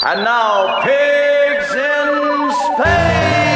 And 0.00 0.22
now, 0.22 0.80
pigs 0.82 1.74
in 1.74 2.52
space! 2.52 3.47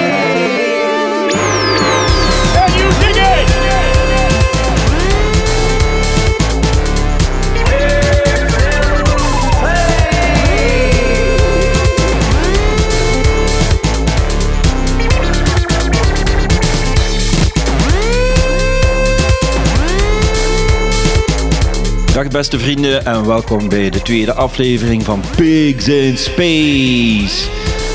Dag 22.22 22.32
beste 22.32 22.58
vrienden 22.58 23.04
en 23.04 23.26
welkom 23.26 23.68
bij 23.68 23.90
de 23.90 24.02
tweede 24.02 24.32
aflevering 24.32 25.02
van 25.02 25.22
Pigs 25.36 25.88
in 25.88 26.18
Space. 26.18 27.48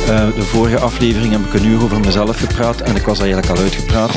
Eh, 0.07 0.35
de 0.35 0.41
vorige 0.41 0.77
aflevering 0.77 1.31
heb 1.31 1.41
ik 1.45 1.53
een 1.53 1.65
uur 1.65 1.83
over 1.83 1.99
mezelf 1.99 2.39
gepraat 2.39 2.81
en 2.81 2.95
ik 2.95 3.01
was 3.01 3.19
eigenlijk 3.19 3.49
al 3.49 3.57
uitgepraat. 3.57 4.11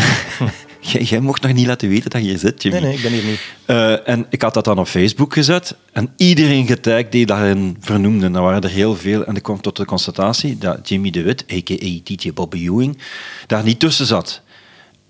jij, 0.92 1.02
jij 1.02 1.20
mocht 1.20 1.42
nog 1.42 1.52
niet 1.52 1.66
laten 1.66 1.88
weten 1.88 2.10
dat 2.10 2.22
je 2.22 2.28
hier 2.28 2.38
zit, 2.38 2.62
Jimmy. 2.62 2.78
Nee, 2.78 2.88
nee, 2.88 2.96
ik 2.96 3.02
ben 3.02 3.12
hier 3.12 3.24
niet. 3.24 3.40
Eh, 3.64 4.08
en 4.08 4.26
ik 4.30 4.42
had 4.42 4.54
dat 4.54 4.64
dan 4.64 4.78
op 4.78 4.86
Facebook 4.86 5.32
gezet 5.32 5.74
en 5.92 6.12
iedereen 6.16 6.66
getagd 6.66 7.12
die 7.12 7.26
daarin 7.26 7.76
vernoemde. 7.80 8.30
Dat 8.30 8.42
waren 8.42 8.62
er 8.62 8.70
heel 8.70 8.96
veel 8.96 9.24
en 9.24 9.36
ik 9.36 9.42
kwam 9.42 9.60
tot 9.60 9.76
de 9.76 9.84
constatatie 9.84 10.58
dat 10.58 10.88
Jimmy 10.88 11.10
de 11.10 11.22
Wit, 11.22 11.44
a.k.a. 11.52 11.98
DJ 12.04 12.32
Bobby 12.32 12.58
Ewing, 12.58 12.98
daar 13.46 13.62
niet 13.62 13.80
tussen 13.80 14.06
zat. 14.06 14.42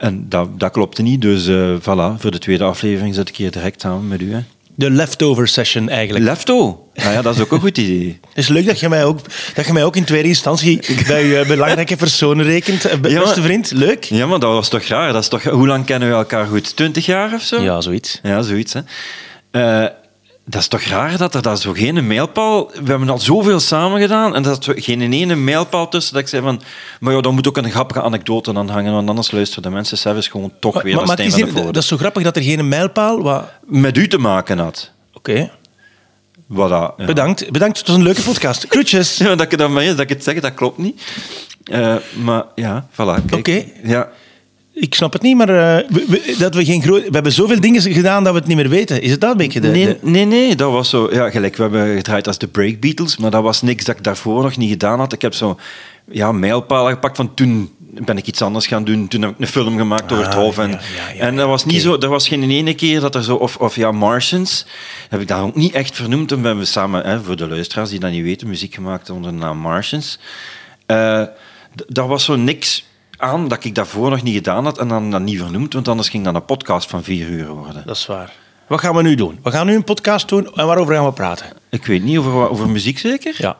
En 0.01 0.27
dat, 0.29 0.61
dat 0.61 0.71
klopte 0.73 1.03
niet, 1.03 1.21
dus 1.21 1.47
eh, 1.47 1.75
voilà, 1.81 2.19
voor 2.21 2.31
de 2.31 2.39
tweede 2.39 2.65
aflevering 2.65 3.15
zit 3.15 3.29
ik 3.29 3.37
hier 3.37 3.51
direct 3.51 3.81
samen 3.81 4.09
met 4.09 4.21
u. 4.21 4.33
Hè. 4.33 4.41
De 4.75 4.91
leftover 4.91 5.49
session 5.49 5.89
eigenlijk. 5.89 6.25
Lefto. 6.25 6.87
Nou 6.95 7.13
ja, 7.13 7.23
dat 7.23 7.35
is 7.35 7.41
ook 7.41 7.53
een 7.53 7.61
goed 7.61 7.79
idee. 7.79 8.19
Het 8.29 8.39
is 8.39 8.49
leuk 8.49 8.67
dat 8.67 8.81
je 8.81 8.89
mij 8.89 9.05
ook, 9.05 9.19
dat 9.55 9.67
je 9.67 9.73
mij 9.73 9.85
ook 9.85 9.97
in 9.97 10.05
tweede 10.05 10.29
instantie 10.29 10.81
bij 11.07 11.27
je 11.27 11.45
belangrijke 11.47 11.97
personen 11.97 12.45
rekent. 12.45 12.85
eh, 12.85 12.93
Ja, 12.93 12.99
Beste 12.99 13.19
maar- 13.19 13.35
vriend, 13.49 13.71
leuk. 13.71 14.05
Ja, 14.05 14.27
maar 14.27 14.39
dat 14.39 14.53
was 14.53 14.69
toch 14.69 14.83
raar. 14.83 15.13
Dat 15.13 15.23
is 15.23 15.29
toch, 15.29 15.43
hoe 15.43 15.67
lang 15.67 15.85
kennen 15.85 16.09
we 16.09 16.15
elkaar 16.15 16.47
goed? 16.47 16.77
Twintig 16.77 17.07
jaar 17.07 17.35
of 17.35 17.43
zo? 17.43 17.63
Ja, 17.63 17.81
zoiets. 17.81 18.21
Ja, 18.23 18.43
zoiets. 18.43 18.73
Hè. 18.73 18.81
Eh, 19.51 19.89
dat 20.51 20.61
is 20.61 20.69
toch 20.69 20.83
raar 20.83 21.17
dat 21.17 21.35
er 21.35 21.43
daar 21.43 21.57
zo 21.57 21.73
geen 21.73 22.07
mijlpaal... 22.07 22.67
We 22.67 22.91
hebben 22.91 23.09
al 23.09 23.19
zoveel 23.19 23.61
samen 23.61 24.01
gedaan 24.01 24.35
en 24.35 24.43
dat 24.43 24.67
er 24.67 24.83
geen 24.83 25.13
ene 25.13 25.35
mijlpaal 25.35 25.89
tussen 25.89 26.13
dat 26.13 26.23
ik 26.23 26.29
zei 26.29 26.43
van... 26.43 26.63
Maar 27.01 27.15
ja, 27.15 27.21
dan 27.21 27.35
moet 27.35 27.49
ook 27.49 27.57
een 27.57 27.71
grappige 27.71 28.03
anekdote 28.03 28.55
aan 28.55 28.69
hangen, 28.69 28.93
want 28.93 29.09
anders 29.09 29.31
luisteren 29.31 29.63
de 29.63 29.71
mensen 29.71 29.99
zelfs 29.99 30.29
gewoon 30.29 30.53
toch 30.61 30.83
weer 30.83 30.95
Maar, 30.95 31.07
naar 31.07 31.17
maar 31.17 31.27
het 31.27 31.27
is 31.27 31.35
hier- 31.35 31.65
dat 31.65 31.77
is 31.77 31.87
zo 31.87 31.97
grappig 31.97 32.23
dat 32.23 32.37
er 32.37 32.43
geen 32.43 32.69
mijlpaal... 32.69 33.23
Wat... 33.23 33.45
Met 33.67 33.97
u 33.97 34.09
te 34.09 34.19
maken 34.19 34.59
had. 34.59 34.91
Oké, 35.15 35.51
dat, 36.49 36.95
ja. 36.97 37.05
bedankt. 37.05 37.51
Bedankt, 37.51 37.79
het 37.79 37.87
was 37.87 37.97
een 37.97 38.03
leuke 38.03 38.23
podcast. 38.23 38.67
Groetjes. 38.69 39.17
Ja, 39.19 39.35
dat 39.35 39.53
ik, 39.53 39.59
dat, 39.59 39.75
dat 39.75 40.01
ik 40.01 40.09
het 40.09 40.25
zeg, 40.25 40.41
dat 40.41 40.55
klopt 40.55 40.79
niet. 40.79 41.03
Eh, 41.65 41.97
maar 42.23 42.45
ja, 42.55 42.87
voilà. 42.93 43.35
Oké. 43.35 43.65
Ja. 43.83 44.09
Ik 44.81 44.95
snap 44.95 45.13
het 45.13 45.23
niet, 45.23 45.37
maar 45.37 45.49
eh, 45.49 45.89
we, 45.89 46.05
we- 46.09 46.35
dat 46.39 46.55
we, 46.55 46.65
geen 46.65 46.83
groot, 46.83 47.03
we 47.03 47.09
hebben 47.13 47.33
zoveel 47.33 47.61
dingen 47.61 47.81
gedaan 47.83 48.25
dat 48.25 48.33
we 48.33 48.39
het 48.39 48.49
niet 48.49 48.57
meer 48.57 48.69
weten. 48.69 49.03
Is 49.03 49.11
het 49.11 49.21
dat 49.21 49.31
een 49.31 49.37
beetje? 49.37 49.61
De, 49.61 49.69
Nee, 49.69 49.85
de- 49.87 49.99
nee, 50.03 50.25
nee, 50.25 50.55
dat 50.57 50.73
was 50.73 50.89
zo... 50.89 51.09
Ja, 51.13 51.31
gelijk, 51.31 51.57
we 51.57 51.63
hebben 51.63 51.97
gedraaid 51.97 52.27
als 52.27 52.39
de 52.39 52.49
Break 52.49 52.81
Beatles, 52.81 53.17
maar 53.17 53.31
dat 53.31 53.43
was 53.43 53.63
niks 53.63 53.85
dat 53.85 53.97
ik 53.97 54.05
daarvoor 54.05 54.43
nog 54.43 54.57
niet 54.57 54.71
gedaan 54.71 54.99
had. 54.99 55.13
Ik 55.13 55.23
heb 55.23 55.35
zo 55.35 55.59
ja, 56.11 56.33
mijlpalen 56.33 56.93
gepakt 56.93 57.17
van 57.17 57.35
toen 57.35 57.71
ben 57.79 58.17
ik 58.17 58.27
iets 58.27 58.43
anders 58.43 58.67
gaan 58.67 58.85
doen. 58.85 59.09
Toen 59.09 59.23
heb 59.23 59.31
ik 59.31 59.37
een 59.41 59.47
film 59.47 59.77
gemaakt 59.79 60.13
over 60.13 60.25
het 60.25 60.35
Ah, 60.35 60.41
Hof. 60.41 60.59
En, 60.59 60.71
ja, 60.71 60.79
ja, 61.09 61.15
ja, 61.15 61.21
en 61.21 61.37
dat 61.37 61.47
was 61.49 61.65
niet 61.65 61.83
zo... 61.83 61.97
Er 61.99 62.09
was 62.09 62.29
geen 62.29 62.51
ene 62.51 62.75
keer 62.75 63.01
dat 63.01 63.15
er 63.15 63.25
zo... 63.25 63.35
Of, 63.37 63.57
of 63.57 63.77
ja, 63.77 63.93
Martians, 63.93 64.67
heb 65.09 65.21
ik 65.21 65.29
daar 65.29 65.43
ook 65.43 65.55
niet 65.57 65.73
echt 65.73 65.97
vernoemd. 65.97 66.29
Toen 66.29 66.45
hebben 66.45 66.63
we 66.65 66.71
samen, 66.71 67.07
hè, 67.07 67.21
voor 67.23 67.37
de 67.37 67.49
luisteraars 67.49 67.91
die 67.91 67.99
dat 68.01 68.11
niet 68.11 68.23
weten, 68.23 68.49
muziek 68.49 68.75
gemaakt 68.75 69.11
onder 69.11 69.31
de 69.31 69.37
naam 69.37 69.59
Martians. 69.59 70.19
Eh, 70.87 71.23
d- 71.75 71.85
daar 71.89 72.07
was 72.07 72.25
zo 72.25 72.37
niks 72.37 72.85
aan 73.21 73.49
dat 73.49 73.65
ik 73.65 73.75
daarvoor 73.75 74.11
nog 74.11 74.23
niet 74.23 74.35
gedaan 74.35 74.65
had 74.65 74.79
en 74.79 74.89
dan, 74.89 75.11
dan 75.11 75.25
niet 75.25 75.39
vernoemd, 75.39 75.73
want 75.73 75.89
anders 75.89 76.09
ging 76.09 76.25
dat 76.25 76.35
een 76.35 76.45
podcast 76.45 76.91
van 76.91 77.03
vier 77.03 77.29
uur 77.29 77.49
worden. 77.49 77.83
Dat 77.87 77.97
is 77.97 78.07
waar. 78.07 78.33
Wat 78.67 78.81
gaan 78.81 78.95
we 78.95 79.03
nu 79.03 79.15
doen? 79.15 79.39
We 79.43 79.51
gaan 79.51 79.67
nu 79.67 79.75
een 79.75 79.85
podcast 79.85 80.29
doen 80.29 80.55
en 80.55 80.67
waarover 80.67 80.95
gaan 80.95 81.05
we 81.05 81.13
praten? 81.13 81.47
Ik 81.71 81.87
weet 81.87 82.03
niet, 82.03 82.19
over, 82.19 82.51
over 82.51 82.69
muziek 82.69 82.99
zeker? 82.99 83.35
Ja. 83.39 83.57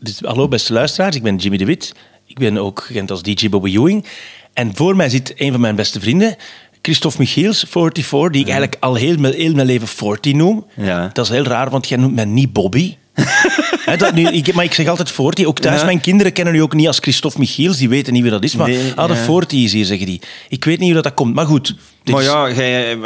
Dus, 0.00 0.20
hallo 0.20 0.48
beste 0.48 0.72
luisteraars, 0.72 1.16
ik 1.16 1.22
ben 1.22 1.36
Jimmy 1.36 1.56
de 1.56 1.64
Wit. 1.64 1.94
Ik 2.26 2.38
ben 2.38 2.58
ook 2.58 2.80
gekend 2.80 3.10
als 3.10 3.22
DJ 3.22 3.48
Bobby 3.48 3.76
Ewing. 3.76 4.06
En 4.52 4.74
voor 4.74 4.96
mij 4.96 5.08
zit 5.08 5.32
een 5.36 5.50
van 5.50 5.60
mijn 5.60 5.76
beste 5.76 6.00
vrienden, 6.00 6.36
Christophe 6.82 7.18
Michiels, 7.18 7.64
44, 7.68 8.30
die 8.32 8.40
ik 8.40 8.48
eigenlijk 8.48 8.76
al 8.80 8.94
heel, 8.94 9.16
mijn- 9.16 9.34
heel 9.34 9.54
mijn 9.54 9.66
leven 9.66 9.88
40 9.88 10.32
noem. 10.32 10.66
Ja. 10.76 11.10
Dat 11.12 11.24
is 11.24 11.30
heel 11.30 11.44
raar, 11.44 11.70
want 11.70 11.88
jij 11.88 11.98
noemt 11.98 12.14
mij 12.14 12.24
niet 12.24 12.52
Bobby. 12.52 12.96
Dat 13.98 14.14
nu, 14.14 14.28
ik, 14.28 14.54
maar 14.54 14.64
ik 14.64 14.74
zeg 14.74 14.86
altijd 14.88 15.10
40. 15.10 15.46
Ook 15.46 15.58
thuis, 15.58 15.78
Ja. 15.80 15.84
mijn 15.86 16.00
kinderen 16.00 16.32
kennen 16.32 16.54
u 16.54 16.58
ook 16.58 16.74
niet 16.74 16.86
als 16.86 16.98
Christophe 16.98 17.38
Michiels. 17.38 17.76
Die 17.76 17.88
weten 17.88 18.12
niet 18.12 18.22
wie 18.22 18.30
dat 18.30 18.44
is. 18.44 18.56
Maar 18.56 18.68
Nee, 18.68 18.92
ah, 18.96 19.08
de 19.08 19.14
ja. 19.14 19.24
40 19.24 19.58
is 19.62 19.72
hier, 19.72 19.84
zeggen 19.84 20.06
die. 20.06 20.20
Ik 20.48 20.64
weet 20.64 20.76
niet 20.78 20.84
hoe 20.86 20.94
dat, 20.94 21.04
dat 21.04 21.14
komt. 21.14 21.34
Maar 21.34 21.46
goed. 21.46 21.74
Maar 22.04 22.22
ja, 22.22 22.50
jij, 22.52 22.98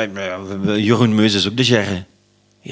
Jeroen 0.77 1.15
Meus 1.15 1.35
is 1.35 1.49
ook 1.49 1.57
de 1.57 1.65
gerre. 1.65 2.05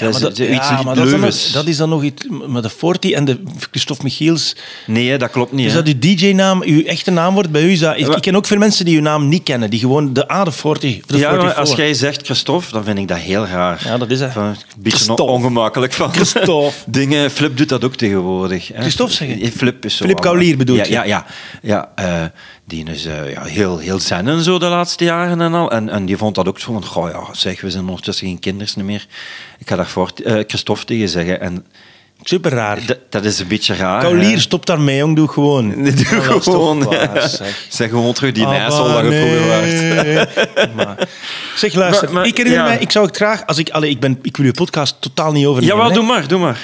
Ja, 0.01 0.11
maar 0.11 0.21
dat, 0.21 0.39
is 0.39 0.49
iets 0.49 0.69
ja, 0.69 0.83
maar 0.83 0.95
dat, 0.95 1.05
is 1.05 1.11
dan 1.11 1.21
Leuvens. 1.21 1.45
nog, 1.45 1.53
dat 1.53 1.67
is 1.67 1.77
dan 1.77 1.89
nog 1.89 2.03
iets... 2.03 2.27
Maar 2.47 2.63
de 2.63 2.69
40 2.69 3.11
en 3.11 3.25
de 3.25 3.43
Christophe 3.71 4.03
Michiels... 4.03 4.57
Nee, 4.87 5.19
dat 5.19 5.31
klopt 5.31 5.53
niet. 5.53 5.67
Is 5.67 5.73
hè. 5.73 5.83
dat 5.83 5.95
uw 5.95 5.99
DJ-naam, 5.99 6.63
uw 6.63 6.85
echte 6.85 7.11
naam 7.11 7.35
wordt 7.35 7.51
bij 7.51 7.63
u? 7.63 7.71
Is 7.71 7.79
dat, 7.79 7.99
ik, 7.99 8.17
ken 8.21 8.37
ook 8.37 8.47
veel 8.47 8.59
mensen 8.59 8.85
die 8.85 8.97
uw 8.97 9.03
naam 9.03 9.29
niet 9.29 9.43
kennen, 9.43 9.71
die 9.71 9.81
gewoon 9.81 10.13
de 10.13 10.33
A, 10.33 10.45
de 10.45 10.53
40, 10.53 11.01
de 11.07 11.19
ja, 11.19 11.31
maar 11.31 11.41
44. 11.41 11.59
als 11.59 11.73
jij 11.73 11.95
zegt 11.95 12.25
Christophe, 12.25 12.73
dan 12.73 12.85
vind 12.85 12.99
ik 12.99 13.09
dat 13.09 13.19
heel 13.19 13.47
raar. 13.47 13.83
Ja, 13.85 13.99
dat 13.99 14.11
is 14.11 14.21
het. 14.21 14.37
Een 14.37 14.57
beetje 14.77 15.17
ongemakkelijk 15.17 15.93
van. 15.93 16.13
Christophe. 16.13 16.73
Dingen, 16.87 17.31
Flip 17.31 17.57
doet 17.57 17.69
dat 17.69 17.85
ook 17.85 17.95
tegenwoordig. 17.95 18.69
hè. 18.69 18.81
Christophe 18.81 19.13
zeggen? 19.13 19.41
Eh, 19.41 19.51
Flip 19.51 19.85
is 19.85 19.97
zo... 19.97 20.05
Flip 20.05 20.21
Kaulier 20.21 20.57
bedoel 20.57 20.77
ja, 20.77 20.85
je? 20.85 20.91
Ja, 20.91 21.05
ja. 21.05 21.27
ja 21.63 21.93
eh, 21.95 22.25
die 22.67 22.85
is 22.91 23.05
eh, 23.05 23.31
ja, 23.33 23.45
heel, 23.45 23.79
heel 23.79 24.01
zen 24.01 24.29
en 24.29 24.43
zo 24.43 24.59
de 24.59 24.67
laatste 24.67 25.05
jaren 25.05 25.41
en 25.41 25.55
al. 25.55 25.71
En, 25.71 25.89
en 25.89 26.05
die 26.07 26.17
vond 26.17 26.35
dat 26.35 26.49
ook 26.49 26.59
zo 26.61 26.73
van, 26.73 26.85
goh 26.85 27.11
ja, 27.11 27.35
zeg, 27.35 27.61
we 27.61 27.71
zijn 27.71 27.89
ondertussen 27.89 28.27
geen 28.27 28.39
kinders 28.39 28.75
meer. 28.75 29.07
Ik 29.59 29.69
ga 29.69 29.77
daar 29.77 29.87
voor 29.89 30.11
eh, 30.25 30.33
Christophe 30.47 30.85
tegen 30.85 31.09
zeggen. 31.09 31.41
En 31.41 31.67
Super 32.23 32.51
raar. 32.51 32.79
d- 32.87 32.99
dat 33.11 33.25
is 33.25 33.39
een 33.39 33.47
beetje 33.49 33.75
raar. 33.75 34.01
Kaulier, 34.03 34.41
stop 34.41 34.67
daarmee, 34.67 34.97
jong. 34.97 35.17
Doe 35.17 35.29
gewoon. 35.29 35.67
Nee, 35.83 35.93
doe 36.05 36.05
Ja, 36.11 36.21
gewoon. 36.41 36.83
waar, 36.85 37.29
zeg. 37.29 37.67
Zeg 37.69 37.89
gewoon 37.91 38.13
terug 38.13 38.33
die 38.33 38.45
Ah, 38.45 38.51
nijssel 38.51 38.85
dat 38.93 39.05
je 39.05 40.25
vroeger. 40.25 40.75
Maar- 40.77 41.09
Zeg, 41.57 41.75
luister. 41.75 42.05
Maar- 42.05 42.15
maar- 42.15 42.27
ik 42.27 42.37
herinner 42.37 42.61
ja. 42.63 42.67
mij, 42.69 42.79
ik 42.79 42.91
zou 42.91 43.07
het 43.07 43.17
graag... 43.17 43.47
Als 43.47 43.59
ik, 43.59 43.71
allee, 43.71 43.91
ik, 43.91 44.01
ben, 44.01 44.19
ik 44.23 44.37
wil 44.37 44.47
uw 44.47 44.53
podcast 44.53 44.97
totaal 45.01 45.33
niet 45.33 45.47
overnemen. 45.47 45.77
Jawel, 45.77 45.91
hè. 45.91 45.95
doe 45.99 46.07
maar, 46.07 46.29
doe 46.29 46.39
maar. 46.41 46.61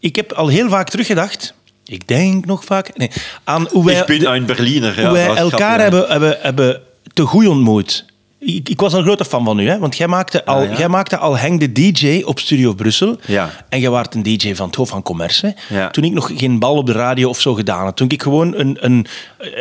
Ik 0.00 0.16
heb 0.16 0.32
al 0.32 0.48
heel 0.48 0.68
vaak 0.68 0.88
teruggedacht... 0.90 1.54
Ik 1.84 2.08
denk 2.08 2.46
nog 2.46 2.64
vaak... 2.64 2.96
Nee, 2.96 3.10
aan 3.44 3.68
hoe 3.70 3.84
wij... 3.84 4.00
ik 4.00 4.06
ben 4.06 4.34
een 4.34 4.46
Berliner. 4.46 5.00
Ja, 5.00 5.04
hoe 5.04 5.12
wij 5.12 5.36
elkaar 5.36 5.80
hebben, 5.80 6.08
hebben, 6.08 6.38
hebben 6.40 6.82
te 7.12 7.22
goed 7.22 7.46
ontmoet. 7.46 8.04
Ik, 8.46 8.68
ik 8.68 8.80
was 8.80 8.92
een 8.92 9.02
grote 9.02 9.24
fan 9.24 9.44
van 9.44 9.58
u, 9.58 9.68
hè? 9.68 9.78
want 9.78 9.96
jij 9.96 10.06
maakte, 10.06 10.44
al, 10.44 10.56
Ah, 10.60 10.70
ja? 10.70 10.76
jij 10.78 10.88
maakte 10.88 11.18
al 11.18 11.38
Heng 11.38 11.60
de 11.60 11.72
DJ 11.72 12.22
op 12.24 12.38
Studio 12.38 12.72
Brussel. 12.74 13.16
Ja. 13.26 13.50
En 13.68 13.80
jij 13.80 13.90
waart 13.90 14.14
een 14.14 14.22
DJ 14.22 14.54
van 14.54 14.66
het 14.66 14.74
Hof 14.76 14.88
van 14.88 15.02
Commerce. 15.02 15.54
Ja. 15.68 15.90
Toen 15.90 16.04
ik 16.04 16.12
nog 16.12 16.30
geen 16.34 16.58
bal 16.58 16.76
op 16.76 16.86
de 16.86 16.92
radio 16.92 17.28
of 17.28 17.40
zo 17.40 17.54
gedaan 17.54 17.84
had. 17.84 17.96
Toen 17.96 18.08
ik 18.08 18.22
gewoon 18.22 18.54
een... 18.54 18.76
een, 18.80 19.06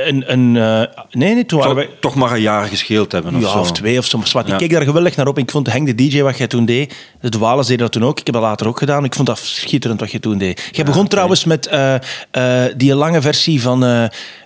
een, 0.06 0.32
een 0.32 0.56
eh, 0.58 1.04
nee, 1.12 1.34
nee, 1.34 1.46
toen 1.46 1.60
waren 1.60 1.76
wij... 1.76 1.90
toch 2.00 2.16
maar 2.16 2.32
een 2.32 2.42
jaar 2.42 2.66
gescheeld 2.66 3.12
hebben 3.12 3.36
of 3.36 3.42
Ja, 3.42 3.50
zo. 3.50 3.60
of 3.60 3.72
twee 3.72 3.98
of 3.98 4.06
zo. 4.06 4.22
Maar. 4.34 4.48
Ik 4.48 4.58
keek 4.58 4.72
daar 4.72 4.82
geweldig 4.82 5.16
naar 5.16 5.28
op. 5.28 5.38
Ik 5.38 5.52
vond 5.52 5.72
Henk 5.72 5.88
de 5.88 5.96
DJ 5.96 6.22
wat 6.22 6.38
jij 6.38 6.48
toen 6.48 6.66
deed. 6.66 6.96
De 7.20 7.38
Wales 7.38 7.66
deden 7.68 7.82
dat 7.82 7.92
toen 7.92 8.04
ook. 8.04 8.20
Ik 8.20 8.26
heb 8.26 8.36
dat 8.36 8.44
later 8.44 8.68
ook 8.68 8.78
gedaan. 8.78 9.04
Ik 9.04 9.16
vond 9.16 9.28
dat 9.28 9.40
schitterend 9.40 10.00
wat 10.00 10.12
je 10.12 10.20
toen 10.20 10.38
deed. 10.38 10.70
Jij 10.72 10.86
begon 10.86 11.08
trouwens 11.08 11.44
met 11.44 11.68
eh, 11.68 11.96
eh, 12.32 12.74
die 12.78 12.96
lange 12.96 13.22
versie 13.22 13.62
van 13.62 13.80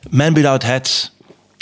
Man 0.09 0.33
Without 0.33 0.63
Hats. 0.63 1.15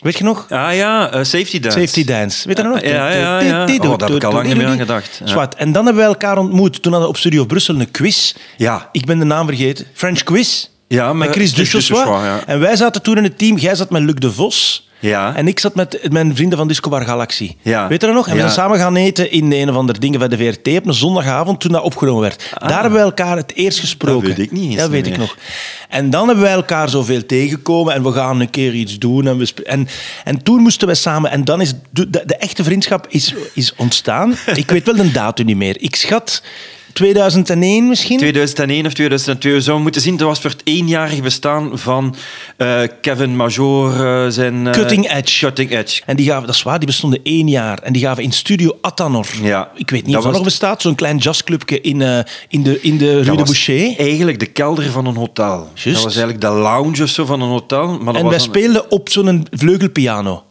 Weet 0.05 0.17
je 0.17 0.23
nog? 0.23 0.45
Ah 0.49 0.75
ja, 0.75 1.11
eh, 1.11 1.23
Safety 1.23 1.59
Dance. 1.59 1.79
Safety 1.79 2.05
Dance. 2.05 2.47
Weet 2.47 2.57
je 2.57 2.63
dat 2.63 2.73
nog? 2.73 2.81
Ja, 2.81 2.89
ja, 2.89 3.39
ja. 3.39 3.63
Oh, 3.63 3.97
daar 3.97 4.07
heb 4.07 4.17
ik 4.17 4.23
al 4.23 4.33
lang 4.33 4.47
niet 4.47 4.57
meer 4.57 4.67
aan 4.67 4.77
gedacht. 4.77 5.21
Zwart. 5.23 5.55
En 5.55 5.71
dan 5.71 5.85
hebben 5.85 6.03
wij 6.03 6.11
elkaar 6.11 6.37
ontmoet. 6.37 6.81
Toen 6.81 6.91
hadden 6.91 7.01
we 7.01 7.15
op 7.15 7.17
Studio 7.17 7.45
Brussel 7.45 7.79
een 7.79 7.91
quiz. 7.91 8.33
Ja. 8.57 8.89
Ik 8.91 9.05
ben 9.05 9.19
de 9.19 9.25
naam 9.25 9.47
vergeten. 9.47 9.85
French 9.93 10.23
Quiz. 10.23 10.67
Ja, 10.87 11.13
met 11.13 11.29
Chris 11.29 11.51
Chris 11.51 11.71
Duchossois. 11.71 11.99
Duchossois, 11.99 12.25
ja. 12.25 12.45
En 12.45 12.59
wij 12.59 12.75
zaten 12.75 13.01
toen 13.01 13.17
in 13.17 13.23
het 13.23 13.37
team. 13.37 13.57
Jij 13.57 13.75
zat 13.75 13.89
met 13.89 14.01
Luc 14.01 14.15
de 14.15 14.31
Vos. 14.31 14.84
Ja. 14.99 15.35
En 15.35 15.47
ik 15.47 15.59
zat 15.59 15.75
met 15.75 16.11
mijn 16.11 16.35
vrienden 16.35 16.57
van 16.57 16.67
Disco 16.67 16.89
Bar 16.89 17.05
Galaxy. 17.05 17.55
Ja. 17.61 17.87
Weet 17.87 18.01
je 18.01 18.07
dat 18.07 18.15
nog? 18.15 18.27
En 18.27 18.33
we 18.33 18.39
zijn 18.39 18.51
samen 18.51 18.77
gaan 18.79 18.95
eten 18.95 19.31
in 19.31 19.51
een 19.51 19.69
of 19.69 19.75
andere 19.75 19.99
dingen 19.99 20.19
van 20.19 20.29
de 20.29 20.37
VRT 20.37 20.77
op 20.77 20.85
een 20.85 20.93
zondagavond 20.93 21.59
toen 21.59 21.71
dat 21.71 21.83
opgenomen 21.83 22.21
werd. 22.21 22.53
Daar 22.57 22.81
hebben 22.81 22.99
we 22.99 23.05
elkaar 23.05 23.37
het 23.37 23.53
eerst 23.55 23.79
gesproken. 23.79 24.21
Ah. 24.21 24.27
Dat 24.27 24.37
weet 24.37 24.45
ik 24.45 24.51
niet 24.51 24.69
eens 24.69 24.75
Dat 24.75 24.89
weet 24.89 25.03
meer. 25.03 25.13
ik 25.13 25.19
nog. 25.19 25.37
En 25.89 26.09
dan 26.09 26.27
hebben 26.27 26.45
wij 26.45 26.53
elkaar 26.53 26.89
zoveel 26.89 27.25
tegengekomen 27.25 27.93
en 27.93 28.03
we 28.03 28.11
gaan 28.11 28.39
een 28.39 28.49
keer 28.49 28.73
iets 28.73 28.99
doen. 28.99 29.27
En, 29.27 29.37
we 29.37 29.53
en, 29.63 29.87
en 30.23 30.43
toen 30.43 30.61
moesten 30.61 30.87
we 30.87 30.95
samen... 30.95 31.31
En 31.31 31.43
dan 31.43 31.61
is 31.61 31.73
de, 31.89 32.09
de, 32.09 32.23
de 32.25 32.35
echte 32.35 32.63
vriendschap 32.63 33.05
is, 33.09 33.33
is 33.53 33.75
ontstaan. 33.75 34.35
ik 34.55 34.71
weet 34.71 34.85
wel 34.85 34.95
de 34.95 35.11
datum 35.11 35.45
niet 35.45 35.57
meer. 35.57 35.81
Ik 35.81 35.95
schat 35.95 36.41
2001 36.95 37.87
misschien? 37.87 38.17
2001 38.17 38.85
of 38.85 38.93
2002 38.93 39.53
we 39.53 39.61
zouden 39.61 39.83
moeten 39.83 40.01
zien. 40.01 40.17
Dat 40.17 40.27
was 40.27 40.39
voor 40.39 40.49
het 40.49 40.61
eenjarig 40.63 41.21
bestaan 41.21 41.79
van 41.79 42.15
eh, 42.57 42.81
Kevin 43.01 43.35
Major 43.35 44.05
eh, 44.05 44.31
zijn... 44.31 44.67
eh, 44.67 44.73
Cutting 44.73 45.11
Edge. 45.11 45.45
Cutting 45.45 45.71
Edge. 45.71 46.01
En 46.05 46.15
die 46.15 46.25
gaven, 46.27 46.45
dat 46.45 46.55
is 46.55 46.63
waar, 46.63 46.77
die 46.77 46.87
bestonden 46.87 47.19
één 47.23 47.47
jaar. 47.47 47.79
En 47.79 47.93
die 47.93 48.01
gaven 48.01 48.23
in 48.23 48.31
Studio 48.31 48.77
Attanor. 48.81 49.27
Ja, 49.41 49.71
Ik 49.75 49.89
weet 49.89 50.03
niet 50.03 50.13
dat 50.13 50.17
of 50.17 50.23
dat 50.27 50.33
nog 50.33 50.43
bestaat. 50.43 50.81
Zo'n 50.81 50.95
klein 50.95 51.17
jazzclubje 51.17 51.81
in, 51.81 52.25
in 52.47 52.63
de, 52.63 52.81
in 52.81 52.97
de 52.97 53.21
Rue 53.21 53.37
de 53.37 53.43
Boucher. 53.43 53.97
Eigenlijk 53.97 54.39
de 54.39 54.45
kelder 54.45 54.91
van 54.91 55.05
een 55.05 55.15
hotel. 55.15 55.69
Dat 55.83 55.93
was 55.93 56.03
eigenlijk 56.03 56.41
de 56.41 56.49
lounge 56.49 57.03
of 57.03 57.09
zo 57.09 57.25
van 57.25 57.41
een 57.41 57.49
hotel. 57.49 57.87
Maar 57.87 58.13
dat 58.13 58.23
En 58.23 58.29
wij 58.29 58.39
speelden 58.39 58.91
op 58.91 59.09
zo'n 59.09 59.47
vleugelpiano. 59.51 60.43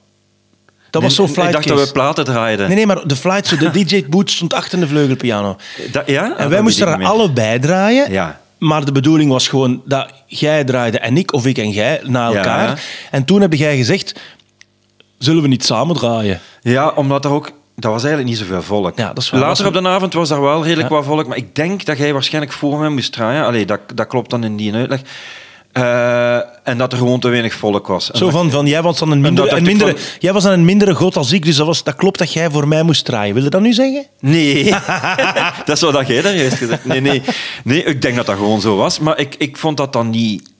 Dat 0.94 1.02
was 1.02 1.14
zo'n 1.14 1.24
Nee, 1.24 1.34
flight 1.34 1.50
Ik 1.50 1.56
dacht 1.66 1.78
dat 1.78 1.86
we 1.86 1.92
platen 1.92 2.24
draaiden. 2.24 2.66
Nee, 2.66 2.76
nee, 2.76 2.86
maar 2.86 3.06
de 3.06 3.16
flight, 3.16 3.46
zo, 3.46 3.56
de 3.56 3.70
DJ-boot 3.84 4.30
stond 4.30 4.54
achter 4.54 4.80
de 4.80 4.86
vleugelpiano. 4.88 5.56
Ja? 6.06 6.22
Ah, 6.22 6.30
En 6.30 6.34
dat 6.38 6.48
wij 6.48 6.60
moesten 6.60 6.86
er 6.88 7.04
allebei 7.06 7.58
draaien. 7.58 8.12
Ja. 8.12 8.40
Maar 8.58 8.84
de 8.84 8.92
bedoeling 8.92 9.30
was 9.30 9.48
gewoon 9.48 9.82
dat 9.84 10.08
jij 10.26 10.64
draaide 10.64 10.98
en 10.98 11.16
ik, 11.16 11.32
of 11.32 11.46
ik 11.46 11.58
en 11.58 11.70
jij, 11.70 12.00
na 12.04 12.28
Ja. 12.28 12.36
elkaar. 12.36 12.82
En 13.10 13.24
toen 13.24 13.40
heb 13.40 13.52
jij 13.52 13.76
gezegd, 13.76 14.20
zullen 15.18 15.42
we 15.42 15.48
niet 15.48 15.64
samen 15.64 15.96
draaien? 15.96 16.40
Ja, 16.62 16.88
omdat 16.88 17.24
er 17.24 17.30
ook... 17.30 17.50
Dat 17.76 17.92
was 17.92 18.04
eigenlijk 18.04 18.32
niet 18.34 18.38
zoveel 18.48 18.62
volk. 18.62 18.98
Ja, 18.98 19.12
dat. 19.12 19.30
Later 19.32 19.66
op 19.66 19.72
de 19.72 19.88
avond 19.88 20.12
was 20.14 20.30
er 20.30 20.40
wel 20.40 20.62
redelijk 20.64 20.88
Ja. 20.88 20.94
wat 20.94 21.04
volk. 21.04 21.26
Maar 21.26 21.36
ik 21.36 21.54
denk 21.54 21.84
dat 21.84 21.98
jij 21.98 22.12
waarschijnlijk 22.12 22.52
voor 22.54 22.78
mij 22.78 22.88
moest 22.88 23.12
draaien. 23.12 23.44
Allee, 23.44 23.66
dat, 23.66 23.80
dat 23.94 24.06
klopt 24.06 24.30
dan 24.30 24.44
in 24.44 24.56
die 24.56 24.74
uitleg. 24.74 25.00
Eh, 25.74 26.36
en 26.62 26.78
dat 26.78 26.92
er 26.92 26.98
gewoon 26.98 27.20
te 27.20 27.28
weinig 27.28 27.54
volk 27.54 27.86
was. 27.86 28.06
Zo 28.06 28.30
van, 28.30 28.50
van 28.50 28.66
jij, 28.66 28.82
was 28.82 28.98
dan 28.98 29.10
een 29.10 29.20
mindere, 29.20 29.50
een 29.50 29.56
ik 29.56 29.62
mindere, 29.62 29.90
van- 29.90 30.00
jij 30.18 30.32
was 30.32 30.42
dan 30.42 30.52
een 30.52 30.64
mindere 30.64 30.94
god 30.94 31.16
als 31.16 31.32
ik, 31.32 31.44
dus 31.44 31.56
dat, 31.56 31.66
was, 31.66 31.82
dat 31.84 31.94
klopt 31.94 32.18
dat 32.18 32.32
jij 32.32 32.50
voor 32.50 32.68
mij 32.68 32.82
moest 32.82 33.04
draaien. 33.04 33.34
Wil 33.34 33.42
je 33.42 33.50
dat 33.50 33.60
nu 33.60 33.72
zeggen? 33.72 34.06
Nee, 34.20 34.64
dat 35.66 35.76
is 35.76 35.80
wat 35.80 35.92
dat 35.92 36.06
jij 36.06 36.22
daar 36.22 36.36
juist 36.36 36.56
gezegd 36.56 36.84
Nee, 36.84 37.00
nee. 37.00 37.22
nee, 37.64 37.84
ik 37.84 38.02
denk 38.02 38.16
dat 38.16 38.26
dat 38.26 38.36
gewoon 38.36 38.60
zo 38.60 38.76
was. 38.76 38.98
Maar 38.98 39.18
ik, 39.18 39.34
ik 39.38 39.56
vond 39.56 39.76
dat 39.76 39.92
dan 39.92 40.10
niet... 40.10 40.50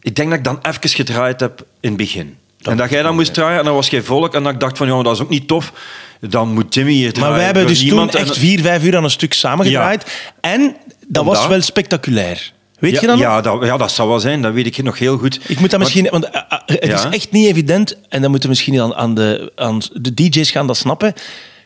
Ik 0.00 0.16
denk 0.16 0.28
dat 0.28 0.38
ik 0.38 0.44
dan 0.44 0.58
even 0.62 0.88
gedraaid 0.90 1.40
heb 1.40 1.66
in 1.80 1.88
het 1.88 1.98
begin. 1.98 2.36
en 2.62 2.76
dat 2.76 2.90
jij 2.90 3.02
dan 3.02 3.14
moest 3.14 3.34
draaien 3.34 3.58
en 3.58 3.64
dan 3.64 3.74
was 3.74 3.88
geen 3.88 4.04
volk. 4.04 4.34
En 4.34 4.42
dat 4.42 4.52
ik 4.52 4.60
dacht 4.60 4.76
van, 4.78 4.86
ja, 4.86 5.02
dat 5.02 5.14
is 5.14 5.22
ook 5.22 5.28
niet 5.28 5.48
tof. 5.48 5.72
Dan 6.20 6.52
moet 6.52 6.74
Jimmy 6.74 6.92
hier 6.92 7.12
draaien. 7.12 7.28
Maar 7.28 7.38
wij 7.38 7.46
hebben 7.46 7.66
dus 7.66 7.88
toen 7.88 8.10
echt 8.10 8.38
vier, 8.38 8.60
vijf 8.60 8.84
uur 8.84 8.96
aan 8.96 9.04
een 9.04 9.10
stuk 9.10 9.32
samengedraaid. 9.34 10.30
En 10.40 10.76
dat 11.06 11.24
was 11.24 11.46
wel 11.46 11.60
spectaculair. 11.62 12.54
Weet 12.78 12.92
ja, 12.92 13.00
je 13.00 13.06
dat 13.06 13.18
ja, 13.18 13.40
dat, 13.40 13.64
ja, 13.64 13.76
dat 13.76 13.92
zou 13.92 14.08
wel 14.08 14.20
zijn. 14.20 14.42
Dat 14.42 14.52
weet 14.52 14.66
ik 14.66 14.82
nog 14.82 14.98
heel 14.98 15.18
goed. 15.18 15.40
Ik 15.46 15.60
moet 15.60 15.70
dat 15.70 15.80
misschien... 15.80 16.08
Want 16.10 16.30
eh, 16.30 16.40
eh, 16.48 16.58
het 16.66 16.92
is 16.92 17.04
echt 17.10 17.30
niet 17.30 17.46
evident, 17.46 17.96
en 18.08 18.20
dan 18.20 18.30
moeten 18.30 18.48
we 18.48 18.54
misschien 18.54 18.80
aan, 18.80 18.94
aan, 18.94 19.14
de, 19.14 19.52
aan 19.56 19.80
de 19.92 20.14
DJ's 20.14 20.50
gaan 20.50 20.66
dat 20.66 20.76
snappen. 20.76 21.14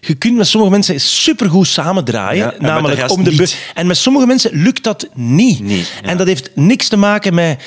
Je 0.00 0.14
kunt 0.14 0.36
met 0.36 0.46
sommige 0.46 0.72
mensen 0.72 1.00
supergoed 1.00 1.66
samen 1.66 2.04
draaien. 2.04 2.44
Ja, 2.44 2.50
de 2.50 2.60
namelijk 2.60 3.10
om 3.10 3.24
de 3.24 3.34
bus. 3.34 3.56
En 3.74 3.86
met 3.86 3.96
sommige 3.96 4.26
mensen 4.26 4.50
lukt 4.62 4.82
dat 4.82 5.08
niet. 5.14 5.90
En 6.02 6.16
dat 6.16 6.26
heeft 6.26 6.50
niks 6.54 6.88
te 6.88 6.96
maken 6.96 7.34
met... 7.34 7.62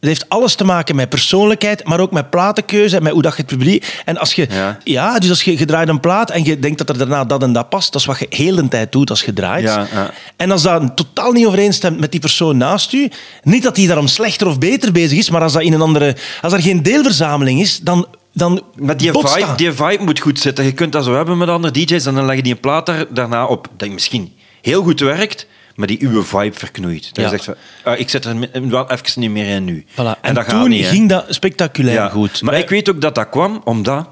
Het 0.00 0.08
heeft 0.08 0.28
alles 0.28 0.54
te 0.54 0.64
maken 0.64 0.96
met 0.96 1.08
persoonlijkheid, 1.08 1.84
maar 1.84 2.00
ook 2.00 2.10
met 2.10 2.30
platenkeuze, 2.30 3.00
met 3.00 3.12
hoe 3.12 3.22
dat 3.22 3.32
je 3.32 3.38
het 3.38 3.46
publiek... 3.46 4.02
En 4.04 4.18
als 4.18 4.34
je... 4.34 4.46
Ja. 4.50 4.78
Ja. 4.84 5.18
dus 5.18 5.30
als 5.30 5.42
je, 5.42 5.58
je 5.58 5.64
draait 5.64 5.88
een 5.88 6.00
plaat 6.00 6.30
en 6.30 6.44
je 6.44 6.58
denkt 6.58 6.78
dat 6.78 6.88
er 6.88 6.98
daarna 6.98 7.24
dat 7.24 7.42
en 7.42 7.52
dat 7.52 7.68
past, 7.68 7.92
dat 7.92 8.00
is 8.00 8.06
wat 8.06 8.18
je 8.18 8.26
heel 8.30 8.54
de 8.54 8.68
tijd 8.68 8.92
doet 8.92 9.10
als 9.10 9.22
je 9.22 9.32
draait. 9.32 9.64
Ja, 9.64 9.86
ja. 9.92 10.10
En 10.36 10.50
als 10.50 10.62
dat 10.62 10.96
totaal 10.96 11.32
niet 11.32 11.46
overeenstemt 11.46 12.00
met 12.00 12.10
die 12.10 12.20
persoon 12.20 12.56
naast 12.56 12.92
u, 12.92 13.10
niet 13.42 13.62
dat 13.62 13.74
die 13.74 13.86
daarom 13.86 14.06
slechter 14.06 14.46
of 14.46 14.58
beter 14.58 14.92
bezig 14.92 15.18
is, 15.18 15.30
maar 15.30 15.42
als 15.42 15.52
dat 15.52 15.62
in 15.62 15.72
een 15.72 15.80
andere... 15.80 16.16
Als 16.42 16.52
er 16.52 16.62
geen 16.62 16.82
deelverzameling 16.82 17.60
is, 17.60 17.80
dan... 17.80 18.06
dan 18.32 18.62
Maar 18.74 18.96
die 18.96 19.12
vibe, 19.12 19.40
dat. 19.46 19.58
die 19.58 19.72
vibe 19.72 20.04
moet 20.04 20.20
goed 20.20 20.38
zitten. 20.38 20.64
Je 20.64 20.72
kunt 20.72 20.92
dat 20.92 21.04
zo 21.04 21.14
hebben 21.14 21.38
met 21.38 21.48
andere 21.48 21.72
DJ's 21.72 22.06
en 22.06 22.14
dan 22.14 22.26
leg 22.26 22.36
je 22.36 22.42
die 22.42 22.52
een 22.52 22.60
plaat 22.60 22.86
daar, 22.86 23.04
daarna 23.10 23.46
op 23.46 23.68
dat 23.76 23.88
misschien 23.88 24.32
heel 24.62 24.82
goed 24.82 25.00
werkt, 25.00 25.46
maar 25.78 25.86
die 25.86 25.98
uw 26.00 26.22
vibe 26.22 26.56
verknoeit. 26.58 27.10
Dat 27.14 27.24
Ja. 27.24 27.30
je 27.30 27.38
zegt 27.42 27.58
ah, 27.84 27.98
ik 27.98 28.08
zit 28.08 28.24
er 28.24 28.36
wel 28.68 28.90
even 28.90 29.20
niet 29.20 29.30
meer 29.30 29.46
in 29.54 29.64
nu. 29.64 29.84
Voilà. 29.92 29.96
En, 29.96 30.16
En, 30.20 30.34
dat 30.34 30.48
toen 30.48 30.68
niet, 30.68 30.86
ging 30.86 31.08
dat 31.08 31.24
spectaculair 31.28 31.94
Ja, 31.94 32.08
goed. 32.08 32.42
Maar 32.42 32.52
Wij- 32.52 32.62
ik 32.62 32.68
weet 32.68 32.90
ook 32.90 33.00
dat 33.00 33.14
dat 33.14 33.28
kwam 33.28 33.60
omdat... 33.64 34.08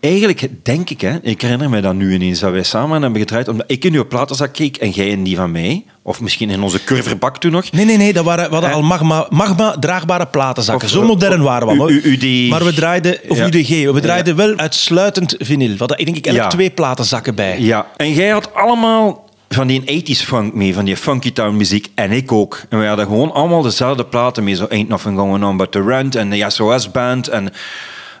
Eigenlijk 0.00 0.48
denk 0.62 0.90
ik, 0.90 1.00
hè, 1.00 1.18
ik 1.22 1.42
herinner 1.42 1.70
me 1.70 1.80
dat 1.80 1.94
nu 1.94 2.14
ineens, 2.14 2.38
dat 2.40 2.50
wij 2.52 2.62
samen 2.62 3.02
hebben 3.02 3.20
gedraaid, 3.20 3.48
omdat 3.48 3.64
ik 3.70 3.84
in 3.84 3.94
uw 3.94 4.06
platenzak 4.06 4.52
keek 4.52 4.76
en 4.76 4.90
jij 4.90 5.08
in 5.08 5.22
die 5.24 5.36
van 5.36 5.50
mij. 5.50 5.84
Of 6.02 6.20
misschien 6.20 6.50
in 6.50 6.62
onze 6.62 6.84
curverbak 6.84 7.38
toen 7.38 7.52
nog. 7.52 7.72
Nee, 7.72 7.84
nee, 7.84 7.96
nee, 7.96 8.12
dat 8.12 8.24
waren, 8.24 8.44
we 8.48 8.52
hadden 8.52 8.72
al 8.72 8.82
magma, 8.82 9.26
magma 9.30 9.76
draagbare 9.78 10.26
platenzakken. 10.26 10.86
Of, 10.88 10.92
Zo 10.94 11.02
modern 11.02 11.40
of 11.40 11.46
waren 11.46 11.68
we. 11.68 11.74
Maar, 11.74 11.88
U- 11.90 12.02
UD. 12.04 12.50
maar 12.50 12.64
we 12.64 12.72
draaiden, 12.74 13.18
of 13.28 13.36
Ja. 13.38 13.46
UDG, 13.46 13.68
we 13.92 14.00
draaiden 14.00 14.36
wel 14.36 14.56
uitsluitend 14.56 15.34
vinyl. 15.38 15.68
We 15.70 15.74
hadden 15.78 16.04
denk 16.04 16.16
ik 16.16 16.26
elk 16.26 16.36
Ja. 16.36 16.46
twee 16.48 16.70
platenzakken 16.70 17.34
bij. 17.34 17.60
Ja, 17.60 17.86
en 17.96 18.12
jij 18.12 18.28
had 18.28 18.54
allemaal 18.54 19.23
van 19.54 19.66
die 19.66 20.04
80s 20.04 20.26
funk 20.26 20.54
mee, 20.54 20.74
van 20.74 20.84
die 20.84 20.96
funky 20.96 21.32
town 21.32 21.56
muziek. 21.56 21.88
En 21.94 22.12
ik 22.12 22.32
ook. 22.32 22.62
En 22.68 22.78
we 22.78 22.86
hadden 22.86 23.06
gewoon 23.06 23.32
allemaal 23.32 23.62
dezelfde 23.62 24.04
platen 24.04 24.44
mee. 24.44 24.54
Zo 24.54 24.66
Ain't 24.66 24.88
Nothing 24.88 25.18
Going 25.18 25.44
On 25.44 25.56
But 25.56 25.72
The 25.72 25.82
Rent 25.82 26.14
en 26.14 26.30
de 26.30 26.50
SOS 26.50 26.90
Band. 26.90 27.28
En 27.28 27.52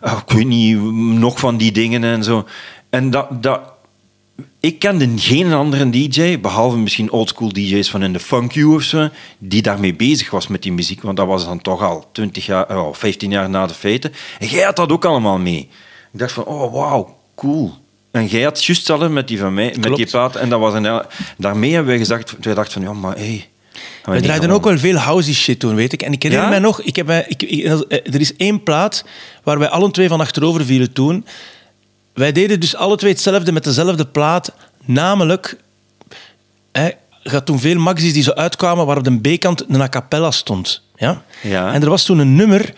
oh, 0.02 0.18
ik 0.26 0.34
weet 0.34 0.46
niet, 0.46 0.78
nog 1.18 1.38
van 1.38 1.56
die 1.56 1.72
dingen 1.72 2.04
en 2.04 2.24
zo. 2.24 2.46
En 2.90 3.10
dat... 3.10 3.42
dat 3.42 3.60
ik 4.60 4.78
kende 4.78 5.12
geen 5.16 5.52
andere 5.52 5.90
DJ, 5.90 6.40
behalve 6.40 6.76
misschien 6.76 7.10
oldschool 7.10 7.52
DJ's 7.52 7.90
van 7.90 8.02
in 8.02 8.12
de 8.12 8.20
Funk 8.20 8.52
You 8.52 8.74
of 8.74 8.82
zo, 8.82 9.08
die 9.38 9.62
daarmee 9.62 9.94
bezig 9.94 10.30
was 10.30 10.46
met 10.46 10.62
die 10.62 10.72
muziek. 10.72 11.02
Want 11.02 11.16
dat 11.16 11.26
was 11.26 11.44
dan 11.44 11.60
toch 11.60 11.82
al 11.82 12.08
20 12.12 12.46
jaar, 12.46 12.78
oh, 12.78 12.94
15 12.94 13.30
jaar 13.30 13.50
na 13.50 13.66
de 13.66 13.74
feiten. 13.74 14.12
En 14.38 14.46
jij 14.46 14.64
had 14.64 14.76
dat 14.76 14.92
ook 14.92 15.04
allemaal 15.04 15.38
mee. 15.38 15.68
Ik 16.12 16.18
dacht 16.18 16.32
van, 16.32 16.44
oh 16.44 16.72
wauw, 16.72 17.16
cool. 17.34 17.74
En 18.14 18.26
jij 18.26 18.42
had 18.42 18.64
juist 18.64 18.80
hetzelfde 18.80 19.08
met 19.08 19.28
die 19.28 19.38
van 19.38 19.54
mij, 19.54 19.74
met 19.80 19.96
die 19.96 20.06
plaat. 20.06 20.36
En 20.36 20.48
dat 20.48 20.60
was 20.60 20.74
een, 20.74 21.02
daarmee 21.38 21.70
hebben 21.70 21.88
wij 21.88 21.98
gezegd, 21.98 22.34
wij 22.40 22.54
dachten 22.54 22.72
van, 22.72 22.82
ja, 22.82 22.92
maar 23.00 23.16
hé. 23.16 23.24
Hey, 24.04 24.14
We 24.14 24.20
draaiden 24.20 24.50
ook 24.50 24.64
wel 24.64 24.78
veel 24.78 24.96
housey 24.96 25.32
shit 25.34 25.58
toen, 25.58 25.74
weet 25.74 25.92
ik. 25.92 26.02
En 26.02 26.12
ik 26.12 26.22
herinner 26.22 26.46
Ja? 26.48 26.52
mij 26.52 26.62
nog, 26.62 26.80
ik 26.82 26.96
heb, 26.96 27.06
mij- 27.06 27.24
ik, 27.28 27.42
ik- 27.42 27.64
er 28.14 28.20
is 28.20 28.36
één 28.36 28.62
plaat 28.62 29.04
waar 29.42 29.58
wij 29.58 29.68
alle 29.68 29.90
twee 29.90 30.08
van 30.08 30.20
achterover 30.20 30.64
vielen 30.64 30.92
toen. 30.92 31.26
Wij 32.14 32.32
deden 32.32 32.60
dus 32.60 32.76
alle 32.76 32.96
twee 32.96 33.12
hetzelfde 33.12 33.52
met 33.52 33.64
dezelfde 33.64 34.06
plaat. 34.06 34.52
Namelijk, 34.84 35.56
hè, 36.72 36.88
had 37.22 37.46
toen 37.46 37.58
veel 37.60 37.78
maxis 37.78 38.12
die 38.12 38.22
zo 38.22 38.30
uitkwamen 38.30 38.86
waar 38.86 38.96
op 38.96 39.04
de 39.04 39.20
B-kant 39.36 39.64
een 39.68 39.80
a 39.80 39.88
cappella 39.88 40.30
stond. 40.30 40.82
Ja? 40.96 41.22
Ja. 41.42 41.72
En 41.72 41.82
er 41.82 41.88
was 41.90 42.04
toen 42.04 42.18
een 42.18 42.36
nummer 42.36 42.74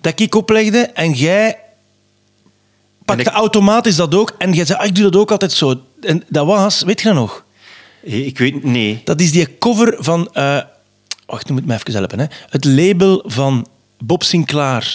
dat 0.00 0.20
ik 0.20 0.34
oplegde 0.34 0.78
en 0.78 1.12
jij 1.12 1.58
pakte 3.16 3.30
ik- 3.30 3.36
automatisch 3.36 3.96
dat 3.96 4.14
ook. 4.14 4.34
En 4.38 4.52
jij 4.52 4.64
zei, 4.64 4.78
ah, 4.78 4.86
ik 4.86 4.94
doe 4.94 5.04
dat 5.10 5.20
ook 5.20 5.30
altijd 5.30 5.52
zo. 5.52 5.74
En 6.00 6.24
dat 6.28 6.46
was, 6.46 6.82
weet 6.82 7.00
je 7.00 7.06
dat 7.08 7.16
nog? 7.16 7.44
Ik 8.02 8.38
weet, 8.38 8.64
nee. 8.64 9.00
Dat 9.04 9.20
is 9.20 9.32
die 9.32 9.58
cover 9.58 9.96
van... 9.98 10.28
eh, 10.32 10.58
wacht, 11.26 11.48
nu 11.48 11.54
moet 11.54 11.66
me 11.66 11.74
even 11.74 11.92
helpen. 11.92 12.18
Hè. 12.18 12.24
Het 12.50 12.64
label 12.64 13.22
van 13.26 13.66
Bob 13.98 14.22
Sinclair. 14.22 14.94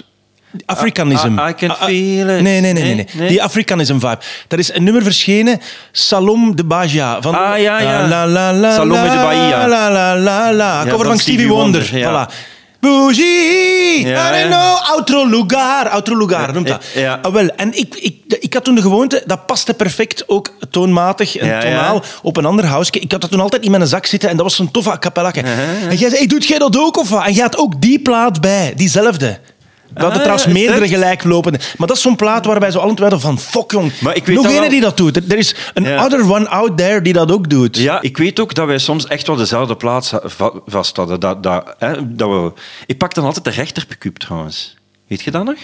Africanism. 0.66 1.40
I- 1.40 1.50
I 1.50 1.54
can 1.54 1.70
Ah, 1.70 1.80
ah, 1.82 1.88
feel 1.88 2.30
it. 2.30 2.42
Nee, 2.42 2.62
nee, 2.62 2.74
nee, 2.74 2.96
nee, 2.96 3.08
Nee. 3.14 3.28
Die 3.28 3.44
Africanism 3.44 3.94
vibe. 4.00 4.18
Dat 4.48 4.60
is 4.60 4.74
een 4.74 4.84
nummer 4.84 5.04
verschenen, 5.04 5.60
Salom 5.92 6.56
de 6.56 6.64
Baja. 6.64 7.22
Van, 7.22 7.36
Ah, 7.36 7.60
ja, 7.60 7.82
ja. 7.82 8.08
La, 8.08 8.28
la, 8.28 8.54
la, 8.54 8.72
Salome 8.74 9.10
de 9.10 9.16
Bahia. 9.16 9.68
La, 9.68 9.92
la, 9.92 10.18
la, 10.18 10.54
la. 10.54 10.68
Ja, 10.84 10.84
cover 10.84 10.98
van 10.98 11.06
van 11.06 11.18
Stevie 11.20 11.48
Wonder. 11.48 11.90
Wonder. 11.92 12.28
Voilà. 12.30 12.34
Bougie, 12.84 14.08
Ja, 14.08 14.40
I 14.40 14.44
know, 14.48 14.78
outro 14.92 15.26
lugar. 15.26 15.90
Outro 15.90 16.18
lugar, 16.18 16.54
noemt 16.54 16.68
dat. 16.68 16.86
Ja. 16.96 17.20
Ah, 17.22 17.34
wel, 17.34 17.48
en 17.56 17.78
ik, 17.78 17.96
ik, 17.96 18.16
ik 18.40 18.54
had 18.54 18.64
toen 18.64 18.76
de 18.76 18.82
gewoonte, 18.82 19.24
dat 19.26 19.46
paste 19.46 19.74
perfect 19.74 20.24
ook 20.28 20.50
toonmatig 20.72 21.36
en 21.38 21.48
Ja, 21.48 21.54
ja. 21.54 21.62
tonaal 21.62 22.04
op 22.22 22.38
een 22.38 22.46
ander 22.46 22.66
house. 22.66 22.92
Ik 23.00 23.12
had 23.12 23.22
dat 23.22 23.32
toen 23.32 23.40
altijd 23.40 23.64
in 23.64 23.72
mijn 23.72 23.88
zak 23.88 24.06
zitten 24.06 24.30
en 24.30 24.36
dat 24.36 24.46
was 24.46 24.56
zo'n 24.56 24.72
toffe 24.72 24.90
a. 24.90 25.32
En 25.34 25.96
jij 25.98 26.10
zei, 26.10 26.16
hey, 26.18 26.28
doet 26.28 26.46
jij 26.46 26.58
dat 26.58 26.78
ook 26.78 26.98
of 26.98 27.10
wat? 27.10 27.26
En 27.26 27.34
jij 27.34 27.44
had 27.44 27.58
ook 27.58 27.82
die 27.82 28.00
plaat 28.00 28.42
bij, 28.42 28.74
diezelfde. 28.76 29.40
We 29.94 30.00
hadden 30.02 30.12
Ah, 30.12 30.20
trouwens 30.20 30.46
is 30.48 30.54
meerdere 30.54 30.80
dat? 30.80 30.90
gelijklopende. 30.90 31.60
Maar 31.78 31.88
dat 31.88 31.96
is 31.98 32.02
zo'n 32.04 32.16
plaat 32.16 32.46
waar 32.46 32.60
wij 32.60 32.72
zo 32.72 32.80
allen 32.80 32.96
twee 32.96 33.10
hadden 33.10 33.28
van... 33.30 33.40
Fuck, 33.40 33.72
jong. 33.72 33.92
Maar 34.02 34.16
ik 34.16 34.26
weet 34.26 34.36
Nog 34.36 34.46
dat 34.46 34.54
wel. 34.60 34.70
die 34.70 34.82
dat 34.82 34.98
doet. 34.98 35.16
Er 35.16 35.24
er 35.28 35.38
is 35.38 35.56
een 35.74 35.84
Ja. 35.84 36.06
other 36.06 36.32
one 36.32 36.48
out 36.50 36.78
there 36.78 37.02
die 37.02 37.14
dat 37.14 37.32
ook 37.32 37.50
doet. 37.50 37.78
Ja, 37.78 38.02
ik 38.02 38.18
weet 38.18 38.40
ook 38.40 38.54
dat 38.54 38.68
wij 38.68 38.78
soms 38.78 39.08
echt 39.08 39.28
wel 39.28 39.36
dezelfde 39.36 39.76
plaats 39.76 40.14
va- 40.24 40.54
vast 40.66 40.96
hadden. 40.98 41.20
Dat, 41.20 41.44
dat, 41.44 41.76
hè, 41.80 42.16
dat 42.16 42.30
we, 42.30 42.52
ik 42.86 42.98
pak 42.98 43.14
dan 43.14 43.26
altijd 43.26 43.46
de 43.46 43.52
rechterpecuub 43.52 44.18
trouwens. 44.18 44.76
Weet 45.08 45.22
je 45.22 45.32
dat 45.32 45.44
nog? 45.46 45.58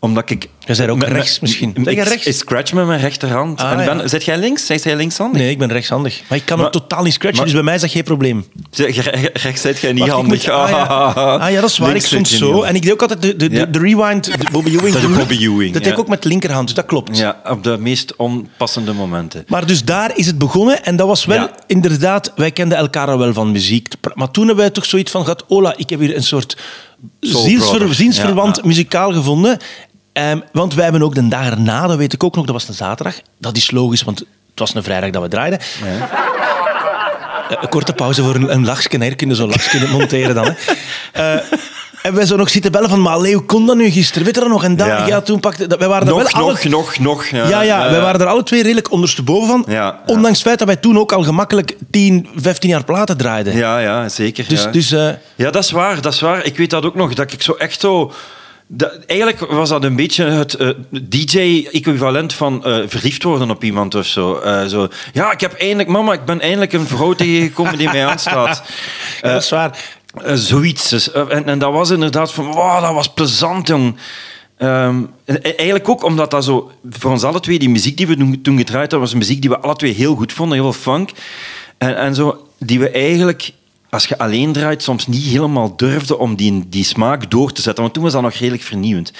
Omdat 0.00 0.30
ik... 0.30 0.48
Je 0.58 0.74
bent 0.76 0.90
ook 0.90 1.02
rechts 1.02 1.40
misschien. 1.40 1.68
Ik, 1.68 1.84
Ben 1.84 1.94
je 1.94 2.00
ik, 2.00 2.06
rechts? 2.08 2.38
scratch 2.38 2.72
met 2.72 2.86
mijn 2.86 3.00
rechterhand. 3.00 3.60
Ah, 3.60 3.70
en 3.86 3.98
ja. 3.98 4.08
Zit 4.08 4.24
jij 4.24 4.38
links? 4.38 4.66
Zit 4.66 4.82
jij 4.82 4.96
linkshandig? 4.96 5.40
Nee, 5.40 5.50
ik 5.50 5.58
ben 5.58 5.72
rechtshandig. 5.72 6.22
Maar 6.28 6.38
ik 6.38 6.44
kan 6.44 6.56
Maar- 6.56 6.66
ook 6.66 6.72
totaal 6.72 7.02
niet 7.02 7.12
scratchen, 7.12 7.36
maar- 7.36 7.44
dus 7.46 7.54
bij 7.54 7.62
mij 7.64 7.74
is 7.74 7.80
dat 7.80 7.90
geen 7.90 8.02
probleem. 8.02 8.44
Zeg, 8.70 8.94
je- 8.94 9.02
re- 9.02 9.30
Rechts 9.32 9.60
zit 9.60 9.78
jij 9.78 9.92
niet 9.92 10.00
Wacht, 10.00 10.12
handig. 10.12 10.46
moet- 10.46 10.54
ah, 10.62 10.68
ja. 10.70 10.82
Ah, 10.84 11.50
ja, 11.52 11.60
dat 11.60 11.70
is 11.70 11.78
waar. 11.78 11.88
Links 11.90 12.12
ik 12.12 12.26
je 12.26 12.36
zo. 12.36 12.62
En 12.62 12.74
ik 12.74 12.82
deed 12.82 12.92
ook 12.92 13.00
altijd 13.02 13.22
de, 13.22 13.36
de, 13.36 13.48
de, 13.48 13.56
Ja. 13.56 13.64
de 13.64 13.78
rewind, 13.78 14.24
de 14.24 14.46
Bobby 14.52 14.68
Ewing. 14.70 14.92
Dat 14.92 15.02
is 15.02 15.08
de 15.08 15.14
Bobby 15.16 15.34
Ewing, 15.44 15.72
Dat 15.72 15.82
deed 15.82 15.92
ik 15.92 15.98
ook 15.98 16.08
met 16.08 16.24
linkerhand, 16.24 16.66
dus 16.66 16.76
dat 16.76 16.86
klopt. 16.86 17.16
Ja, 17.18 17.40
op 17.44 17.62
de 17.64 17.76
meest 17.78 18.16
onpassende 18.16 18.92
momenten. 18.92 19.44
Maar 19.48 19.66
dus 19.66 19.84
daar 19.84 20.16
is 20.16 20.26
het 20.26 20.38
begonnen. 20.38 20.84
En 20.84 20.96
dat 20.96 21.06
was 21.06 21.24
wel 21.24 21.36
Ja. 21.36 21.50
inderdaad... 21.66 22.32
Wij 22.36 22.50
kenden 22.50 22.78
elkaar 22.78 23.08
al 23.08 23.18
wel 23.18 23.32
van 23.32 23.50
muziek. 23.52 23.92
Maar 24.14 24.30
toen 24.30 24.46
hebben 24.46 24.64
wij 24.64 24.72
toch 24.74 24.84
zoiets 24.84 25.10
van 25.10 25.22
gehad... 25.22 25.44
Ola, 25.48 25.74
ik 25.76 25.90
heb 25.90 26.00
hier 26.00 26.16
een 26.16 26.22
soort 26.22 26.56
ziensverwant 27.20 28.56
Ja, 28.56 28.62
ja. 28.62 28.68
muzikaal 28.68 29.12
gevonden. 29.12 29.58
Ehm, 30.18 30.40
want 30.52 30.74
wij 30.74 30.84
hebben 30.84 31.02
ook 31.02 31.14
de 31.14 31.28
dag 31.28 31.50
erna, 31.50 31.86
dat 31.86 31.96
weet 31.96 32.12
ik 32.12 32.24
ook 32.24 32.34
nog, 32.36 32.44
dat 32.44 32.54
was 32.54 32.68
een 32.68 32.74
zaterdag. 32.74 33.14
Dat 33.38 33.56
is 33.56 33.70
logisch, 33.70 34.02
want 34.02 34.18
het 34.18 34.28
was 34.58 34.74
een 34.74 34.82
vrijdag 34.82 35.10
dat 35.10 35.22
we 35.22 35.28
draaiden. 35.28 35.58
Eh, 35.58 37.56
Een 37.60 37.68
korte 37.68 37.92
pauze 37.92 38.22
voor 38.22 38.34
een, 38.34 38.52
een 38.52 38.64
lachje. 38.64 39.02
Hier 39.04 39.16
kunnen 39.16 39.36
zo'n 39.36 39.48
lachje 39.48 39.88
monteren 39.98 40.34
dan. 40.34 40.54
Hè. 41.12 41.32
Eh, 41.34 41.42
en 42.02 42.14
wij 42.14 42.26
zo 42.26 42.36
nog 42.36 42.48
zitten 42.50 42.72
bellen 42.72 42.88
van, 42.88 43.00
maar 43.02 43.20
Leo, 43.20 43.40
kon 43.40 43.66
dat 43.66 43.76
nu 43.76 43.90
gisteren? 43.90 44.24
Weet 44.24 44.34
je 44.34 44.40
dat 44.40 44.50
nog? 44.50 44.64
En 44.64 44.76
daar, 44.76 44.88
ja. 44.88 45.06
Ja. 45.06 45.20
toen 45.20 45.40
pakte... 45.40 45.66
dat- 45.66 45.78
Wij 45.78 45.88
waren 45.88 46.06
er 46.08 46.14
Nog, 46.14 46.32
wel 46.32 46.42
alle- 46.42 46.52
nog, 46.52 46.68
nog, 46.68 47.00
nog. 47.00 47.26
Ja, 47.26 47.60
ja, 47.62 47.90
wij 47.90 48.00
waren 48.00 48.20
er 48.20 48.26
alle 48.26 48.42
twee 48.42 48.62
redelijk 48.62 48.90
ondersteboven 48.90 49.48
van. 49.48 49.64
Ja, 49.66 49.74
ja. 49.74 50.00
Ondanks 50.06 50.38
het 50.38 50.46
feit 50.46 50.58
dat 50.58 50.66
wij 50.66 50.76
toen 50.76 50.98
ook 50.98 51.12
al 51.12 51.22
gemakkelijk 51.22 51.76
10, 51.90 52.28
15 52.36 52.68
jaar 52.70 52.84
platen 52.84 53.16
draaiden. 53.16 53.56
Ja, 53.56 53.78
ja, 53.78 54.08
zeker. 54.08 54.44
Dus, 54.48 54.62
ja. 54.62 54.70
dus 54.70 54.92
eh, 54.92 55.08
Ja, 55.34 55.50
dat 55.50 55.64
is 55.64 55.70
waar, 55.70 56.00
dat 56.00 56.12
is 56.12 56.20
waar. 56.20 56.44
Ik 56.44 56.56
weet 56.56 56.70
dat 56.70 56.84
ook 56.84 56.94
nog, 56.94 57.14
dat 57.14 57.32
ik 57.32 57.42
zo 57.42 57.52
echt 57.52 57.80
zo... 57.80 58.12
dat- 58.68 58.98
eigenlijk 59.06 59.52
was 59.52 59.68
dat 59.68 59.84
een 59.84 59.96
beetje 59.96 60.24
het 60.24 60.54
eh, 60.54 60.68
DJ-equivalent 60.90 62.32
van 62.32 62.64
eh, 62.64 62.78
verliefd 62.86 63.22
worden 63.22 63.50
op 63.50 63.64
iemand 63.64 63.94
of 63.94 64.06
zo. 64.06 64.36
Eh, 64.38 64.66
zo. 64.66 64.88
Ja, 65.12 65.32
ik 65.32 65.40
heb 65.40 65.52
eindelijk... 65.52 65.88
Mama, 65.88 66.12
ik 66.12 66.24
ben 66.24 66.40
eindelijk 66.40 66.72
een 66.72 66.86
vrouw 66.86 67.12
tegengekomen 67.12 67.78
die 67.78 67.88
mij 67.90 68.06
aanstaat. 68.06 68.62
ja, 69.22 69.32
dat 69.32 69.42
is 69.42 69.50
waar. 69.50 69.78
Zoiets. 70.34 70.88
Dus, 70.88 71.12
en, 71.12 71.46
en 71.46 71.58
dat 71.58 71.72
was 71.72 71.90
inderdaad 71.90 72.32
van... 72.32 72.46
Wow, 72.46 72.82
dat 72.82 72.94
was 72.94 73.12
plezant, 73.12 73.68
jong. 73.68 73.96
Ehm, 74.56 75.02
en 75.24 75.42
eigenlijk 75.42 75.88
ook 75.88 76.02
omdat 76.02 76.30
dat 76.30 76.44
zo... 76.44 76.70
Voor 76.90 77.10
ons 77.10 77.22
alle 77.22 77.40
twee, 77.40 77.58
die 77.58 77.70
muziek 77.70 77.96
die 77.96 78.06
we 78.06 78.16
toen, 78.16 78.40
toen 78.42 78.56
gedraaid 78.58 78.90
hadden, 78.90 79.00
was 79.00 79.14
muziek 79.14 79.40
die 79.40 79.50
we 79.50 79.58
alle 79.58 79.76
twee 79.76 79.94
heel 79.94 80.14
goed 80.14 80.32
vonden. 80.32 80.58
Heel 80.58 80.72
veel 80.72 80.92
funk. 80.92 81.10
En, 81.78 81.96
en 81.96 82.14
zo, 82.14 82.46
die 82.58 82.78
we 82.78 82.90
eigenlijk... 82.90 83.52
Als 83.90 84.06
je 84.06 84.18
alleen 84.18 84.52
draait, 84.52 84.82
soms 84.82 85.06
niet 85.06 85.24
helemaal 85.24 85.76
durfde 85.76 86.18
om 86.18 86.36
die, 86.36 86.64
die 86.68 86.84
smaak 86.84 87.30
door 87.30 87.52
te 87.52 87.62
zetten. 87.62 87.82
Want 87.82 87.94
toen 87.94 88.02
was 88.02 88.12
dat 88.12 88.22
nog 88.22 88.32
redelijk 88.34 88.62
vernieuwend. 88.62 89.12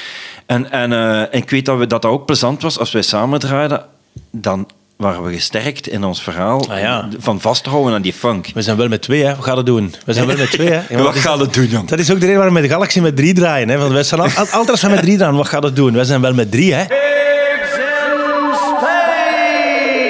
En, 0.46 0.70
en, 0.70 0.92
eh, 0.92 1.20
en 1.20 1.28
ik 1.32 1.50
weet 1.50 1.64
dat, 1.64 1.78
we, 1.78 1.86
dat 1.86 2.02
dat 2.02 2.10
ook 2.12 2.26
plezant 2.26 2.62
was. 2.62 2.78
Als 2.78 2.92
wij 2.92 3.02
samen 3.02 3.38
draaiden, 3.38 3.84
dan 4.30 4.68
waren 4.96 5.22
we 5.24 5.32
gesterkt 5.32 5.88
in 5.88 6.04
ons 6.04 6.22
verhaal. 6.22 6.68
Ah, 6.70 6.80
ja. 6.80 7.08
Van 7.18 7.40
vasthouden 7.40 7.94
aan 7.94 8.02
die 8.02 8.12
funk. 8.12 8.46
We 8.54 8.62
zijn 8.62 8.76
wel 8.76 8.88
met 8.88 9.02
twee, 9.02 9.24
hè. 9.24 9.36
We 9.36 9.42
gaan 9.42 9.56
het 9.56 9.66
doen. 9.66 9.94
We 10.04 10.12
zijn 10.12 10.26
wel 10.26 10.36
met 10.36 10.50
twee, 10.50 10.68
hè. 10.70 10.74
Ja, 10.88 10.94
maar 10.94 11.02
Wat 11.02 11.14
gaat 11.16 11.38
het 11.38 11.54
doen, 11.54 11.66
jong? 11.66 11.88
Dat 11.88 11.98
is 11.98 12.10
ook 12.10 12.20
de 12.20 12.26
reden 12.26 12.36
waarom 12.36 12.54
we 12.54 12.60
met 12.60 12.68
de 12.68 12.74
Galaxy 12.74 13.00
met 13.00 13.16
drie 13.16 13.34
draaien. 13.34 13.68
Hè? 13.68 13.78
Want 13.78 13.92
wij 13.92 14.02
staan 14.02 14.20
al, 14.20 14.26
al- 14.26 14.36
altijd 14.46 14.70
als 14.70 14.82
we 14.82 14.88
met 14.88 15.00
drie 15.02 15.16
draaien, 15.16 15.36
wat 15.36 15.48
gaat 15.48 15.62
het 15.62 15.76
doen? 15.76 15.92
Wij 15.92 16.04
zijn 16.04 16.20
wel 16.20 16.34
met 16.34 16.50
drie, 16.50 16.74
hè. 16.74 16.84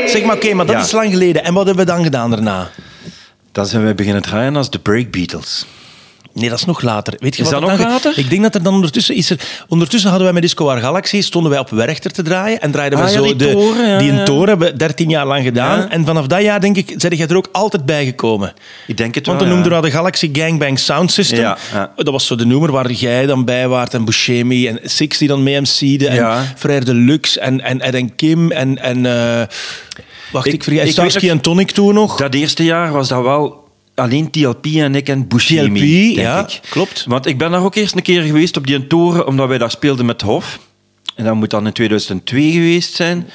Zeg 0.07 0.23
maar, 0.25 0.35
oké, 0.37 0.55
maar 0.55 0.67
dat 0.67 0.75
Ja. 0.77 0.83
is 0.83 0.93
lang 0.93 1.11
geleden. 1.11 1.45
En 1.45 1.55
wat 1.55 1.67
hebben 1.67 1.85
we 1.87 1.91
dan 1.93 2.03
gedaan 2.05 2.31
daarna? 2.31 2.71
Dan 3.52 3.67
zijn 3.67 3.83
wij 3.83 3.95
beginnen 3.95 4.23
draaien 4.23 4.57
als 4.57 4.71
de 4.71 4.78
Break 4.78 5.11
Beatles. 5.11 5.67
Nee, 6.33 6.49
dat 6.49 6.59
is 6.59 6.64
nog 6.64 6.83
later. 6.83 7.14
Weet 7.19 7.37
je 7.37 7.43
Is 7.43 7.50
wat 7.50 7.61
dat 7.61 7.69
dan 7.69 7.78
nog 7.78 7.87
ge- 7.87 7.93
later? 7.93 8.19
Ik 8.19 8.31
denk 8.31 8.43
dat 8.43 8.55
er 8.55 8.62
dan 8.62 8.75
ondertussen 8.75 9.14
is 9.14 9.31
er... 9.31 9.38
Ondertussen 9.69 10.09
hadden 10.11 10.26
wij 10.26 10.35
met 10.35 10.43
Disco 10.47 10.64
War 10.64 10.81
Galaxy, 10.81 11.23
stonden 11.23 11.50
wij 11.50 11.61
op 11.61 11.71
Werchter 11.71 12.12
te 12.12 12.23
draaien 12.23 12.61
en 12.61 12.71
draaiden 12.71 12.99
we 12.99 13.05
Ah, 13.05 13.11
ja, 13.11 13.17
zo 13.17 13.25
die 13.25 13.37
de, 13.37 13.52
toren, 13.52 13.88
ja, 13.88 13.99
die 13.99 14.11
een 14.11 14.25
toren 14.25 14.49
hebben 14.49 14.71
we 14.71 14.76
13 14.76 15.09
jaar 15.09 15.26
lang 15.26 15.45
gedaan. 15.45 15.78
Ja. 15.78 15.88
En 15.88 16.07
vanaf 16.07 16.26
dat 16.26 16.43
jaar, 16.43 16.61
denk 16.61 16.76
ik, 16.76 16.99
ben 16.99 17.17
jij 17.17 17.26
er 17.28 17.37
ook 17.37 17.49
altijd 17.52 17.87
bijgekomen. 17.87 18.52
Ik 18.87 18.97
denk 18.97 19.14
het 19.14 19.26
Want 19.26 19.38
wel, 19.38 19.49
dan 19.49 19.59
noemden 19.59 19.81
we 19.81 19.87
de 19.87 19.93
Galaxy 19.95 20.31
Gangbang 20.33 20.78
Sound 20.78 21.12
System. 21.12 21.55
Dat 21.97 22.09
was 22.09 22.26
zo 22.26 22.35
de 22.35 22.47
noemer 22.47 22.73
waar 22.73 22.90
jij 22.90 23.26
dan 23.26 23.45
bij 23.45 23.69
waart 23.69 23.95
en 23.95 24.05
Buscemi 24.05 24.69
en 24.69 24.78
Six 24.83 25.19
die 25.19 25.28
dan 25.28 25.43
mee 25.43 25.61
MC'de 25.61 26.09
en. 26.09 26.47
Frère 26.57 26.85
Deluxe 26.85 27.40
en, 27.40 27.61
en 27.61 27.81
Ed 27.81 27.95
en 27.95 28.14
Kim 28.14 28.50
en... 28.50 28.78
en 28.78 29.07
eh, 29.07 29.47
wacht, 30.32 30.47
ik, 30.47 30.52
Ik- 30.52 30.62
vergeet... 30.62 30.92
Starsky 30.92 31.28
en 31.30 31.40
Tonic 31.40 31.70
toen 31.70 31.94
nog. 31.94 32.16
Dat 32.16 32.35
eerste 32.35 32.64
jaar 32.64 32.92
was 32.92 33.08
dat 33.08 33.23
wel 33.23 33.66
alleen 33.94 34.30
TLP 34.30 34.66
en 34.66 34.94
ik 34.94 35.08
en 35.08 35.28
Buscemi, 35.28 35.80
TLP, 35.80 36.14
denk 36.14 36.26
ja, 36.26 36.40
ik. 36.40 36.61
klopt. 36.70 37.04
Want 37.08 37.26
ik 37.26 37.38
ben 37.38 37.50
daar 37.50 37.64
ook 37.64 37.75
eerst 37.75 37.94
een 37.97 38.02
keer 38.02 38.23
geweest 38.23 38.56
op 38.56 38.66
die 38.66 38.87
toren, 38.87 39.26
omdat 39.26 39.49
wij 39.49 39.58
daar 39.58 39.70
speelden 39.70 40.06
met 40.06 40.23
Hof. 40.23 40.58
En 41.14 41.25
dat 41.25 41.35
moet 41.35 41.50
dan 41.50 41.66
in 41.66 41.73
2002 41.73 42.52
geweest 42.52 42.94
zijn. 42.94 43.28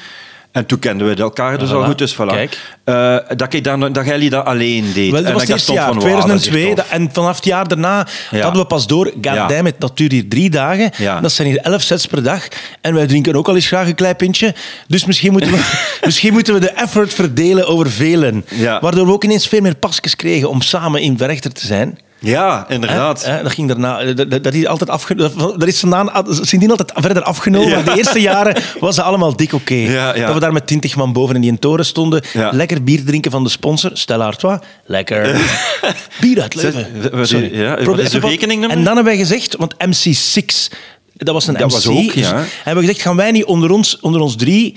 En 0.53 0.65
toen 0.65 0.79
kenden 0.79 1.07
we 1.07 1.15
elkaar 1.15 1.57
dus 1.57 1.69
Voilà, 1.69 1.73
al 1.73 1.83
goed, 1.83 1.97
dus 1.97 2.13
voilà. 2.15 2.25
kijk. 2.27 2.57
Eh, 2.83 3.17
dat, 3.35 3.53
ik 3.53 3.63
dan, 3.63 3.93
dat 3.93 4.05
jij 4.05 4.29
dat 4.29 4.45
alleen 4.45 4.93
deed. 4.93 5.11
Wel, 5.11 5.19
En 5.19 5.23
dat 5.23 5.33
was 5.33 5.41
ik 5.41 5.47
het 5.47 5.57
eerste 5.57 5.73
jaar, 5.73 5.87
van, 5.87 5.99
wauw, 5.99 6.09
dat 6.27 6.35
is 6.35 6.41
2002. 6.41 6.67
echt 6.67 6.75
dat- 6.75 6.85
en 6.89 7.09
vanaf 7.13 7.35
het 7.35 7.45
jaar 7.45 7.67
daarna 7.67 8.07
Ja. 8.31 8.41
hadden 8.41 8.61
we 8.61 8.67
pas 8.67 8.87
door. 8.87 9.11
Goddammit, 9.21 9.75
dat 9.77 9.97
duurt 9.97 10.11
hier 10.11 10.27
drie 10.27 10.49
dagen. 10.49 10.91
Ja. 10.97 11.19
Dat 11.21 11.31
zijn 11.31 11.47
hier 11.47 11.57
elf 11.57 11.81
sets 11.81 12.05
per 12.07 12.23
dag. 12.23 12.47
En 12.81 12.93
wij 12.93 13.07
drinken 13.07 13.35
ook 13.35 13.47
al 13.47 13.55
eens 13.55 13.67
graag 13.67 13.87
een 13.87 13.95
klein 13.95 14.15
pintje. 14.15 14.55
Dus 14.87 15.05
misschien 15.05 15.31
moeten 15.31 15.51
we, 15.51 15.59
misschien 16.05 16.33
moeten 16.33 16.53
we 16.53 16.59
de 16.59 16.69
effort 16.69 17.13
verdelen 17.13 17.67
over 17.67 17.89
velen. 17.91 18.45
Ja. 18.49 18.79
Waardoor 18.81 19.05
we 19.05 19.11
ook 19.11 19.23
ineens 19.23 19.47
veel 19.47 19.61
meer 19.61 19.75
pasjes 19.75 20.15
kregen 20.15 20.49
om 20.49 20.61
samen 20.61 21.01
in 21.01 21.17
Werchter 21.17 21.51
te 21.51 21.65
zijn. 21.65 21.97
Ja, 22.23 22.65
Hè? 22.67 22.73
inderdaad. 22.73 23.25
Hè, 23.25 23.43
Dat 23.43 23.51
ging 23.51 23.67
daarna. 23.67 24.13
Dat, 24.13 24.43
dat, 24.43 24.53
is 24.53 24.65
altijd 24.65 24.89
afge, 24.89 25.15
dat, 25.15 25.67
is 25.67 25.79
vandaan, 25.79 26.25
sindsdien 26.29 26.69
altijd 26.69 26.91
verder 26.95 27.23
afgenomen. 27.23 27.69
Ja. 27.69 27.81
De 27.81 27.97
eerste 27.97 28.21
jaren 28.21 28.61
was 28.79 28.95
het 28.95 29.05
allemaal 29.05 29.35
dik 29.35 29.53
oké. 29.53 29.73
Ja, 29.73 30.15
ja. 30.15 30.25
Dat 30.25 30.33
we 30.33 30.39
daar 30.39 30.53
met 30.53 30.67
20 30.67 30.95
man 30.95 31.13
boven 31.13 31.35
in 31.35 31.41
die 31.41 31.59
toren 31.59 31.85
stonden. 31.85 32.21
Lekker 32.51 32.83
bier 32.83 33.03
drinken 33.05 33.31
van 33.31 33.43
de 33.43 33.49
sponsor, 33.49 33.91
Stella 33.93 34.25
Artois. 34.25 34.59
Lekker. 34.85 35.41
bier 36.21 36.41
uit 36.41 36.55
Leuven. 36.55 37.27
Sorry. 37.27 37.59
ja, 37.59 37.83
wat 37.83 37.99
is 37.99 38.09
de 38.09 38.19
rekeningnummer? 38.19 38.77
En 38.77 38.83
dan 38.83 38.95
hebben 38.95 39.13
wij 39.13 39.21
gezegd, 39.21 39.55
want 39.55 39.73
MC6, 39.73 40.73
dat 41.13 41.33
was 41.33 41.47
een 41.47 41.53
Dat 41.53 41.67
MC. 41.67 41.71
was 41.71 41.87
ook, 41.87 42.13
dus 42.13 42.27
hebben 42.63 42.83
we 42.83 42.89
gezegd, 42.89 43.01
gaan 43.01 43.15
wij 43.15 43.31
niet 43.31 43.45
onder 43.45 43.71
ons, 43.71 43.99
onder 43.99 44.21
ons 44.21 44.35
drie... 44.35 44.75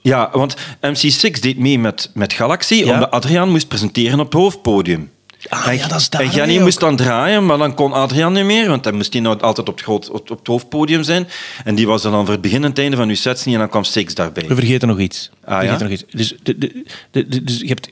Ja, 0.00 0.28
want 0.32 0.56
MC6 0.80 1.40
deed 1.40 1.58
mee 1.58 1.78
met, 1.78 2.10
met 2.14 2.32
Galaxy, 2.32 2.82
omdat 2.82 3.10
Adriaan 3.10 3.50
moest 3.50 3.68
presenteren 3.68 4.20
op 4.20 4.24
het 4.32 4.40
hoofdpodium. 4.40 5.10
Ah, 5.48 5.66
en, 5.66 5.76
ja, 5.76 5.88
dat 5.88 6.00
is 6.00 6.08
daar, 6.10 6.20
en 6.20 6.30
Jenny 6.30 6.54
hè, 6.54 6.60
moest 6.62 6.80
dan 6.80 6.96
draaien, 6.96 7.46
maar 7.46 7.58
dan 7.58 7.74
kon 7.74 7.92
Adriaan 7.92 8.32
niet 8.32 8.44
meer, 8.44 8.68
want 8.68 8.84
dan 8.84 8.94
moest 8.94 9.12
hij 9.12 9.22
nou 9.22 9.40
altijd 9.40 9.68
op 9.68 9.74
het, 9.74 9.84
groot, 9.84 10.10
op, 10.10 10.30
op 10.30 10.38
het 10.38 10.46
hoofdpodium 10.46 11.02
zijn. 11.02 11.28
En 11.64 11.74
die 11.74 11.86
was 11.86 12.02
dan 12.02 12.12
voor 12.24 12.32
het 12.32 12.40
begin 12.40 12.62
en 12.64 12.68
het 12.70 12.78
einde 12.78 12.96
van 12.96 13.08
uw 13.08 13.14
sets 13.14 13.44
niet, 13.44 13.54
en 13.54 13.60
dan 13.60 13.68
kwam 13.68 13.84
Six 13.84 14.14
daarbij. 14.14 14.46
We 14.48 14.54
vergeten 14.54 14.88
nog 14.88 14.98
iets. 14.98 15.30
We 15.40 15.46
Ah, 15.46 15.62
ja? 15.62 15.78
vergeten 15.78 15.84
nog 15.90 15.92
iets. 15.94 16.04
Dus, 16.10 16.34
de, 16.42 16.58
de, 16.58 16.84
de, 17.10 17.28
de- 17.28 17.44
dus 17.44 17.58
je 17.60 17.66
hebt... 17.66 17.88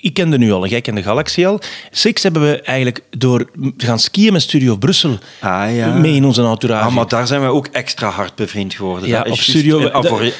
Ik 0.00 0.14
kende 0.14 0.38
nu 0.38 0.52
al, 0.52 0.64
en 0.64 0.70
jij 0.70 0.80
kende 0.80 1.02
Galaxy 1.02 1.46
al. 1.46 1.60
Six 1.90 2.22
hebben 2.22 2.42
we 2.42 2.60
eigenlijk 2.62 3.00
door 3.10 3.50
te 3.76 3.86
gaan 3.86 3.98
skiën 3.98 4.32
met 4.32 4.42
Studio 4.42 4.76
Brussel 4.76 5.18
Ah, 5.40 5.76
ja. 5.76 5.92
mee 5.94 6.14
in 6.14 6.24
onze 6.24 6.42
entourage. 6.44 6.84
Ah, 6.86 6.94
maar 6.94 7.08
daar 7.08 7.26
zijn 7.26 7.40
we 7.40 7.46
ook 7.46 7.66
extra 7.66 8.08
hard 8.08 8.34
bevriend 8.34 8.74
geworden. 8.74 9.08
Ja, 9.08 9.22
Dat 9.22 9.32
op 9.32 9.38
studio. 9.38 9.90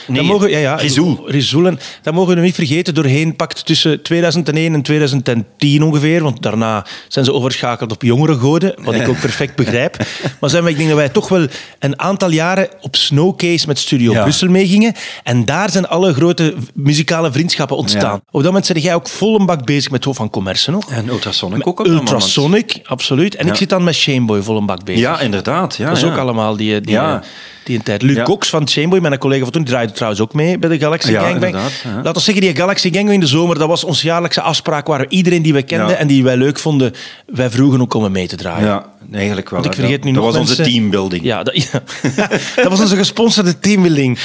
nee, 0.06 0.22
mogen, 0.22 0.50
ja, 0.50 0.58
ja, 0.58 0.74
Rizou. 0.74 1.16
Rizou. 1.26 1.66
En 1.66 1.78
dat 2.02 2.14
mogen 2.14 2.34
we 2.34 2.40
niet 2.40 2.54
vergeten. 2.54 2.94
Doorheen 2.94 3.36
pakt 3.36 3.66
tussen 3.66 4.02
2001 4.02 4.74
en 4.74 4.82
2010 4.82 5.82
ongeveer. 5.82 6.22
Want 6.22 6.42
daarna 6.42 6.86
zijn 7.08 7.24
ze 7.24 7.32
overschakeld 7.32 7.92
op 7.92 8.02
jongere 8.02 8.34
goden. 8.34 8.74
Wat 8.82 8.94
ik 8.94 9.08
ook 9.08 9.20
perfect 9.20 9.56
begrijp. 9.64 9.96
Maar 10.40 10.50
zijn 10.50 10.64
we, 10.64 10.70
ik 10.70 10.76
denk 10.76 10.88
dat 10.88 10.98
wij 10.98 11.08
toch 11.08 11.28
wel 11.28 11.46
een 11.78 12.00
aantal 12.00 12.30
jaren 12.30 12.68
op 12.80 12.96
Snowcase 12.96 13.66
met 13.66 13.78
Studio 13.78 14.12
Ja. 14.12 14.22
Brussel 14.22 14.48
meegingen. 14.48 14.92
En 15.22 15.44
daar 15.44 15.70
zijn 15.70 15.88
alle 15.88 16.14
grote 16.14 16.54
muzikale 16.74 17.32
vriendschappen 17.32 17.76
ontstaan. 17.76 18.14
Op 18.30 18.42
dat 18.42 18.52
moment 18.52 18.72
ben 18.72 18.82
jij 18.82 18.94
ook 18.94 19.08
vol 19.08 19.40
een 19.40 19.46
bak 19.46 19.57
bezig 19.64 19.90
met 19.90 20.04
Hof 20.04 20.16
van 20.16 20.30
Commerce 20.30 20.70
nog. 20.70 20.90
En 20.90 21.08
Ultrasonic 21.08 21.66
ook 21.66 21.80
op. 21.80 21.86
Ultrasonic, 21.86 22.80
absoluut. 22.84 23.34
En 23.34 23.46
ik 23.46 23.54
zit 23.54 23.68
dan 23.68 23.84
met 23.84 23.94
Shameboy 23.94 24.42
vol 24.42 24.56
een 24.56 24.66
bak 24.66 24.84
bezig. 24.84 25.00
Ja, 25.00 25.20
inderdaad. 25.20 25.76
Ja, 25.76 25.86
Dat 25.88 25.96
is 25.96 26.02
ja. 26.02 26.08
ook 26.10 26.18
allemaal 26.18 26.56
die, 26.56 26.80
die, 26.80 26.90
Ja. 26.92 27.22
die 27.64 27.76
een 27.76 27.82
tijd. 27.82 28.02
Luc. 28.02 28.22
Cox 28.22 28.48
van 28.48 28.68
Chameboy, 28.68 28.98
mijn 28.98 29.18
collega 29.18 29.42
van 29.42 29.52
toen, 29.52 29.62
die 29.62 29.70
draaide 29.70 29.92
trouwens 29.92 30.22
ook 30.22 30.34
mee 30.34 30.58
bij 30.58 30.68
de 30.68 30.78
Galaxy 30.78 31.10
Ja, 31.10 31.22
Gangbang. 31.22 31.54
Laten 31.84 32.12
we 32.12 32.20
zeggen, 32.20 32.42
die 32.44 32.56
Galaxy 32.56 32.90
Gangbang 32.92 33.14
in 33.14 33.20
de 33.20 33.26
zomer, 33.26 33.58
dat 33.58 33.68
was 33.68 33.84
onze 33.84 34.06
jaarlijkse 34.06 34.40
afspraak 34.40 34.86
waar 34.86 35.00
we 35.00 35.06
iedereen 35.08 35.42
die 35.42 35.52
we 35.52 35.62
kenden 35.62 35.98
en 35.98 36.06
die 36.06 36.24
wij 36.24 36.36
leuk 36.36 36.58
vonden, 36.58 36.94
wij 37.26 37.50
vroegen 37.50 37.80
ook 37.80 37.94
om 37.94 38.12
mee 38.12 38.26
te 38.26 38.36
draaien. 38.36 38.66
Ja, 38.66 38.86
eigenlijk 39.12 39.50
wel. 39.50 39.60
Want 39.60 39.74
ik 39.74 39.80
vergeet 39.80 40.04
nu 40.04 40.12
dat 40.12 40.22
nog 40.22 40.32
was 40.32 40.40
onze 40.40 40.62
teambuilding. 40.62 41.24
Ja, 41.24 41.42
dat, 41.42 41.56
ja. 41.56 41.82
dat 42.62 42.68
was 42.68 42.80
onze 42.80 42.96
gesponsorde 42.96 43.58
teambuilding. 43.58 44.18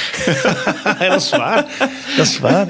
dat 0.98 1.22
is 1.22 1.30
waar. 1.30 1.64
Dat 2.16 2.26
is 2.26 2.38
waar. 2.38 2.66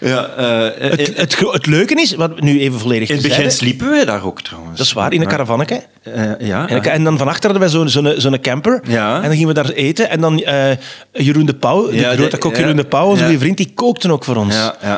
Ja, 0.00 0.24
eh, 0.26 1.03
Het, 1.14 1.38
het, 1.52 1.66
leuke 1.66 1.94
is, 2.00 2.14
wat 2.14 2.34
we 2.34 2.40
nu 2.44 2.60
even 2.60 2.78
volledig 2.80 3.08
in 3.08 3.14
het 3.14 3.22
begin 3.24 3.40
zeggen- 3.42 3.58
sliepen 3.58 3.90
wij 3.90 4.04
daar 4.04 4.24
ook 4.24 4.42
trouwens. 4.42 4.78
Dat 4.78 4.86
is 4.86 4.92
waar, 4.92 5.12
in 5.12 5.20
een 5.20 5.26
caravanneke. 5.26 5.82
Eh, 6.02 6.22
ja, 6.38 6.68
En, 6.68 6.82
en 6.82 7.04
dan 7.04 7.18
van 7.18 7.28
achter 7.28 7.50
hadden 7.50 7.70
wij 7.72 7.88
zo'n 7.88 8.14
zo'n 8.20 8.40
camper. 8.40 8.80
Ja. 8.88 9.16
En 9.16 9.22
dan 9.22 9.30
gingen 9.32 9.48
we 9.48 9.54
daar 9.54 9.68
eten. 9.70 10.10
En 10.10 10.20
dan 10.20 10.38
eh, 10.42 10.70
Jeroen 11.12 11.46
de 11.46 11.54
Pauw, 11.54 11.86
de 11.90 11.96
Ja, 11.96 12.12
grote 12.14 12.36
kok. 12.38 12.56
Jeroen 12.56 12.76
de 12.76 12.84
Pauw, 12.84 13.06
onze 13.08 13.22
goede 13.24 13.38
vriend, 13.38 13.56
die 13.56 13.72
kookte 13.74 14.12
ook 14.12 14.24
voor 14.24 14.36
ons. 14.36 14.56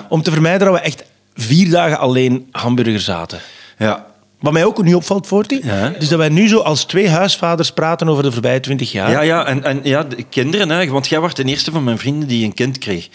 Om 0.09 0.23
te 0.23 0.31
vermijden 0.31 0.67
dat 0.67 0.77
we 0.77 0.83
echt 0.83 1.05
vier 1.35 1.71
dagen 1.71 1.99
alleen 1.99 2.49
hamburgers 2.51 3.11
aten. 3.11 3.39
ja. 3.79 4.07
Wat 4.41 4.53
mij 4.53 4.65
ook 4.65 4.83
nu 4.83 4.95
opvalt, 4.95 5.27
Forti, 5.27 5.61
Ja. 5.65 5.95
is 5.99 6.09
dat 6.09 6.19
wij 6.19 6.29
nu 6.29 6.49
zo 6.49 6.59
als 6.59 6.85
twee 6.85 7.09
huisvaders 7.09 7.73
praten 7.73 8.09
over 8.09 8.23
de 8.23 8.33
voorbije 8.33 8.61
twintig 8.61 8.93
jaar. 8.93 9.11
Ja, 9.11 9.21
ja, 9.21 9.47
en, 9.47 9.65
en 9.65 9.81
ja, 9.83 10.03
de 10.03 10.23
kinderen, 10.31 10.69
hè, 10.71 10.87
want 10.87 11.09
jij 11.09 11.21
was 11.21 11.35
de 11.35 11.45
eerste 11.45 11.71
van 11.71 11.85
mijn 11.85 11.99
vrienden 11.99 12.29
die 12.29 12.45
een 12.45 12.55
kind 12.55 12.79
kreeg. 12.79 13.09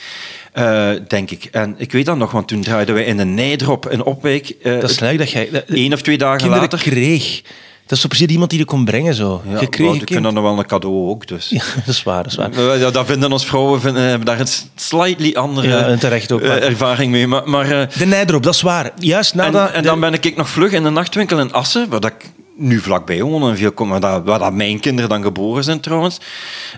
Eh, 0.53 0.89
denk 1.07 1.31
ik. 1.31 1.45
En 1.51 1.75
ik 1.77 1.91
weet 1.91 2.05
dat 2.05 2.17
nog, 2.17 2.31
want 2.31 2.47
toen 2.47 2.61
draaiden 2.61 2.95
wij 2.95 3.03
in 3.03 3.19
een 3.19 3.33
nijdrop 3.33 3.89
in 3.89 4.03
Opwijk. 4.03 4.49
eh, 4.63 4.79
Dat 4.79 4.89
is 4.89 4.99
leuk 4.99 5.17
dat 5.17 5.31
jij... 5.31 5.63
Eén 5.67 5.93
of 5.93 6.01
twee 6.01 6.17
dagen 6.17 6.37
kinderen 6.37 6.61
later. 6.63 6.79
kreeg. 6.79 7.41
Dat 7.91 7.99
is 7.99 8.05
zo 8.05 8.15
precies 8.15 8.33
iemand 8.33 8.49
die 8.49 8.59
je 8.59 8.65
kon 8.65 8.85
brengen, 8.85 9.13
zo. 9.13 9.41
Ja, 9.47 9.59
ik 9.59 9.75
vind 10.05 10.23
dat 10.23 10.33
nog 10.33 10.43
wel 10.43 10.57
een 10.57 10.65
cadeau 10.65 11.09
ook. 11.09 11.27
Dus. 11.27 11.49
Ja, 11.49 11.63
dat 11.85 11.87
is 11.87 12.03
waar, 12.03 12.23
dat 12.23 12.31
is 12.31 12.37
waar. 12.37 12.77
Ja, 12.77 12.91
dat 12.91 13.05
vinden 13.05 13.31
ons 13.31 13.45
vrouwen 13.45 13.81
vinden, 13.81 14.03
hebben 14.03 14.25
daar 14.25 14.39
een 14.39 14.47
slightly 14.75 15.33
andere 15.33 15.67
Ja, 15.67 15.97
terecht 15.97 16.31
ook, 16.31 16.41
eh, 16.41 16.63
ervaring 16.63 17.11
mee. 17.11 17.27
Maar, 17.27 17.49
maar, 17.49 17.71
eh, 17.71 17.87
De 17.97 18.05
nijdrop, 18.05 18.43
dat 18.43 18.53
is 18.53 18.61
waar. 18.61 18.91
Juist 18.99 19.33
en, 19.33 19.73
en 19.73 19.83
dan 19.83 19.99
ben 19.99 20.13
ik 20.13 20.35
nog 20.35 20.49
vlug 20.49 20.71
in 20.71 20.83
de 20.83 20.89
nachtwinkel 20.89 21.39
in 21.39 21.53
Assen, 21.53 21.89
waar 21.89 21.99
dat 21.99 22.11
ik 22.11 22.29
nu 22.61 22.79
vlakbij 22.79 23.21
wonen. 23.21 23.49
En 23.49 23.57
veel, 23.57 23.71
waar, 23.75 23.99
dat, 23.99 24.21
waar 24.25 24.39
dat 24.39 24.53
mijn 24.53 24.79
kinderen 24.79 25.09
dan 25.09 25.23
geboren 25.23 25.63
zijn 25.63 25.79
trouwens. 25.79 26.19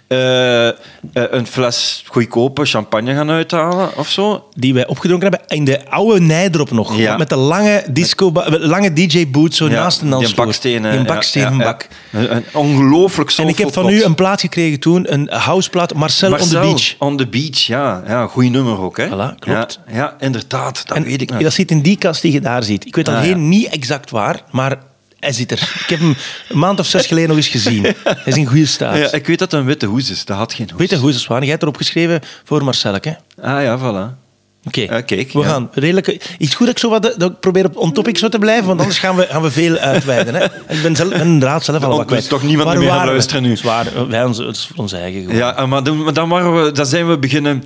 eh, 0.07 0.67
eh, 0.67 0.73
een 1.13 1.47
fles 1.47 2.03
goedkope 2.07 2.65
champagne 2.65 3.13
gaan 3.13 3.29
uithalen 3.29 3.97
of 3.97 4.09
zo. 4.09 4.47
Die 4.55 4.73
wij 4.73 4.87
opgedronken 4.87 5.29
hebben 5.29 5.57
in 5.57 5.65
de 5.65 5.89
oude 5.89 6.19
Nijdrop 6.19 6.71
nog. 6.71 6.97
Ja. 6.97 7.17
Met 7.17 7.29
de 7.29 7.35
lange, 7.35 7.83
disco, 7.91 8.31
lange 8.59 8.93
DJ-boot 8.93 9.53
zo 9.53 9.67
naast 9.67 9.97
een 10.01 10.07
die 10.07 10.11
dansvloer. 10.15 10.45
bakstenen. 10.45 10.91
Die 10.91 10.99
ja, 10.99 11.05
bakstenen 11.05 11.51
ja, 11.51 11.57
ja. 11.57 11.63
bak. 11.63 11.87
Een, 12.11 12.35
een 12.35 12.43
ongelooflijk 12.53 13.31
En 13.31 13.47
ik 13.47 13.57
heb 13.57 13.73
van 13.73 13.83
soulful 13.83 14.01
u 14.01 14.03
een 14.05 14.15
plaat 14.15 14.41
gekregen 14.41 14.79
toen, 14.79 15.13
een 15.13 15.27
houseplaat, 15.31 15.93
Marcel, 15.93 16.31
on 16.31 16.37
the 16.37 16.43
Marcel, 16.43 16.61
Beach. 16.73 16.95
On 16.99 17.17
the 17.17 17.27
Beach, 17.27 17.57
ja. 17.59 18.03
ja 18.07 18.27
goeie 18.27 18.49
nummer 18.49 18.79
ook, 18.81 18.97
hè. 18.97 19.07
Voilà, 19.07 19.39
klopt. 19.39 19.79
Ja, 19.87 19.95
ja 19.95 20.15
inderdaad. 20.19 20.87
Dat 20.87 20.97
En 20.97 21.03
weet 21.03 21.21
ik 21.21 21.31
nog. 21.31 21.41
dat 21.41 21.53
zit 21.53 21.71
in 21.71 21.81
die 21.81 21.97
kast 21.97 22.21
die 22.21 22.31
je 22.31 22.41
daar 22.41 22.63
ziet. 22.63 22.85
Ik 22.85 22.95
weet 22.95 23.07
Ah, 23.09 23.15
alleen 23.15 23.29
ja. 23.29 23.35
niet 23.35 23.67
exact 23.67 24.11
waar, 24.11 24.41
maar 24.51 24.77
hij 25.23 25.33
zit 25.33 25.51
er. 25.51 25.61
Ik 25.61 25.89
heb 25.89 25.99
hem 25.99 26.15
een 26.49 26.59
maand 26.59 26.79
of 26.79 26.85
zes 26.85 27.05
geleden 27.05 27.29
nog 27.29 27.37
eens 27.37 27.47
gezien. 27.47 27.83
Hij 28.03 28.17
is 28.25 28.37
in 28.37 28.45
goede 28.45 28.65
staat. 28.65 28.97
Ja, 28.97 29.11
ik 29.11 29.27
weet 29.27 29.39
dat 29.39 29.51
het 29.51 29.59
een 29.59 29.65
witte 29.65 29.85
hoes 29.85 30.09
is. 30.09 30.25
Dat 30.25 30.37
had 30.37 30.53
geen 30.53 30.69
hoes. 30.69 30.79
Weet 30.79 30.89
je, 30.89 30.97
hoe 30.97 31.09
is 31.09 31.15
het 31.15 31.23
zwaar? 31.23 31.41
Jij 31.41 31.49
hebt 31.49 31.61
erop 31.61 31.77
geschreven 31.77 32.21
voor 32.43 32.63
Marcelke. 32.63 33.17
Ah 33.41 33.61
ja, 33.61 33.79
voilà. 33.79 34.21
Oké, 34.65 35.01
kijk, 35.03 35.31
we 35.31 35.39
ja. 35.39 35.45
gaan 35.45 35.69
redelijk... 35.73 36.35
Iets 36.37 36.55
goed 36.55 36.65
dat 36.65 36.75
ik, 36.75 36.81
zo 36.81 36.89
wat, 36.89 37.13
dat 37.17 37.31
ik 37.31 37.39
probeer 37.39 37.65
op 37.65 37.77
on 37.77 37.93
topic 37.93 38.17
zo 38.17 38.29
te 38.29 38.39
blijven, 38.39 38.65
want 38.65 38.79
anders 38.79 38.99
gaan 38.99 39.15
we, 39.15 39.27
gaan 39.29 39.41
we 39.41 39.51
veel 39.51 39.77
uitweiden. 39.77 40.35
Hè. 40.35 40.43
Ik 40.45 40.81
ben, 40.81 40.95
zelf, 40.95 41.09
ben 41.09 41.21
inderdaad 41.21 41.63
zelf 41.63 41.83
al 41.83 41.91
Er 41.91 41.97
wat 41.97 41.99
is 41.99 42.07
kwijt. 42.07 42.29
toch 42.29 42.43
niemand 42.43 42.67
Waar 42.67 42.77
meer 42.77 42.89
gaan 42.89 43.05
luisteren 43.05 43.43
nu? 43.43 43.49
Het 43.49 43.57
is 43.57 43.63
waar, 43.63 44.07
wij 44.07 44.23
ons, 44.23 44.69
ons 44.75 44.91
eigen 44.91 45.21
gewoon. 45.21 45.35
Ja, 45.35 45.65
maar 45.65 45.83
dan, 45.83 46.03
maar 46.03 46.13
dan, 46.13 46.29
waren 46.29 46.63
we, 46.63 46.71
dan 46.71 46.85
zijn 46.85 47.09
we 47.09 47.17
beginnen... 47.17 47.63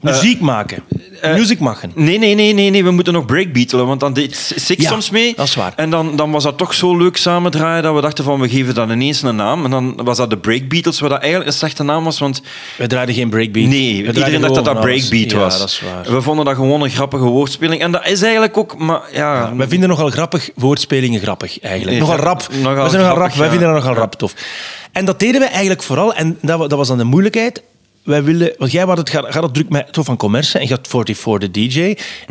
Muziek 0.00 0.40
maken. 0.40 0.82
Muziek 1.22 1.58
maken. 1.60 1.90
Nee, 1.94 2.18
nee, 2.18 2.34
nee, 2.34 2.52
nee, 2.52 2.70
nee, 2.70 2.84
we 2.84 2.90
moeten 2.90 3.12
nog 3.12 3.24
breakbeatelen, 3.24 3.86
want 3.86 4.00
dan 4.00 4.12
deed 4.12 4.54
Six 4.56 4.82
Ja, 4.82 4.90
soms 4.90 5.10
mee. 5.10 5.32
dat 5.36 5.46
is 5.46 5.54
waar. 5.54 5.72
En 5.76 5.90
dan, 5.90 6.16
dan 6.16 6.30
was 6.30 6.42
dat 6.42 6.58
toch 6.58 6.74
zo 6.74 6.96
leuk 6.96 7.16
samendraaien 7.16 7.82
dat 7.82 7.94
we 7.94 8.00
dachten 8.00 8.24
van, 8.24 8.40
we 8.40 8.48
geven 8.48 8.74
dat 8.74 8.90
ineens 8.90 9.22
een 9.22 9.36
naam. 9.36 9.64
En 9.64 9.70
dan 9.70 10.00
was 10.04 10.16
dat 10.16 10.30
de 10.30 10.38
Breakbeatles, 10.38 11.00
wat 11.00 11.10
dat 11.10 11.20
eigenlijk 11.20 11.50
een 11.50 11.56
slechte 11.56 11.82
naam 11.82 12.04
was, 12.04 12.18
want 12.18 12.42
Wij 12.76 12.86
draaiden 12.86 13.14
geen 13.14 13.30
breakbeat. 13.30 13.68
nee, 13.68 14.00
We 14.02 14.12
iedereen 14.12 14.40
dacht 14.40 14.54
dat 14.54 14.64
dat 14.64 14.80
breakbeat 14.80 15.32
was. 15.32 15.52
Ja, 15.54 15.58
dat 15.58 15.68
is 15.68 15.80
waar. 15.80 16.14
We 16.14 16.22
vonden 16.22 16.44
dat 16.44 16.54
gewoon 16.54 16.82
een 16.82 16.90
grappige 16.90 17.24
woordspeling. 17.24 17.80
En 17.82 17.90
dat 17.92 18.06
is 18.06 18.22
eigenlijk 18.22 18.56
ook, 18.56 18.78
maar 18.78 19.00
ja... 19.12 19.56
Wij 19.56 19.68
vinden 19.68 19.88
nogal 19.88 20.10
grappig 20.10 20.50
woordspelingen 20.54 21.20
grappig, 21.20 21.60
eigenlijk. 21.60 21.98
Nogal 21.98 22.16
rap. 22.16 22.46
nogal 22.62 22.74
wij 22.74 22.88
zijn 22.88 23.02
nogal 23.02 23.18
rap. 23.18 23.32
Wij 23.32 23.48
vinden 23.48 23.68
dat 23.72 23.76
nogal 23.76 23.94
rap 23.94 24.14
tof. 24.14 24.34
En 24.92 25.04
dat 25.04 25.18
deden 25.18 25.40
wij 25.40 25.50
eigenlijk 25.50 25.82
vooral, 25.82 26.14
en 26.14 26.38
dat 26.40 26.70
was 26.70 26.88
dan 26.88 26.98
de 26.98 27.04
moeilijkheid. 27.04 27.62
Wij 28.06 28.22
wilden, 28.22 28.54
want 28.58 28.72
jij 28.72 28.84
had 28.84 28.98
het, 28.98 29.10
gaat 29.10 29.32
gaat 29.32 29.42
het 29.42 29.54
druk 29.54 29.68
met 29.68 29.92
Tof 29.92 30.04
van 30.04 30.16
Commerce 30.16 30.58
en 30.58 30.66
je 30.66 30.74
had 30.74 30.88
44 30.88 31.50
de 31.50 31.60
DJ. 31.60 31.80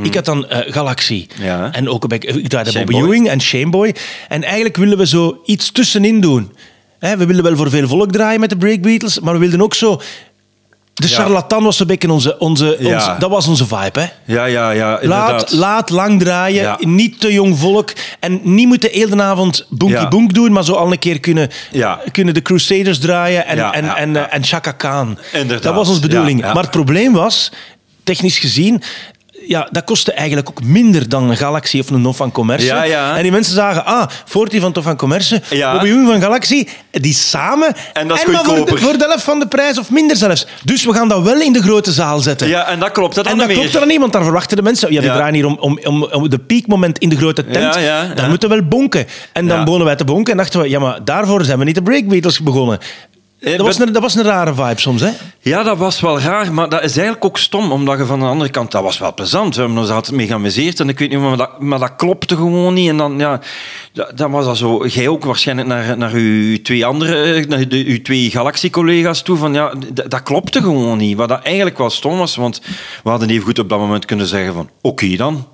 Ik 0.02 0.16
had 0.16 0.26
dan 0.26 0.48
eh, 0.48 0.74
Galaxy. 0.74 1.28
Ja. 1.42 1.74
En 1.74 1.90
ook 1.90 2.08
bij, 2.08 2.18
ik 2.18 2.48
draaide 2.48 2.72
Shane 2.72 2.86
Bobby 2.86 3.00
Boy. 3.00 3.10
Ewing 3.10 3.30
en 3.30 3.42
Shameboy. 3.42 3.96
En 4.28 4.44
eigenlijk 4.44 4.78
willen 4.78 4.98
we 4.98 5.08
zo 5.08 5.42
iets 5.46 5.72
tussenin 5.72 6.22
doen. 6.22 6.52
We 7.00 7.26
willen 7.26 7.44
wel 7.44 7.56
voor 7.56 7.70
veel 7.70 7.88
volk 7.88 8.12
draaien 8.12 8.40
met 8.40 8.50
de 8.50 8.58
Break 8.58 8.82
Beatles, 8.82 9.20
maar 9.20 9.34
we 9.34 9.40
wilden 9.40 9.62
ook 9.62 9.74
zo... 9.74 10.02
De 11.02 11.08
charlatan 11.08 11.64
was 11.64 11.80
een 11.80 11.88
beetje 11.88 12.12
onze, 12.12 12.38
onze, 12.38 12.76
Ja. 12.80 12.94
onze... 12.96 13.16
Dat 13.20 13.30
was 13.30 13.48
onze 13.48 13.66
vibe, 13.68 14.00
hè? 14.00 14.06
Ja, 14.34 14.46
ja, 14.46 14.70
ja, 14.72 14.90
Laat, 14.90 15.02
inderdaad. 15.02 15.52
laat 15.52 15.90
lang 15.90 16.20
draaien, 16.20 16.64
Ja. 16.64 16.78
niet 16.80 17.20
te 17.20 17.34
jong 17.34 17.58
volk. 17.60 17.94
En 18.20 18.40
niet 18.44 18.68
moeten 18.68 18.90
heel 18.92 19.10
de 19.10 19.22
avond 19.22 19.66
boenkie 19.70 20.00
Ja. 20.00 20.08
boenk 20.08 20.34
doen, 20.34 20.52
maar 20.52 20.64
zo 20.64 20.74
al 20.74 20.92
een 20.92 21.00
keer 21.00 21.20
kunnen, 21.20 21.50
Ja. 21.72 22.00
kunnen 22.12 22.34
de 22.34 22.42
Crusaders 22.42 23.00
draaien 23.00 23.46
en, 23.46 23.72
en, 23.74 23.96
en, 23.96 24.16
eh, 24.16 24.24
en 24.36 24.44
Chaka 24.44 24.72
Khan. 24.72 25.18
Inderdaad. 25.32 25.64
Dat 25.64 25.76
was 25.76 25.88
onze 25.88 26.02
bedoeling. 26.02 26.42
Maar 26.42 26.56
het 26.56 26.72
probleem 26.72 27.14
was, 27.14 27.52
technisch 28.04 28.38
gezien, 28.40 28.82
ja, 29.48 29.68
dat 29.72 29.84
kostte 29.84 30.12
eigenlijk 30.12 30.50
ook 30.50 30.64
minder 30.64 31.10
dan 31.10 31.30
een 31.30 31.38
Galaxy 31.38 31.80
of 31.80 31.90
een 31.90 32.02
Nof 32.02 32.18
van 32.18 32.32
Commerce. 32.32 32.66
Ja, 32.66 32.84
ja. 32.84 33.16
En 33.18 33.22
die 33.24 33.32
mensen 33.32 33.54
zagen, 33.54 33.86
ah, 33.86 34.08
Forti 34.26 34.60
van 34.60 34.72
Tof 34.72 34.84
van 34.84 34.96
Commerce, 34.96 35.42
Ja. 35.50 35.72
Bobby 35.72 36.06
van 36.06 36.22
Galaxy, 36.22 36.68
die 36.92 37.14
samen. 37.14 37.74
En 37.94 38.08
dat 38.08 38.18
is 38.18 38.26
maar 38.26 38.44
voor 38.44 38.66
de, 38.66 38.78
voor 38.78 38.98
de 38.98 39.06
helft 39.08 39.24
van 39.24 39.40
de 39.40 39.48
prijs 39.48 39.78
of 39.78 39.90
minder 39.92 40.18
zelfs. 40.18 40.48
Dus 40.64 40.86
we 40.86 40.94
gaan 40.94 41.08
dat 41.08 41.22
wel 41.24 41.42
in 41.42 41.54
de 41.54 41.62
grote 41.62 41.92
zaal 41.92 42.20
zetten. 42.20 42.48
Ja, 42.48 42.68
en 42.68 42.80
dat 42.80 42.92
klopt. 42.92 43.16
Dat 43.16 43.26
En 43.26 43.38
dan 43.38 43.48
dat 43.48 43.58
klopt 43.58 43.76
er 43.76 43.86
niet, 43.86 44.00
want 44.00 44.14
dan 44.14 44.24
verwachten 44.24 44.58
de 44.58 44.64
mensen... 44.64 44.94
Ja, 44.94 45.00
die 45.00 45.10
Ja. 45.10 45.16
draaien 45.16 45.34
hier 45.36 45.46
om, 45.46 45.58
om, 45.60 45.80
om, 45.84 46.04
om 46.04 46.30
de 46.30 46.40
piekmoment 46.40 46.98
in 46.98 47.10
de 47.10 47.16
grote 47.18 47.46
tent. 47.46 47.76
Ja, 47.76 48.06
Dan 48.16 48.30
moeten 48.30 48.50
we 48.50 48.56
wel 48.56 48.66
bonken. 48.66 49.06
En 49.34 49.48
dan 49.48 49.60
begonnen 49.64 49.88
wij 49.88 49.96
te 49.96 50.04
bonken 50.06 50.32
en 50.32 50.38
dachten 50.38 50.62
we... 50.62 50.70
Ja, 50.70 50.80
maar 50.80 51.04
daarvoor 51.04 51.44
zijn 51.44 51.60
we 51.60 51.66
niet 51.66 51.76
de 51.76 51.82
Breakbeatles 51.82 52.40
begonnen. 52.40 52.80
Eh, 53.40 53.58
Dat 53.58 53.66
was, 53.66 53.80
een, 53.80 53.92
dat 53.94 54.02
was 54.02 54.16
een 54.16 54.24
rare 54.24 54.54
vibe 54.56 54.80
soms, 54.82 55.02
hè? 55.02 55.10
Ja, 55.40 55.64
dat 55.64 55.78
was 55.78 56.00
wel 56.00 56.20
raar, 56.20 56.54
maar 56.54 56.70
dat 56.70 56.84
is 56.84 56.96
eigenlijk 56.96 57.26
ook 57.26 57.38
stom, 57.38 57.72
omdat 57.72 57.98
je 57.98 58.06
van 58.06 58.20
de 58.20 58.26
andere 58.26 58.50
kant, 58.50 58.72
dat 58.72 58.84
was 58.84 58.98
wel 58.98 59.14
plezant. 59.14 59.56
We 59.56 59.62
hebben 59.62 59.80
ons 59.80 59.90
altijd 59.90 60.16
mee 60.16 60.28
geamuseerd 60.28 60.80
en 60.80 60.90
ik 60.90 61.00
weet 61.00 61.10
niet, 61.10 61.20
maar 61.20 61.38
dat, 61.38 61.60
maar 61.62 61.80
dat 61.80 61.96
klopte 61.96 62.36
gewoon 62.36 62.74
niet. 62.74 62.90
En 62.90 62.98
dan, 62.98 63.20
ja, 63.20 63.40
dat, 63.94 64.18
dat 64.18 64.30
was 64.30 64.46
dat 64.46 64.58
zo. 64.58 64.86
Jij 64.86 65.08
ook 65.08 65.26
waarschijnlijk 65.26 65.68
naar, 65.68 65.98
naar 65.98 66.12
uw 66.14 66.62
twee 66.62 66.86
andere, 66.86 67.34
eh, 67.34 67.46
naar 67.48 67.68
de, 67.68 67.84
uw 67.86 68.02
twee 68.02 68.30
Galaxy-collega's 68.32 69.22
toe, 69.22 69.38
van 69.38 69.54
ja, 69.54 69.74
dat 69.94 70.24
klopte 70.24 70.62
gewoon 70.62 70.98
niet. 70.98 71.18
Wat 71.18 71.30
dat 71.30 71.44
eigenlijk 71.44 71.78
wel 71.78 71.90
stom 71.90 72.18
was, 72.18 72.36
want 72.36 72.62
we 73.04 73.10
hadden 73.10 73.30
even 73.30 73.44
goed 73.46 73.60
op 73.60 73.70
dat 73.70 73.80
moment 73.80 74.06
kunnen 74.06 74.28
zeggen 74.28 74.54
van, 74.54 74.70
oké 74.82 75.16
dan. 75.16 75.48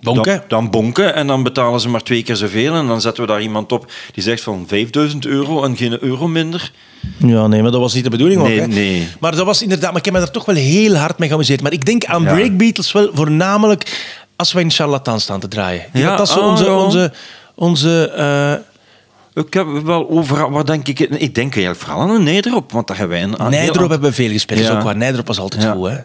Bonken. 0.00 0.36
Dan, 0.36 0.42
dan 0.48 0.70
bonken 0.70 1.14
en 1.14 1.26
dan 1.26 1.42
betalen 1.42 1.80
ze 1.80 1.88
maar 1.88 2.02
twee 2.02 2.22
keer 2.22 2.36
zoveel. 2.36 2.74
En 2.74 2.86
dan 2.86 3.00
zetten 3.00 3.22
we 3.22 3.28
daar 3.28 3.42
iemand 3.42 3.72
op 3.72 3.92
die 4.12 4.22
zegt 4.22 4.42
van 4.42 4.64
5000 4.68 5.26
euro 5.26 5.64
en 5.64 5.76
geen 5.76 6.02
euro 6.04 6.28
minder. 6.28 6.72
Ja, 7.16 7.46
nee, 7.46 7.62
maar 7.62 7.70
dat 7.70 7.80
was 7.80 7.94
niet 7.94 8.04
de 8.04 8.10
bedoeling 8.10 8.42
Nee, 8.42 8.60
ook, 8.62 8.66
nee. 8.66 9.08
Maar 9.20 9.36
dat 9.36 9.46
was 9.46 9.62
inderdaad... 9.62 9.88
Maar 9.88 9.98
ik 9.98 10.04
heb 10.04 10.14
me 10.14 10.20
daar 10.20 10.30
toch 10.30 10.44
wel 10.44 10.54
heel 10.54 10.94
hard 10.96 11.18
mee 11.18 11.28
geamuseerd. 11.28 11.62
Maar 11.62 11.72
ik 11.72 11.84
denk 11.84 12.04
aan 12.04 12.22
Ja. 12.22 12.34
Breakbeatles 12.34 12.92
wel 12.92 13.10
voornamelijk 13.12 14.12
als 14.36 14.52
wij 14.52 14.62
in 14.62 14.70
Charlatan 14.70 15.20
staan 15.20 15.40
te 15.40 15.48
draaien. 15.48 15.84
Ja, 15.92 16.16
dat 16.16 16.28
zo 16.28 16.40
ah, 16.40 16.46
onze... 16.50 16.64
ja. 16.64 16.76
onze, 16.84 17.12
onze 17.54 18.10
eh, 19.36 19.42
Ik 19.44 19.54
heb 19.54 19.66
wel 19.84 20.08
overal, 20.10 20.50
wat 20.50 20.66
denk 20.66 20.88
ik? 20.88 21.00
Ik 21.00 21.34
denk 21.34 21.54
eigenlijk 21.54 21.80
vooral 21.84 22.00
aan 22.00 22.10
een 22.10 22.22
Nederop, 22.22 22.72
want 22.72 22.86
daar 22.86 22.96
hebben 22.98 23.16
wij 23.16 23.26
een 23.26 23.38
aan- 23.38 23.46
aan- 23.46 23.52
hebben 23.52 24.00
we 24.00 24.12
veel 24.12 24.30
gespeeld. 24.30 24.58
Dat 24.58 24.68
is 24.68 24.72
Ja. 24.74 24.78
ook 24.78 24.84
waar. 24.86 24.96
Nijdrop 24.96 25.26
was 25.26 25.38
altijd 25.38 25.62
Ja. 25.62 25.72
goed, 25.72 25.88
hè? 25.88 25.96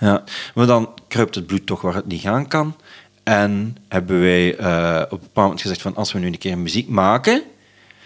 Ja, 0.00 0.22
maar 0.54 0.66
dan 0.66 0.88
kruipt 1.08 1.34
het 1.34 1.46
bloed 1.46 1.66
toch 1.66 1.80
waar 1.80 1.94
het 1.94 2.06
niet 2.06 2.20
gaan 2.20 2.48
kan. 2.48 2.74
En 3.28 3.76
hebben 3.88 4.20
wij 4.20 4.56
eh, 4.56 5.02
op 5.02 5.10
een 5.10 5.18
bepaald 5.18 5.34
moment 5.34 5.60
gezegd 5.60 5.82
van 5.82 5.94
als 5.94 6.12
we 6.12 6.18
nu 6.18 6.26
een 6.26 6.38
keer 6.38 6.58
muziek 6.58 6.88
maken, 6.88 7.42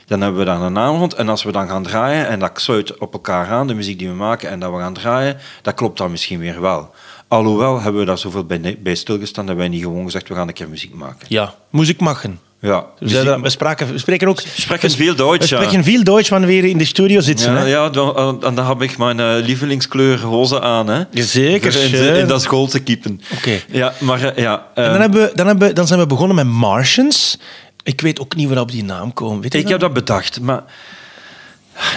dan 0.06 0.20
hebben 0.20 0.40
we 0.40 0.46
daar 0.46 0.61
een 0.61 0.72
naam 0.72 0.96
rond. 0.96 1.14
En 1.14 1.28
als 1.28 1.42
we 1.42 1.52
dan 1.52 1.68
gaan 1.68 1.83
draaien 1.83 2.28
en 2.28 2.38
dat 2.38 2.61
sluit 2.61 2.98
op 2.98 3.12
elkaar 3.12 3.48
aan, 3.48 3.66
de 3.66 3.74
muziek 3.74 3.98
die 3.98 4.09
we 4.09 4.14
maken 4.14 4.50
en 4.50 4.61
dat 4.61 4.72
we 4.72 4.78
gaan 4.78 4.94
draaien, 4.94 5.37
dat 5.62 5.74
klopt 5.74 5.98
dan 5.98 6.11
misschien 6.11 6.38
weer 6.38 6.61
wel. 6.61 6.90
Alhoewel 7.28 7.80
hebben 7.80 8.00
we 8.00 8.06
daar 8.06 8.18
zoveel 8.18 8.44
bij, 8.44 8.78
bij 8.80 8.94
stilgestaan 8.94 9.46
dat 9.46 9.56
wij 9.56 9.68
niet 9.68 9.83
gewoon 9.83 10.04
gezegd 10.04 10.28
we 10.28 10.35
gaan 10.35 10.48
een 10.48 10.54
keer 10.54 10.68
muziek 10.68 10.94
maken. 10.94 11.26
Ja, 11.28 11.54
muziek 11.70 12.00
maken. 12.00 12.40
Ja, 12.61 12.87
We, 12.99 13.09
zeiden- 13.09 13.42
we, 13.42 13.51
spraken, 13.51 13.92
we 13.92 13.99
spreken 13.99 14.29
ook... 14.29 14.42
We 14.42 14.61
spreken 14.61 14.90
veel 14.90 15.14
Duits, 15.14 15.51
We 15.51 15.57
ja. 15.57 15.62
spreken 15.62 15.85
veel 15.85 16.03
Duits 16.05 16.29
wanneer 16.29 16.62
we 16.62 16.68
in 16.68 16.79
de 16.79 16.85
studio 16.85 17.20
zitten. 17.20 17.53
Ja, 17.53 17.59
hè? 17.59 17.64
ja 17.66 17.88
dan, 17.88 18.16
eh, 18.16 18.49
en 18.49 18.55
dan 18.55 18.66
heb 18.66 18.83
ik 18.83 18.99
mijn 18.99 19.20
eh, 19.20 19.35
lievelingskleur 19.44 20.20
roze 20.20 20.61
aan. 20.61 20.88
Hè? 20.88 21.03
Zeker, 21.12 21.77
In, 21.94 22.16
in 22.16 22.27
dat 22.27 22.42
school 22.42 22.66
te 22.66 22.81
kiepen. 22.81 23.20
Oké. 23.37 23.61
Ja, 23.70 23.92
maar 23.99 24.23
eh, 24.23 24.42
ja. 24.44 24.66
En 24.75 24.90
dan, 24.90 25.01
hebben 25.01 25.20
we, 25.23 25.33
dan, 25.35 25.46
hebben 25.46 25.68
we, 25.68 25.75
dan 25.75 25.87
zijn 25.87 26.01
we 26.01 26.07
begonnen 26.07 26.37
met 26.37 26.46
Martians. 26.46 27.38
Ik 27.83 28.01
weet 28.01 28.20
ook 28.20 28.37
niet 28.37 28.49
waar 28.49 28.61
op 28.61 28.70
die 28.70 28.85
naam 28.85 29.12
komen. 29.12 29.40
Weet 29.40 29.55
ik 29.55 29.68
heb 29.68 29.81
dat 29.81 29.92
bedacht, 29.92 30.40
maar 30.40 30.62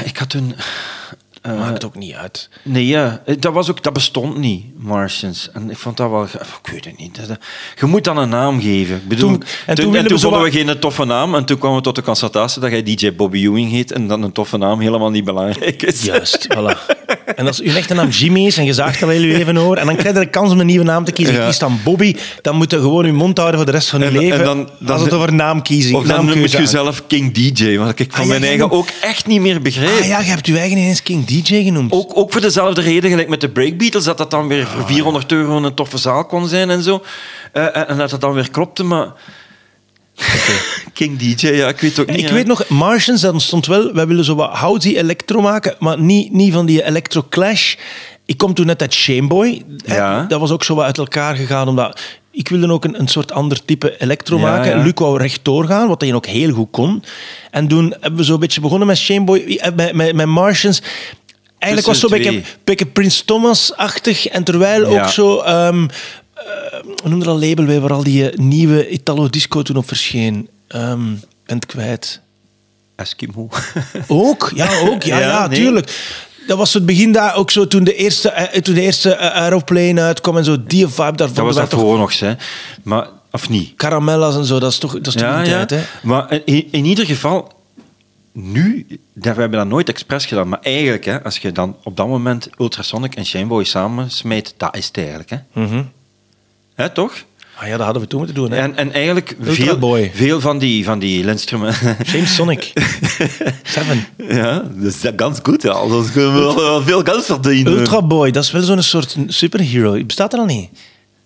ik 0.03 0.17
had 0.17 0.29
toen... 0.29 0.55
eh, 1.43 1.59
Maakt 1.59 1.85
ook 1.85 1.95
niet 1.95 2.13
uit. 2.13 2.49
nee, 2.63 2.87
ja, 2.87 3.21
dat, 3.39 3.53
was 3.53 3.69
ook, 3.69 3.83
dat 3.83 3.93
bestond 3.93 4.37
niet, 4.37 4.65
Martians. 4.77 5.49
En 5.53 5.69
ik 5.69 5.77
vond 5.77 5.97
dat 5.97 6.09
wel... 6.09 6.23
Ik 6.23 6.71
weet 6.71 6.85
het 6.85 6.97
niet. 6.97 7.19
Je 7.79 7.85
moet 7.85 8.03
dan 8.03 8.17
een 8.17 8.29
naam 8.29 8.61
geven. 8.61 8.95
Ik 8.95 9.07
bedoel, 9.07 9.29
Toen- 9.29 9.39
toen, 9.39 9.47
en 9.65 9.75
toen 9.75 9.85
en 9.85 9.91
willen 9.91 10.07
toen 10.07 10.15
we 10.17 10.23
vonden 10.23 10.41
we 10.43 10.51
geen 10.51 10.79
toffe 10.79 11.05
naam. 11.05 11.35
En 11.35 11.45
toen 11.45 11.57
kwamen 11.57 11.77
we 11.77 11.83
tot 11.83 11.95
de 11.95 12.01
constatatie 12.01 12.61
dat 12.61 12.71
jij 12.71 12.83
DJ 12.83 13.13
Bobby 13.15 13.37
Ewing 13.45 13.71
heet 13.71 13.91
en 13.91 14.07
dat 14.07 14.21
een 14.21 14.31
toffe 14.31 14.57
naam 14.57 14.79
helemaal 14.79 15.09
niet 15.09 15.23
belangrijk 15.23 15.81
is. 15.83 16.03
Juist, 16.03 16.47
voilà. 16.57 16.95
En 17.35 17.47
als 17.47 17.57
je 17.57 17.73
echte 17.75 17.93
naam 17.93 18.09
Jimmy 18.09 18.45
is 18.45 18.57
en 18.57 18.65
je 18.65 18.73
zaagt 18.73 19.03
al 19.03 19.09
heel 19.09 19.21
je 19.21 19.27
leven 19.37 19.55
hoor, 19.55 19.77
en 19.77 19.85
dan 19.85 19.95
krijg 19.95 20.13
je 20.15 20.19
de 20.21 20.29
kans 20.29 20.51
om 20.51 20.59
een 20.59 20.65
nieuwe 20.65 20.85
naam 20.85 21.03
te 21.03 21.11
kiezen. 21.11 21.35
Ja. 21.35 21.45
Kies 21.45 21.59
dan 21.59 21.79
Bobby, 21.83 22.15
dan 22.41 22.55
moet 22.55 22.71
je 22.71 22.77
gewoon 22.79 23.05
je 23.05 23.11
mond 23.13 23.37
houden 23.37 23.57
voor 23.59 23.65
de 23.71 23.75
rest 23.77 23.89
van 23.89 23.99
je 23.99 24.05
En- 24.05 24.11
leven. 24.17 24.37
en 24.39 24.43
dan- 24.45 24.69
dan- 24.79 24.93
als 24.95 25.01
het 25.03 25.13
over 25.13 25.33
naam 25.33 25.61
kiezen, 25.61 25.95
Of 25.95 26.05
dan 26.05 26.25
moet 26.25 26.51
je 26.51 26.57
gaat. 26.57 26.69
zelf 26.69 27.07
King 27.07 27.33
DJ, 27.33 27.77
wat 27.77 27.99
ik 27.99 28.11
van 28.11 28.19
Ah, 28.21 28.25
ja, 28.25 28.31
mijn 28.31 28.43
eigen 28.43 28.71
ook 28.71 28.87
echt 29.01 29.25
niet 29.27 29.41
meer 29.41 29.61
begreep. 29.61 29.99
Ah 30.01 30.07
ja, 30.07 30.19
je 30.19 30.25
hebt 30.29 30.47
je 30.47 30.57
eigen 30.59 30.77
ineens 30.77 31.03
King 31.03 31.25
DJ 31.25 31.31
genoemd. 31.41 31.91
Ook, 31.91 32.11
ook 32.17 32.31
voor 32.31 32.41
dezelfde 32.41 32.81
reden, 32.81 33.09
gelijk 33.09 33.29
met 33.29 33.41
de 33.41 33.49
Breakbeatles, 33.49 34.03
dat 34.03 34.17
dat 34.17 34.31
dan 34.31 34.47
weer 34.47 34.67
voor 34.67 34.85
400 34.87 35.31
euro 35.31 35.63
een 35.63 35.73
toffe 35.73 35.97
zaal 35.97 36.25
kon 36.25 36.47
zijn 36.47 36.69
en 36.69 36.83
zo. 36.83 37.03
Eh, 37.51 37.63
en, 37.63 37.87
en 37.87 37.97
dat 37.97 38.09
dat 38.09 38.21
dan 38.21 38.33
weer 38.33 38.51
klopte, 38.51 38.83
maar... 38.83 39.13
King 40.93 41.17
DJ, 41.17 41.47
ja, 41.47 41.67
ik 41.67 41.79
weet 41.79 41.99
ook 41.99 42.07
niet. 42.07 42.17
ik 42.19 42.29
weet 42.29 42.47
nog, 42.47 42.67
Martians, 42.69 43.21
dat 43.21 43.41
stond 43.41 43.65
wel, 43.65 43.93
wij 43.93 44.07
willen 44.07 44.23
zo 44.23 44.35
wat 44.35 44.49
housey 44.49 44.97
electro 44.97 45.41
maken, 45.41 45.75
maar 45.79 45.99
niet, 45.99 46.31
niet 46.31 46.53
van 46.53 46.65
die 46.65 46.83
electro 46.85 47.25
clash. 47.29 47.75
Ik 48.25 48.37
kom 48.37 48.53
toen 48.53 48.65
net 48.65 48.81
uit 48.81 48.93
Shameboy. 48.93 49.63
Ja. 49.85 50.25
Dat 50.27 50.39
was 50.39 50.51
ook 50.51 50.63
zo 50.63 50.75
wat 50.75 50.85
uit 50.85 50.97
elkaar 50.97 51.35
gegaan, 51.35 51.67
omdat 51.67 51.99
ik 52.31 52.47
wilde 52.47 52.71
ook 52.71 52.83
een, 52.83 52.99
een 52.99 53.07
soort 53.07 53.31
ander 53.31 53.65
type 53.65 54.01
electro 54.01 54.37
Ja, 54.37 54.43
maken. 54.43 54.77
ja. 54.77 54.83
Luc 54.83 54.93
wou 54.95 55.17
rechtdoor 55.17 55.65
gaan, 55.65 55.87
wat 55.87 56.01
hij 56.01 56.13
ook 56.13 56.25
heel 56.25 56.53
goed 56.53 56.71
kon. 56.71 57.03
En 57.51 57.67
toen 57.67 57.95
hebben 57.99 58.15
we 58.19 58.25
zo 58.25 58.33
een 58.33 58.39
beetje 58.39 58.61
begonnen 58.61 58.87
met 58.87 58.97
Shameboy, 58.97 59.39
eh, 59.39 59.71
met, 59.75 59.93
met, 59.93 60.15
met 60.15 60.25
Martians. 60.25 60.81
Eigenlijk 61.63 61.87
was 61.87 61.99
zo 61.99 62.05
een 62.15 62.21
beetje, 62.23 62.41
beetje 62.63 62.85
Prince 62.85 63.25
Thomas-achtig. 63.25 64.27
En 64.27 64.43
terwijl 64.43 64.91
Ja. 64.91 65.01
ook 65.03 65.09
zo... 65.09 65.39
ehm 65.39 65.87
eh, 66.33 66.43
hoe 67.01 67.09
noemde 67.09 67.25
dat 67.25 67.43
label 67.43 67.65
weer, 67.65 67.81
waar 67.81 67.93
al 67.93 68.03
die 68.03 68.29
eh, 68.29 68.37
nieuwe 68.37 68.89
Italo-disco 68.89 69.61
toen 69.61 69.75
op 69.75 69.87
verscheen? 69.87 70.49
Ehm 70.67 71.01
ben 71.45 71.55
het 71.55 71.65
kwijt. 71.65 72.21
Eskimo. 72.95 73.49
Ook, 74.07 74.51
ja, 74.55 74.79
ook. 74.79 75.03
Ja, 75.03 75.19
Ja, 75.19 75.27
ja, 75.27 75.47
nee. 75.47 75.59
tuurlijk. 75.59 75.91
Dat 76.47 76.57
was 76.57 76.73
het 76.73 76.85
begin 76.85 77.11
daar 77.11 77.35
ook 77.35 77.51
zo 77.51 77.67
toen 77.67 77.83
de 77.83 77.95
eerste, 77.95 78.29
eh, 78.29 78.61
toen 78.61 78.75
de 78.75 78.81
eerste 78.81 79.13
eh, 79.15 79.41
aeroplane 79.41 80.01
uitkwam 80.01 80.37
en 80.37 80.43
zo 80.43 80.57
die 80.67 80.87
vibe 80.87 81.15
daarvan. 81.15 81.45
dat 81.45 81.45
was 81.45 81.55
toch 81.55 81.69
daarvoor 81.69 81.97
nog, 81.97 82.19
hè. 82.19 82.33
Maar, 82.83 83.07
of 83.31 83.49
niet? 83.49 83.75
Caramellas 83.75 84.35
en 84.35 84.45
zo, 84.45 84.59
dat 84.59 84.71
is 84.71 84.77
toch, 84.77 84.91
dat 84.93 85.07
is 85.07 85.13
toch 85.21 85.35
die 85.35 85.43
tijd, 85.45 85.69
hè? 85.69 85.81
Maar 86.01 86.39
in, 86.45 86.67
in 86.71 86.85
ieder 86.85 87.05
geval, 87.05 87.51
nu, 88.33 88.85
dat, 89.13 89.35
we 89.35 89.41
hebben 89.41 89.59
dat 89.59 89.67
nooit 89.67 89.89
expres 89.89 90.25
gedaan, 90.25 90.49
maar 90.49 90.59
eigenlijk, 90.61 91.05
hè, 91.05 91.23
als 91.23 91.37
je 91.37 91.51
dan 91.51 91.75
op 91.83 91.97
dat 91.97 92.07
moment 92.07 92.49
Ultrasonic 92.59 93.15
en 93.15 93.25
Shameboy 93.25 93.63
samen 93.63 94.11
smijt, 94.11 94.53
dat 94.57 94.75
is 94.77 94.87
het 94.87 94.97
eigenlijk. 94.97 95.29
Hè? 95.29 95.37
Mhm. 95.53 95.83
Hè, 96.75 96.89
toch? 96.89 97.23
Ah 97.55 97.67
ja, 97.67 97.77
dat 97.77 97.85
hadden 97.85 98.01
we 98.01 98.07
toen 98.07 98.17
moeten 98.17 98.35
doen, 98.35 98.51
hè? 98.51 98.57
En, 98.57 98.75
en 98.77 98.91
eigenlijk 98.91 99.35
veel, 99.39 99.57
Ultraboy. 99.57 100.11
veel 100.13 100.39
van 100.39 100.57
die, 100.57 100.83
van 100.83 100.99
die 100.99 101.27
instrumenten... 101.27 101.97
James 102.03 102.35
Sonic. 102.35 102.73
Seven. 103.63 104.05
ja, 104.17 104.59
dat 104.75 104.93
is 104.93 105.11
ganz 105.15 105.39
goed. 105.43 105.61
Ja. 105.61 105.87
Dat 105.87 106.05
veel 106.83 107.01
geld 107.03 107.25
verdienen. 107.25 107.73
Ultra 107.73 108.01
Boy, 108.01 108.31
dat 108.31 108.43
is 108.43 108.51
wel 108.51 108.61
zo'n 108.61 108.81
soort 108.81 109.15
superhero. 109.27 110.03
Bestaat 110.05 110.33
er 110.33 110.39
al 110.39 110.45
niet? 110.45 110.69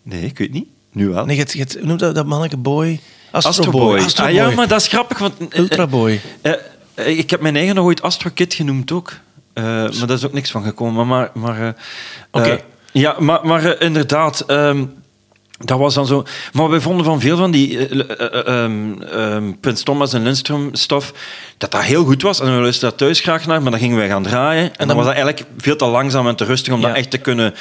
Nee, 0.03 0.21
ik 0.21 0.37
weet 0.37 0.51
niet. 0.51 0.67
Nu 0.91 1.07
wel. 1.09 1.25
Nee, 1.25 1.37
je, 1.47 1.65
noemt 1.81 1.99
dat, 1.99 2.15
dat 2.15 2.25
manneke 2.25 2.57
boy? 2.57 2.99
Astro, 3.31 3.49
Astro 3.49 3.71
Boy. 3.71 3.95
Boy. 3.95 4.05
Astro 4.05 4.25
ah, 4.25 4.31
ja, 4.33 4.49
maar 4.49 4.67
dat 4.67 4.81
is 4.81 4.87
grappig, 4.87 5.17
want... 5.17 5.33
eh, 5.49 5.59
Ultra 5.59 5.87
Boy. 5.87 6.21
eh, 6.41 6.51
eh, 6.51 6.57
ik 7.05 7.29
heb 7.29 7.41
mijn 7.41 7.55
eigen 7.55 7.75
nog 7.75 7.85
ooit 7.85 8.01
Astro 8.01 8.29
Kid 8.33 8.53
genoemd 8.53 8.91
ook. 8.91 9.13
Eh, 9.53 9.63
maar 9.63 10.07
daar 10.07 10.17
is 10.17 10.25
ook 10.25 10.33
niks 10.33 10.51
van 10.51 10.63
gekomen. 10.63 11.07
Maar, 11.07 11.29
maar, 11.33 11.61
eh, 11.61 11.69
Oké. 12.31 12.49
eh, 12.49 12.57
ja, 12.91 13.15
maar, 13.19 13.39
maar 13.45 13.65
eh, 13.65 13.85
inderdaad... 13.87 14.39
ehm, 14.39 14.85
dat 15.59 15.79
was 15.79 15.93
dan 15.93 16.05
zo... 16.07 16.23
Maar 16.53 16.69
we 16.69 16.81
vonden 16.81 17.05
van 17.05 17.19
veel 17.19 17.37
van 17.37 17.51
die 17.51 17.87
eh, 17.87 17.99
eh, 17.99 18.19
eh, 18.19 18.63
ehm, 18.63 19.01
ehm, 19.01 19.51
Prins 19.59 19.83
Thomas 19.83 20.13
en 20.13 20.23
Lindstrom 20.23 20.69
stof 20.75 21.13
dat 21.57 21.71
dat 21.71 21.81
heel 21.83 22.03
goed 22.05 22.21
was. 22.21 22.39
En 22.39 22.45
we 22.55 22.61
luisterden 22.61 22.89
daar 22.89 23.07
thuis 23.07 23.19
graag 23.19 23.45
naar, 23.45 23.61
maar 23.61 23.71
dan 23.71 23.79
gingen 23.79 23.97
wij 23.97 24.07
gaan 24.07 24.23
draaien. 24.23 24.63
En, 24.63 24.71
dan, 24.77 24.87
dan- 24.87 24.95
was 24.95 25.05
dat 25.05 25.15
eigenlijk 25.15 25.45
veel 25.57 25.75
te 25.75 25.85
langzaam 25.85 26.27
en 26.27 26.35
te 26.35 26.43
rustig 26.45 26.73
om 26.73 26.81
Ja. 26.81 26.87
dat 26.87 26.95
echt 26.97 27.11
te 27.11 27.17
kunnen 27.17 27.53
eh, 27.53 27.59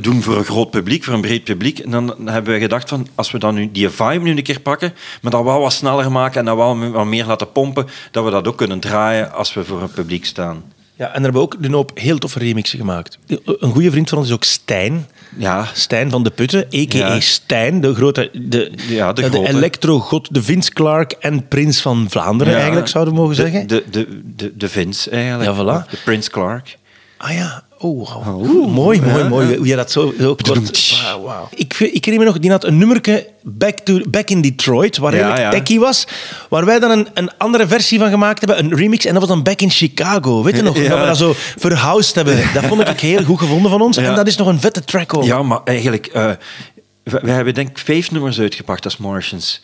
doen 0.00 0.22
voor 0.22 0.36
een 0.36 0.44
groot 0.44 0.70
publiek, 0.70 1.04
voor 1.04 1.14
een 1.14 1.20
breed 1.20 1.44
publiek. 1.44 1.78
En 1.78 1.90
dan 1.90 2.14
hebben 2.24 2.54
we 2.54 2.60
gedacht 2.60 2.88
van, 2.88 3.06
als 3.14 3.30
we 3.30 3.38
dan 3.38 3.54
nu 3.54 3.70
die 3.72 3.88
vibe 3.88 4.18
nu 4.24 4.30
een 4.36 4.42
keer 4.42 4.60
pakken, 4.60 4.92
maar 5.22 5.30
dat 5.32 5.44
wel 5.44 5.60
wat 5.60 5.72
sneller 5.72 6.12
maken 6.12 6.38
en 6.40 6.44
dat 6.44 6.56
wel 6.56 6.90
wat 6.90 7.06
meer 7.06 7.24
laten 7.26 7.52
pompen, 7.52 7.86
dat 8.10 8.24
we 8.24 8.30
dat 8.30 8.46
ook 8.48 8.56
kunnen 8.56 8.80
draaien 8.80 9.32
als 9.32 9.54
we 9.54 9.64
voor 9.64 9.82
een 9.82 9.90
publiek 9.90 10.24
staan. 10.24 10.62
Ja, 10.96 11.06
en 11.06 11.12
daar 11.12 11.22
hebben 11.22 11.40
we 11.40 11.46
ook 11.46 11.56
een 11.60 11.72
hoop 11.72 11.90
heel 11.94 12.18
toffe 12.18 12.38
remixen 12.38 12.78
gemaakt. 12.78 13.18
Een 13.44 13.70
goede 13.72 13.90
vriend 13.90 14.08
van 14.08 14.18
ons 14.18 14.26
is 14.26 14.34
ook 14.34 14.44
Stijn. 14.44 15.06
Ja, 15.36 15.66
Stijn 15.72 16.10
van 16.10 16.22
de 16.22 16.30
Putten, 16.30 16.60
a.k.a. 16.60 16.96
Ja. 16.98 17.20
Stijn, 17.20 17.80
de 17.80 17.94
grote... 17.94 18.30
De, 18.32 18.72
Ja, 18.88 19.12
de 19.12 19.22
de 19.22 19.28
grote. 19.28 19.48
elektrogod, 19.48 20.34
de 20.34 20.42
Vince 20.42 20.72
Clark 20.72 21.12
en 21.12 21.48
prins 21.48 21.80
van 21.80 22.06
Vlaanderen, 22.10 22.52
Ja, 22.52 22.58
eigenlijk, 22.58 22.88
zouden 22.88 23.14
we 23.14 23.20
mogen 23.20 23.34
zeggen. 23.36 23.66
De, 23.66 23.84
de, 23.90 24.20
de, 24.36 24.52
de 24.56 24.68
Vince 24.68 25.10
eigenlijk. 25.10 25.50
Ja, 25.56 25.84
voilà. 25.86 25.90
De 25.90 25.96
Prince 26.04 26.30
Clark. 26.30 26.78
Ah 27.22 27.34
ja, 27.34 27.62
oh, 27.78 28.08
wow. 28.08 28.40
Oeh, 28.42 28.72
mooi, 28.72 29.00
mooi, 29.00 29.24
mooi. 29.24 29.56
Hoe 29.56 29.66
je 29.66 29.76
dat 29.76 29.92
zo... 29.92 30.14
zo 30.18 30.34
kort, 30.34 31.02
wauw, 31.02 31.22
wauw. 31.22 31.48
Ik, 31.54 31.78
ik 31.78 32.04
herinner 32.04 32.18
me 32.18 32.24
nog, 32.24 32.38
die 32.38 32.50
had 32.50 32.64
een 32.64 32.78
nummerke 32.78 33.26
Back, 33.42 33.78
to, 33.78 34.00
Back 34.08 34.28
in 34.28 34.40
Detroit, 34.40 34.96
waar 34.96 35.14
Ja, 35.14 35.22
eigenlijk 35.22 35.64
techie 35.64 35.80
was, 35.80 36.06
waar 36.48 36.64
wij 36.64 36.78
dan 36.78 36.90
een, 36.90 37.08
een 37.14 37.30
andere 37.38 37.66
versie 37.66 37.98
van 37.98 38.10
gemaakt 38.10 38.38
hebben, 38.38 38.64
een 38.64 38.76
remix, 38.76 39.04
en 39.04 39.12
dat 39.12 39.20
was 39.20 39.30
dan 39.30 39.42
Back 39.42 39.60
in 39.60 39.70
Chicago. 39.70 40.42
Weet 40.42 40.56
je 40.56 40.62
nog? 40.62 40.74
Dat 40.74 40.98
we 40.98 41.06
dat 41.06 41.16
zo 41.16 41.32
verhoused 41.36 42.14
hebben. 42.14 42.36
Dat 42.54 42.64
vond 42.64 42.88
ik 42.88 43.00
heel 43.00 43.24
goed 43.24 43.38
gevonden 43.38 43.70
van 43.70 43.80
ons. 43.80 43.96
En 43.96 44.14
dat 44.14 44.26
is 44.26 44.36
nog 44.36 44.46
een 44.46 44.60
vette 44.60 44.84
track 44.84 45.16
ook. 45.16 45.24
Ja, 45.24 45.42
maar 45.42 45.60
eigenlijk... 45.64 46.06
eh 46.06 46.30
we 47.04 47.30
hebben 47.30 47.54
denk 47.54 47.68
ik 47.68 47.78
vijf 47.78 48.10
nummers 48.10 48.40
uitgepakt 48.40 48.84
als 48.84 48.96
Martians. 48.96 49.62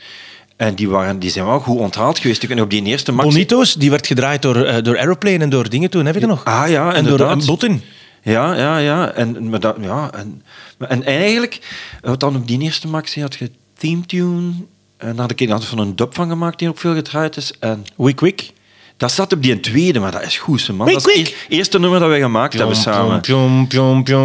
En 0.59 0.75
die, 0.75 0.89
waren, 0.89 1.19
die 1.19 1.31
zijn 1.31 1.47
wel 1.47 1.61
goed 1.61 1.79
onthaald 1.79 2.19
geweest. 2.19 2.45
En 2.45 2.61
op 2.61 2.71
die 2.71 2.83
eerste 2.83 3.13
maxi... 3.13 3.31
Bonito's, 3.31 3.75
die 3.75 3.91
werd 3.91 4.07
gedraaid 4.07 4.43
door, 4.43 4.65
eh, 4.65 4.83
door 4.83 4.99
Aeroplane 4.99 5.39
en 5.39 5.51
door 5.51 5.69
dingen 5.69 5.91
toen, 5.91 6.07
heb 6.07 6.15
je 6.15 6.21
dat 6.21 6.29
nog? 6.29 6.45
Ah 6.45 6.69
ja, 6.69 6.87
En 6.87 7.05
door 7.05 7.13
inderdaad. 7.13 7.41
een 7.41 7.47
Botin. 7.47 7.83
Ja, 8.23 8.55
ja, 8.55 8.79
ja. 8.79 9.11
En, 9.11 9.49
maar 9.49 9.61
dat, 9.61 9.77
ja 9.81 10.11
en, 10.13 10.43
en 10.79 11.05
eigenlijk, 11.05 11.61
wat 12.01 12.21
dan 12.21 12.37
op 12.37 12.49
die 12.49 12.61
eerste 12.61 12.89
maxi 12.89 13.21
had 13.21 13.35
je 13.35 13.51
theme 13.77 14.07
tune. 14.07 14.53
En 14.97 15.17
daar 15.17 15.17
had 15.17 15.31
ik 15.31 15.41
er 15.41 15.63
van 15.63 15.79
een 15.79 15.97
dub 15.97 16.15
van 16.15 16.29
gemaakt 16.29 16.59
die 16.59 16.69
ook 16.69 16.79
veel 16.79 16.95
gedraaid 16.95 17.37
is. 17.37 17.53
En 17.59 17.85
Wick 17.97 18.21
Wick. 18.21 18.51
Dat 18.99 19.13
zat 19.13 19.33
op 19.33 19.43
die 19.43 19.61
tweede, 19.61 19.99
maar 20.01 20.11
dat 20.13 20.23
is 20.23 20.39
goed, 20.39 20.69
man. 20.73 20.87
Wiek, 20.87 20.95
dat 20.97 21.07
is 21.09 21.19
het 21.19 21.29
wiek. 21.29 21.47
eerste 21.49 21.79
nummer 21.79 22.01
dat 22.01 22.09
wij 22.09 22.21
gemaakt 22.21 22.53
hebben 22.55 22.77
samen. 22.77 23.21
Piom, 23.21 23.67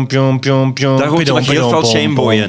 piom, 0.07 0.73
piom. 0.73 0.97
Daar 0.97 1.07
hoort 1.07 1.27
nog 1.27 1.37
heel 1.47 1.69
veel 1.69 1.85
Shameboy 1.85 2.33
in. 2.35 2.47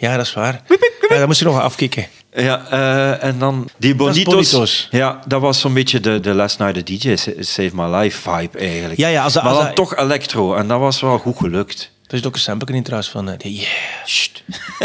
Ja. 0.00 0.16
dat 0.16 0.26
is 0.26 0.32
waar. 0.34 0.60
Ja, 1.08 1.18
dat 1.18 1.26
moest 1.26 1.38
je 1.38 1.44
nog 1.44 1.60
afkicken. 1.60 2.06
Ja, 2.34 2.66
eh, 2.70 3.24
en 3.24 3.38
dan 3.38 3.68
die 3.76 3.94
Bonitos. 3.94 4.24
Bonitos. 4.34 4.88
Ja, 4.90 5.20
dat 5.26 5.40
was 5.40 5.60
zo'n 5.60 5.74
beetje 5.74 6.00
de, 6.00 6.20
de 6.20 6.34
Last 6.34 6.58
Night 6.58 6.74
the 6.74 6.82
DJ 6.82 7.16
Sa- 7.16 7.30
Save 7.38 7.70
My 7.72 7.96
Life 7.96 8.30
vibe 8.30 8.58
eigenlijk. 8.58 8.98
Ja, 9.00 9.08
ja, 9.08 9.22
als 9.22 9.32
dat- 9.32 9.42
maar 9.42 9.52
als 9.52 9.64
dan 9.64 9.74
toch 9.74 9.96
electro. 9.96 10.54
En 10.54 10.68
dat 10.68 10.80
was 10.80 11.00
wel 11.00 11.18
goed 11.18 11.36
gelukt. 11.36 11.90
Er 12.06 12.14
is 12.14 12.24
ook 12.26 12.34
een 12.34 12.40
sample 12.40 12.74
in 12.74 12.82
trouwens 12.82 13.10
van... 13.10 13.28
eh, 13.30 13.38
die- 13.38 13.54
yeah. 13.56 13.70
Sst. 14.04 14.42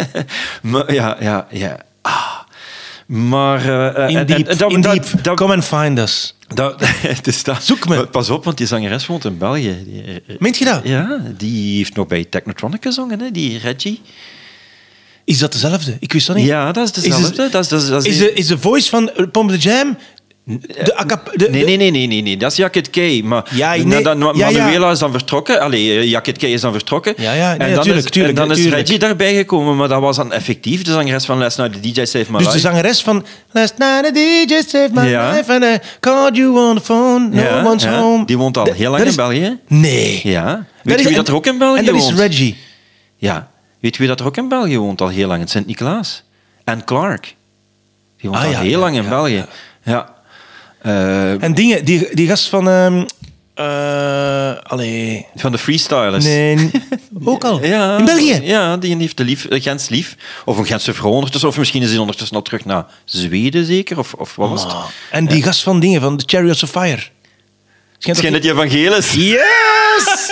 maar, 0.62 0.94
ja, 0.94 1.18
ja, 1.20 1.48
ja. 1.52 1.78
Ah. 2.02 2.35
Maar... 3.06 3.60
eh, 3.66 4.04
eh, 4.04 4.10
In 4.10 4.18
en- 4.18 4.26
deep, 4.26 4.48
en 4.48 4.58
dat- 4.58 4.72
in 4.72 4.82
dat- 4.82 5.36
Come 5.36 5.54
and 5.54 5.66
find 5.66 6.00
us. 6.00 6.36
dat- 6.48 6.84
dus 7.24 7.44
dat- 7.44 7.64
Zoek 7.64 7.88
me. 7.88 8.08
Pas 8.08 8.30
op, 8.30 8.44
want 8.44 8.58
die 8.58 8.68
zangeres 8.68 9.06
woont 9.06 9.26
in 9.26 9.38
België. 9.38 9.84
Die, 9.86 10.04
eh, 10.28 10.36
Meent 10.40 10.58
je 10.58 10.66
dat? 10.66 10.82
Ja, 10.84 11.22
die 11.38 11.78
heeft 11.78 11.96
nog 11.96 12.08
bij 12.08 12.26
Technotronic 12.30 12.84
gezongen, 12.84 13.20
hè, 13.20 13.32
die 13.32 13.58
Reggie. 13.58 14.02
Is 15.24 15.38
dat 15.40 15.52
dezelfde? 15.52 15.98
Ik 16.00 16.14
wist 16.14 16.28
dat 16.28 16.36
niet. 16.36 16.46
Ja, 16.46 16.72
dat 16.72 16.84
is 16.98 17.04
Is, 17.04 17.04
dezelfde. 17.04 17.50
dat 17.50 17.64
is, 17.64 17.68
dat 17.70 17.82
is, 17.82 17.88
dat 17.88 18.06
is 18.06 18.12
is, 18.12 18.18
de, 18.18 18.34
is 18.34 18.48
de 18.48 18.58
voice 18.58 18.90
van 18.90 19.12
Pomp 19.32 19.50
the 19.50 19.58
Jam... 19.58 19.98
De, 20.48 20.96
acap- 20.96 21.32
de, 21.36 21.50
Nee, 21.50 21.64
nee, 21.66 21.78
nee, 21.78 21.92
nee, 21.92 22.08
nee, 22.08 22.22
nee, 22.22 22.38
dat 22.38 22.52
is 22.52 22.58
Jacket 22.58 22.90
K. 22.90 23.24
Maar 23.24 23.46
Ja, 23.52 23.76
nee, 23.76 23.86
na- 23.86 24.02
dan- 24.02 24.34
ja, 24.36 24.48
ja. 24.50 24.58
Manuela 24.64 24.92
is 24.92 25.00
dan 25.00 25.12
vertrokken. 25.12 25.60
Allee, 25.60 25.98
eh, 26.00 26.10
Jacket 26.10 26.38
K 26.38 26.42
is 26.42 26.62
dan 26.62 26.72
vertrokken. 26.72 27.14
Ja, 27.18 27.34
ja, 27.34 27.56
nee, 27.56 27.68
en 27.68 27.74
dan 27.74 27.84
tuurlijk, 27.84 28.06
is, 28.06 28.12
tuurlijk, 28.12 28.38
en 28.38 28.42
dan 28.48 28.52
is 28.52 28.58
tuurlijk. 28.62 28.82
Reggie 28.82 29.00
daarbij 29.00 29.36
gekomen, 29.36 29.76
maar 29.76 29.88
dat 29.88 30.02
was 30.02 30.16
dan 30.16 30.32
effectief 30.32 30.84
de 30.84 30.92
zangeres 30.92 31.26
van 31.26 31.38
Last 31.38 31.58
Night 31.58 31.74
the 31.74 31.80
DJ 31.80 32.06
Save 32.06 32.26
My 32.32 32.38
Dus 32.38 32.48
de 32.48 32.54
Life. 32.54 32.60
zangeres 32.60 33.02
van 33.02 33.26
Last 33.52 33.78
night 33.78 34.06
a 34.06 34.12
DJ 34.12 34.62
saved 34.68 34.94
my 34.94 35.02
life 35.04 35.54
and 35.54 35.64
I 35.64 35.78
called 36.00 36.36
you 36.36 36.58
on 36.70 36.76
the 36.76 36.82
phone, 36.84 37.28
no 37.30 37.70
one's 37.70 37.86
home. 37.86 38.26
Die 38.26 38.38
woont 38.38 38.58
al 38.58 38.72
heel 38.74 38.92
lang 38.92 39.04
in 39.04 39.16
België. 39.16 39.60
Nee. 39.68 40.20
Ja. 40.24 40.66
Weet 40.84 41.00
je 41.00 41.08
wie 41.08 41.16
dat 41.16 41.28
er 41.28 41.36
ook 41.36 41.46
in 41.46 41.58
België 41.58 41.80
En 41.80 41.86
dat 41.86 41.96
is 41.96 42.02
woont? 42.04 42.20
Reggie. 42.20 42.58
Ja. 43.18 43.50
Weet 43.80 43.94
je 43.94 44.00
wie 44.00 44.08
dat 44.08 44.20
er 44.20 44.26
ook 44.26 44.38
in 44.38 44.48
België 44.48 44.78
woont 44.78 45.02
al 45.02 45.08
heel 45.08 45.28
lang? 45.28 45.42
In 45.42 45.48
Sint-Niklaas. 45.48 46.24
En 46.64 46.84
Clark. 46.84 47.36
Die 48.22 48.30
woont 48.30 48.42
Ah, 48.44 48.56
al 48.58 48.62
heel 48.64 48.80
lang 48.80 48.96
in 48.96 49.10
België. 49.10 49.46
Ja. 49.84 50.14
Eh, 50.86 51.44
En 51.44 51.54
dingen, 51.54 51.86
die, 51.86 52.08
die 52.16 52.28
gast 52.28 52.48
van... 52.50 52.70
ehm 52.70 53.04
eh, 53.56 54.52
allee... 54.64 55.26
van 55.36 55.52
de 55.52 55.58
freestylers. 55.58 56.24
Nee, 56.26 56.72
ook 57.24 57.44
al. 57.44 57.64
Ja, 57.66 57.98
In 57.98 58.06
België? 58.06 58.40
Ja, 58.44 58.78
die 58.78 58.98
heeft 58.98 59.18
de 59.18 59.24
lief, 59.24 59.46
een 59.50 59.62
Gens 59.62 59.90
lief. 59.90 60.16
Of 60.46 60.58
een 60.58 60.66
Gentse 60.66 60.94
vrouw 60.94 61.12
ondertussen. 61.12 61.50
Of 61.50 61.58
misschien 61.58 61.82
is 61.82 61.90
hij 61.90 61.98
ondertussen 61.98 62.36
al 62.36 62.42
terug 62.42 62.66
naar 62.66 62.86
Zweden, 63.06 63.66
zeker? 63.66 63.98
Of, 64.00 64.14
of 64.14 64.36
wat 64.36 64.50
was 64.50 64.64
het? 64.64 64.72
Ah. 64.72 64.84
En 65.12 65.26
die 65.26 65.44
gast 65.44 65.64
van 65.64 65.80
dingen, 65.80 66.02
van 66.02 66.18
The 66.18 66.24
Chariots 66.28 66.64
of 66.64 66.70
Fire. 66.70 67.02
Schijnt 67.98 68.18
Schijn 68.20 68.34
dat 68.34 68.42
die 68.42 68.52
evangelis. 68.52 69.12
Yes! 69.14 70.32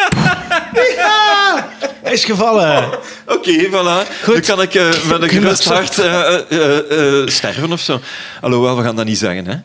ja! 0.98 1.70
Hij 2.04 2.14
is 2.14 2.26
gevallen. 2.26 2.90
Oké, 3.28 3.68
voilà. 3.70 4.24
Goed. 4.24 4.34
Nu 4.36 4.40
kan 4.40 4.62
ik 4.62 4.76
eh, 4.76 4.86
met 4.86 5.22
een 5.22 5.22
je 5.22 5.28
gerust 5.30 5.64
hart 5.66 6.00
eh, 6.00 6.06
eh, 6.28 6.42
eh, 6.52 7.22
eh, 7.22 7.28
sterven 7.28 7.72
of 7.72 7.82
zo. 7.82 8.00
Alhoewel, 8.42 8.78
we 8.78 8.84
gaan 8.84 8.96
dat 8.96 9.06
niet 9.06 9.18
zeggen, 9.18 9.46
hè. 9.48 9.56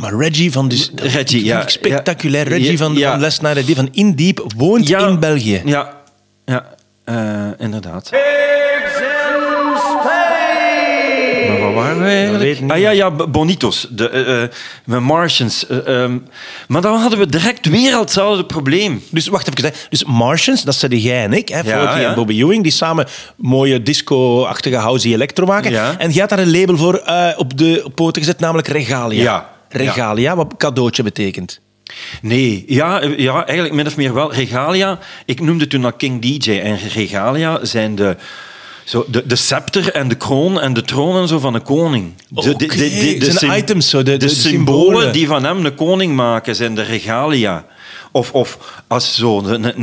Maar 0.00 0.14
Reggie 0.14 0.52
van... 0.52 0.68
Dus, 0.68 0.90
Reggie, 0.94 1.44
ja, 1.44 1.68
Spectaculair. 1.68 2.48
ja. 2.50 2.56
Reggie 2.56 2.78
van, 2.78 2.94
Ja. 2.94 3.10
van 3.30 3.42
Day 3.54 3.74
van 3.74 3.88
In 3.92 4.14
Deep 4.14 4.52
woont 4.56 4.88
in 4.88 5.18
België. 5.18 5.62
Ja, 5.64 5.94
ja 6.44 6.64
eh, 7.04 7.46
inderdaad. 7.58 8.10
Maar 11.48 11.60
waar 11.60 11.72
waren 11.74 11.98
we 12.02 12.08
eigenlijk? 12.08 12.60
ah 12.70 12.78
ja, 12.78 12.90
ja, 12.90 13.10
Bonitos. 13.10 13.86
De, 13.90 14.50
met 14.84 15.00
Martians. 15.00 15.66
eh, 15.66 16.02
ehm. 16.02 16.18
maar 16.68 16.82
dan 16.82 17.00
hadden 17.00 17.18
we 17.18 17.26
direct 17.26 17.66
weer 17.68 17.94
al 17.94 18.00
hetzelfde 18.00 18.44
probleem. 18.46 19.02
Dus 19.10 19.26
wacht 19.28 19.48
even. 19.58 19.70
hè. 19.70 19.78
Dus 19.88 20.04
Martians, 20.04 20.62
dat 20.64 20.74
zeiden 20.74 21.00
jij 21.00 21.22
en 21.24 21.32
ik, 21.32 21.48
hè, 21.48 21.60
Ja, 21.60 22.00
en 22.00 22.14
Bobby 22.14 22.42
Ewing, 22.42 22.62
die 22.62 22.72
samen 22.72 23.06
mooie 23.36 23.82
disco-achtige 23.82 24.76
housey 24.76 25.12
electro 25.12 25.46
maken. 25.46 25.70
Ja. 25.70 25.94
En 25.98 26.10
jij 26.10 26.20
had 26.20 26.28
daar 26.30 26.38
een 26.38 26.50
label 26.58 26.76
voor 26.76 26.94
eh, 26.94 27.28
op 27.36 27.58
de 27.58 27.80
op 27.84 27.94
poten 27.94 28.22
gezet, 28.22 28.40
namelijk 28.40 28.68
Regalia. 28.68 29.22
Ja. 29.22 29.58
Regalia, 29.70 30.36
wat 30.36 30.54
cadeautje 30.56 31.02
betekent. 31.02 31.60
Nee, 32.22 32.64
ja, 32.66 33.02
ja, 33.16 33.46
eigenlijk 33.46 33.74
min 33.74 33.86
of 33.86 33.96
meer 33.96 34.14
wel. 34.14 34.32
Regalia, 34.32 34.98
ik 35.24 35.40
noemde 35.40 35.66
toen 35.66 35.84
al 35.84 35.92
King 35.92 36.22
DJ. 36.22 36.50
En 36.58 36.78
Regalia 36.94 37.64
zijn 37.64 37.94
de, 37.94 38.16
zo, 38.84 39.04
de, 39.08 39.26
de 39.26 39.36
scepter 39.36 39.92
en 39.92 40.08
de 40.08 40.14
kroon 40.14 40.60
en 40.60 40.72
de 40.72 40.82
troon 40.82 41.20
en 41.22 41.28
zo 41.28 41.38
van 41.38 41.54
een 41.54 41.62
koning. 41.62 42.12
De, 42.28 42.50
Oké, 42.52 42.74
zijn 43.20 43.32
sym- 43.38 43.50
items 43.52 43.88
zo, 43.88 44.02
de- 44.02 44.16
de 44.16 44.28
symbolen, 44.28 45.12
die 45.12 45.26
van 45.26 45.44
hem 45.44 45.64
een 45.64 45.74
koning 45.74 46.14
maken 46.14 46.56
zijn 46.56 46.74
de 46.74 46.82
Regalia. 46.82 47.64
Of, 48.12 48.32
of 48.32 48.58
als 48.86 49.14
zo 49.16 49.38
een, 49.44 49.82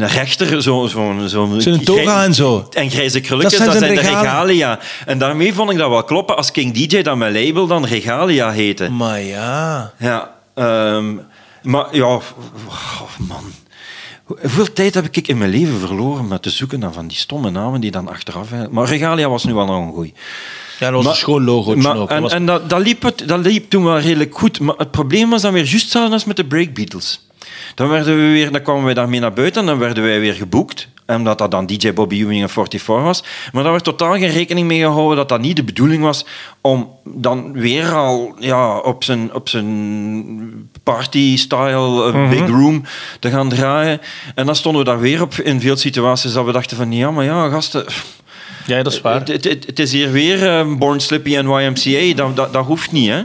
een, 0.00 0.08
rechter, 0.08 0.62
zo'n... 0.62 0.88
Zo, 0.88 1.26
zo, 1.26 1.54
Zo'n 1.58 1.82
toga 1.84 2.24
en 2.24 2.34
zo. 2.34 2.68
En 2.72 2.90
grijze 2.90 3.20
krulletjes, 3.20 3.58
Dat 3.58 3.68
zijn 3.68 3.78
zijn, 3.78 3.94
zijn 3.94 4.14
de 4.14 4.20
regalia. 4.20 4.78
En 5.06 5.18
daarmee 5.18 5.54
vond 5.54 5.70
ik 5.70 5.76
dat 5.78 5.88
wel 5.90 6.04
kloppen 6.04 6.36
als 6.36 6.50
King 6.50 6.72
DJ 6.74 7.02
dat 7.02 7.16
mijn 7.16 7.32
label 7.46 7.66
dan 7.66 7.84
regalia 7.84 8.50
heette. 8.50 8.88
Maar 8.90 9.20
ja. 9.20 9.92
Ja, 9.98 10.34
ehm, 10.54 11.14
maar 11.62 11.86
ja, 11.96 12.06
oh, 12.06 12.22
man. 13.18 13.44
Hoe- 14.24 14.38
Hoeveel 14.40 14.72
tijd 14.72 14.94
heb 14.94 15.08
ik 15.10 15.28
in 15.28 15.38
mijn 15.38 15.50
leven 15.50 15.78
verloren 15.78 16.28
naar 16.28 16.40
te 16.40 16.50
zoeken 16.50 16.78
naar 16.78 16.92
van 16.92 17.06
die 17.06 17.16
stomme 17.16 17.50
namen 17.50 17.80
die 17.80 17.90
dan 17.90 18.08
achteraf... 18.08 18.48
Maar 18.70 18.86
Regalia 18.88 19.28
was 19.28 19.44
nu 19.44 19.54
wel 19.54 19.66
nog 19.66 19.86
een 19.86 19.92
goeie. 19.92 20.14
Ja, 20.78 20.90
dat 20.90 21.02
was 21.04 21.12
een 21.12 21.18
schoon 21.18 21.44
maar-. 21.78 21.94
Dat 21.94 22.10
En, 22.10 22.22
was- 22.22 22.32
en 22.32 22.46
dat, 22.46 22.70
dat, 22.70 22.80
liep 22.80 23.02
het, 23.02 23.22
dat 23.26 23.38
liep 23.40 23.70
toen 23.70 23.84
wel 23.84 23.98
redelijk 23.98 24.38
goed. 24.38 24.60
Maar 24.60 24.74
het 24.76 24.90
probleem 24.90 25.30
was 25.30 25.42
dan 25.42 25.52
weer 25.52 25.64
juist 25.64 25.82
hetzelfde 25.82 26.12
als 26.12 26.24
met 26.24 26.36
de 26.36 26.44
Break 26.44 26.74
Beatles. 26.74 27.20
Dan, 27.74 27.88
werden 27.88 28.16
we 28.16 28.32
weer, 28.32 28.52
dan 28.52 28.62
kwamen 28.62 28.84
wij 28.84 28.94
daarmee 28.94 29.20
naar 29.20 29.32
buiten 29.32 29.60
en 29.60 29.66
dan 29.66 29.78
werden 29.78 30.02
wij 30.04 30.20
weer 30.20 30.34
geboekt. 30.34 30.88
Omdat 31.06 31.38
dat 31.38 31.50
dan 31.50 31.66
DJ 31.66 31.92
Bobby 31.92 32.14
Ewing 32.20 32.42
en 32.42 32.48
44 32.48 32.86
was. 33.02 33.24
Maar 33.52 33.62
daar 33.62 33.72
werd 33.72 33.84
totaal 33.84 34.12
geen 34.12 34.30
rekening 34.30 34.66
mee 34.66 34.80
gehouden 34.80 35.16
dat 35.16 35.28
dat 35.28 35.40
niet 35.40 35.56
de 35.56 35.64
bedoeling 35.64 36.02
was 36.02 36.26
om 36.60 36.90
dan 37.04 37.52
weer 37.52 37.92
al 37.92 38.34
ja, 38.38 38.78
op 38.78 39.04
zijn, 39.04 39.34
op 39.34 39.48
zijn 39.48 40.68
party-style 40.82 42.12
eh, 42.12 42.28
big 42.30 42.46
room 42.48 42.82
te 43.20 43.30
gaan 43.30 43.48
draaien. 43.48 44.00
En 44.34 44.46
dan 44.46 44.56
stonden 44.56 44.84
we 44.84 44.90
daar 44.90 45.00
weer 45.00 45.22
op 45.22 45.34
in 45.34 45.60
veel 45.60 45.76
situaties 45.76 46.32
dat 46.32 46.44
we 46.44 46.52
dachten 46.52 46.76
van 46.76 46.92
ja, 46.92 47.10
maar 47.10 47.24
ja, 47.24 47.48
gasten... 47.48 47.84
ja, 48.66 48.82
dat 48.82 48.92
is 48.92 49.00
waar. 49.00 49.18
Het, 49.18 49.28
het, 49.28 49.44
het- 49.44 49.66
het 49.66 49.78
is 49.78 49.92
hier 49.92 50.10
weer 50.12 50.48
eh, 50.58 50.74
Born 50.76 51.00
Slippy 51.00 51.36
en 51.36 51.46
YMCA. 51.48 52.16
Dat, 52.16 52.36
dat, 52.36 52.52
dat 52.52 52.64
hoeft 52.66 52.92
niet, 52.92 53.08
hè? 53.08 53.22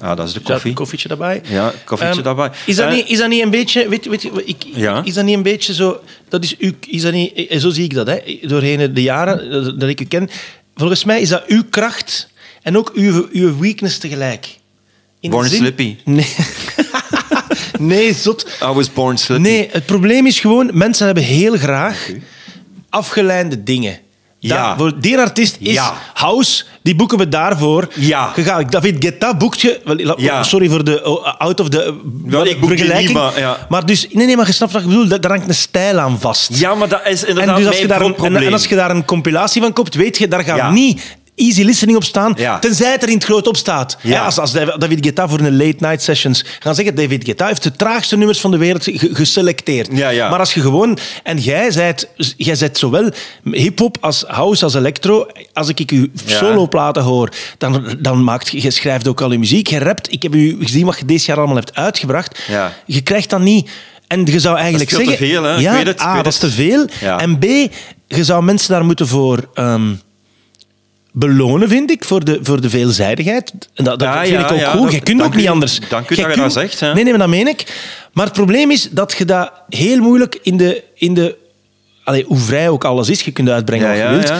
Ja, 0.00 0.14
dat 0.14 0.26
is 0.28 0.32
de 0.32 0.40
koffie. 0.40 0.72
koffietje 0.72 1.08
daarbij. 1.08 1.40
Ja, 1.48 1.72
koffietje 1.84 2.14
Ehm, 2.14 2.22
daarbij. 2.22 2.50
Is 2.66 2.76
dat, 2.76 2.86
Eh, 2.88 2.94
niet, 2.94 3.08
is 3.08 3.18
dat 3.18 3.28
niet 3.28 3.42
een 3.42 3.50
beetje... 3.50 3.88
Weet, 3.88 4.06
weet, 4.06 4.30
ik, 4.44 4.56
Ja. 4.74 5.04
Is 5.04 5.14
dat 5.14 5.24
niet 5.24 5.36
een 5.36 5.42
beetje 5.42 5.74
zo... 5.74 6.00
Dat 6.28 6.44
is, 6.44 6.56
uw, 6.56 6.72
is 6.88 7.02
dat 7.02 7.12
niet, 7.12 7.34
eh, 7.34 7.58
zo 7.58 7.70
zie 7.70 7.84
ik 7.84 7.94
dat, 7.94 8.06
hè, 8.06 8.38
doorheen 8.42 8.94
de 8.94 9.02
jaren 9.02 9.50
dat- 9.50 9.80
dat 9.80 9.88
ik 9.88 10.00
u 10.00 10.04
ken. 10.04 10.28
Volgens 10.76 11.04
mij 11.04 11.20
is 11.20 11.28
dat 11.28 11.44
uw 11.46 11.62
kracht 11.70 12.28
en 12.62 12.76
ook 12.76 12.90
uw, 12.94 13.28
uw 13.32 13.58
weakness 13.58 13.98
tegelijk. 13.98 14.56
In 15.20 15.30
Born 15.30 15.48
zin- 15.48 15.58
Slippy. 15.58 15.96
Nee. 16.04 16.34
nee, 17.78 18.14
zot. 18.14 18.46
I 18.62 18.66
was 18.72 18.92
born 18.92 19.18
slippy. 19.18 19.42
Nee, 19.42 19.68
het 19.72 19.86
probleem 19.86 20.26
is 20.26 20.40
gewoon... 20.40 20.70
Mensen 20.72 21.06
hebben 21.06 21.24
heel 21.24 21.56
graag 21.56 22.10
afgeleide 22.88 23.62
dingen. 23.62 23.98
Ja. 24.40 24.76
Voor 24.76 25.00
die 25.00 25.18
artiest 25.18 25.56
is 25.60 25.72
Ja. 25.72 25.94
house, 26.14 26.64
die 26.82 26.94
boeken 26.94 27.18
we 27.18 27.28
daarvoor. 27.28 27.88
Ja. 27.94 28.32
David 28.68 28.96
Guetta 29.04 29.36
boekt 29.36 29.60
je... 29.60 29.80
wel, 29.84 29.96
la- 29.96 30.14
Ja. 30.16 30.42
Sorry 30.42 30.68
voor 30.68 30.84
de 30.84 31.04
oh, 31.04 31.34
out 31.38 31.60
of 31.60 31.68
the 31.68 31.94
Wel, 32.24 32.46
ik 32.46 32.56
vergelijking. 32.60 33.06
niet, 33.08 33.16
maar, 33.16 33.38
ja. 33.38 33.66
Maar 33.68 33.86
dus, 33.86 34.06
nee, 34.12 34.26
nee, 34.26 34.36
maar 34.36 34.46
je 34.46 34.52
snapt 34.52 34.72
wat 34.72 34.82
ik 34.82 34.88
bedoel. 34.88 35.08
Daar 35.08 35.30
hangt 35.30 35.48
een 35.48 35.54
stijl 35.54 35.98
aan 35.98 36.20
vast. 36.20 36.50
Ja, 36.58 36.74
maar 36.74 36.88
dat 36.88 37.00
is 37.06 37.22
en, 37.22 37.28
inderdaad 37.28 37.56
dus 37.56 37.66
als 37.66 37.78
je 37.78 37.86
daar 37.86 38.00
en, 38.00 38.36
en 38.36 38.52
als 38.52 38.64
je 38.66 38.74
daar 38.74 38.90
een 38.90 39.04
compilatie 39.04 39.62
van 39.62 39.72
koopt, 39.72 39.94
weet 39.94 40.18
je, 40.18 40.28
daar 40.28 40.44
gaat 40.44 40.56
Ja. 40.56 40.70
niet 40.70 41.16
easy 41.38 41.62
listening 41.62 41.96
op 41.96 42.04
staan, 42.04 42.32
Ja. 42.36 42.58
tenzij 42.58 42.90
het 42.92 43.02
er 43.02 43.08
in 43.08 43.14
het 43.14 43.24
groot 43.24 43.46
op 43.46 43.56
staat. 43.56 43.96
Ja. 44.02 44.24
Als, 44.24 44.38
als 44.38 44.52
David 44.52 45.04
Guetta 45.04 45.28
voor 45.28 45.40
een 45.40 45.56
late 45.56 45.76
night 45.78 46.02
sessions 46.02 46.44
gaan 46.58 46.74
zeggen, 46.74 46.94
David 46.94 47.24
Guetta 47.24 47.46
heeft 47.46 47.62
de 47.62 47.72
traagste 47.72 48.16
nummers 48.16 48.40
van 48.40 48.50
de 48.50 48.56
wereld 48.56 48.84
ge- 48.84 49.10
geselecteerd. 49.12 49.88
Ja, 49.92 50.08
ja. 50.08 50.28
Maar 50.28 50.38
als 50.38 50.54
je 50.54 50.60
gewoon... 50.60 50.98
En 51.22 51.38
jij 51.38 51.70
zijt, 51.70 52.08
jij 52.36 52.54
zijt 52.54 52.78
zowel 52.78 53.10
hip-hop 53.42 53.96
als 54.00 54.24
house 54.26 54.64
als 54.64 54.74
electro. 54.74 55.26
Als 55.52 55.68
ik 55.68 55.90
je 55.90 56.10
Ja. 56.26 56.36
soloplaten 56.36 57.02
hoor, 57.02 57.28
dan, 57.58 57.96
dan 57.98 58.24
maakt 58.24 58.48
je... 58.48 58.62
Je 58.62 58.70
schrijft 58.70 59.08
ook 59.08 59.20
al 59.20 59.32
je 59.32 59.38
muziek, 59.38 59.66
je 59.66 59.78
rapt. 59.78 60.12
Ik 60.12 60.22
heb 60.22 60.34
u 60.34 60.56
gezien 60.60 60.86
wat 60.86 60.98
je 60.98 61.04
dit 61.04 61.24
jaar 61.24 61.36
allemaal 61.36 61.56
hebt 61.56 61.74
uitgebracht. 61.74 62.38
Ja. 62.48 62.72
Je 62.86 63.00
krijgt 63.00 63.30
dan 63.30 63.42
niet... 63.42 63.70
En 64.06 64.24
je 64.24 64.40
zou 64.40 64.56
eigenlijk 64.58 64.90
veel 64.90 64.98
te 64.98 65.04
zeggen... 65.04 65.26
veel, 65.26 65.42
hè? 65.42 65.54
Ik 65.54 65.60
Ja, 65.60 65.72
weet 65.72 65.86
het, 65.86 66.00
ik 66.00 66.06
A, 66.06 66.14
weet 66.14 66.24
dat 66.24 66.32
is 66.32 66.38
te 66.38 66.50
veel. 66.50 66.86
Ja. 67.00 67.18
En 67.20 67.38
B, 67.38 67.44
je 68.06 68.24
zou 68.24 68.42
mensen 68.44 68.70
daar 68.72 68.84
moeten 68.84 69.06
voor... 69.08 69.48
ehm, 69.54 69.90
belonen, 71.18 71.68
vind 71.68 71.90
ik, 71.90 72.04
voor 72.04 72.24
de, 72.24 72.38
voor 72.42 72.60
de 72.60 72.70
veelzijdigheid. 72.70 73.52
En 73.74 73.84
dat, 73.84 73.98
dat 73.98 74.08
Ja, 74.08 74.20
vind 74.20 74.32
ja, 74.32 74.46
ik 74.46 74.52
ook 74.52 74.58
ja, 74.58 74.72
dat- 74.76 74.92
je 74.92 75.00
kunt 75.00 75.22
ook 75.22 75.34
niet 75.34 75.48
anders. 75.48 75.80
dank 75.88 76.10
u 76.10 76.14
dat 76.14 76.34
je 76.34 76.40
dat 76.40 76.52
zegt, 76.52 76.80
hè. 76.80 76.86
Nee, 76.94 77.02
nee, 77.02 77.12
maar 77.12 77.20
dat 77.22 77.28
meen 77.36 77.48
ik. 77.48 77.80
Maar 78.12 78.24
het 78.24 78.34
probleem 78.34 78.70
is 78.70 78.88
dat 78.90 79.14
je 79.18 79.24
dat 79.24 79.52
heel 79.68 79.98
moeilijk 80.00 80.38
in 80.42 80.56
de... 80.56 80.82
In 80.94 81.14
de 81.14 81.36
Allee, 82.04 82.24
hoe 82.26 82.38
vrij 82.38 82.68
ook 82.68 82.84
alles 82.84 83.08
is, 83.08 83.20
je 83.20 83.30
kunt 83.30 83.48
uitbrengen 83.48 83.88
wat 83.88 83.96
je 84.22 84.28
wilt. 84.28 84.32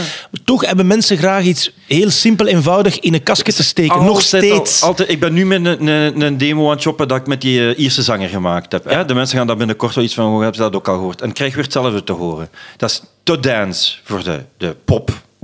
toch 0.45 0.67
hebben 0.67 0.87
mensen 0.87 1.17
graag 1.19 1.45
iets 1.45 1.73
heel 1.87 2.11
simpel, 2.11 2.47
eenvoudig 2.47 2.99
in 3.01 3.15
een 3.15 3.23
kastje 3.23 3.53
te 3.53 3.63
steken. 3.65 4.05
Nog 4.05 4.23
steeds. 4.23 4.83
al- 4.83 4.89
altijd, 4.89 5.09
ik 5.11 5.21
ben 5.21 5.33
nu 5.33 5.47
met 5.47 5.65
een, 5.67 5.87
een, 5.87 6.21
een 6.21 6.39
demo 6.39 6.65
aan 6.65 6.71
het 6.71 6.81
shoppen 6.81 7.09
dat 7.09 7.19
ik 7.19 7.27
met 7.27 7.41
die 7.41 7.69
eh, 7.75 7.79
Ierse 7.79 8.03
zanger 8.03 8.29
gemaakt 8.29 8.73
heb. 8.73 8.85
Hè? 8.85 9.05
De 9.05 9.15
mensen 9.15 9.39
gaan 9.39 9.47
daar 9.47 9.57
binnenkort 9.57 9.95
wel 9.95 10.05
iets 10.05 10.15
van 10.15 10.25
horen, 10.25 10.43
hebben 10.43 10.57
ze 10.57 10.63
dat 10.63 10.75
ook 10.77 10.89
al 10.89 10.95
gehoord. 10.95 11.21
En 11.23 11.33
krijg 11.33 11.55
weer 11.55 11.65
hetzelfde 11.65 12.05
te 12.05 12.13
horen. 12.13 12.49
Dat 12.77 12.91
is 12.91 13.03
To 13.23 13.41
Dance 13.41 13.95
voor 14.05 14.23
de, 14.25 14.41
de 14.57 14.77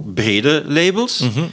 pop-brede 0.05 0.62
labels. 0.67 1.19
Mhm. 1.19 1.45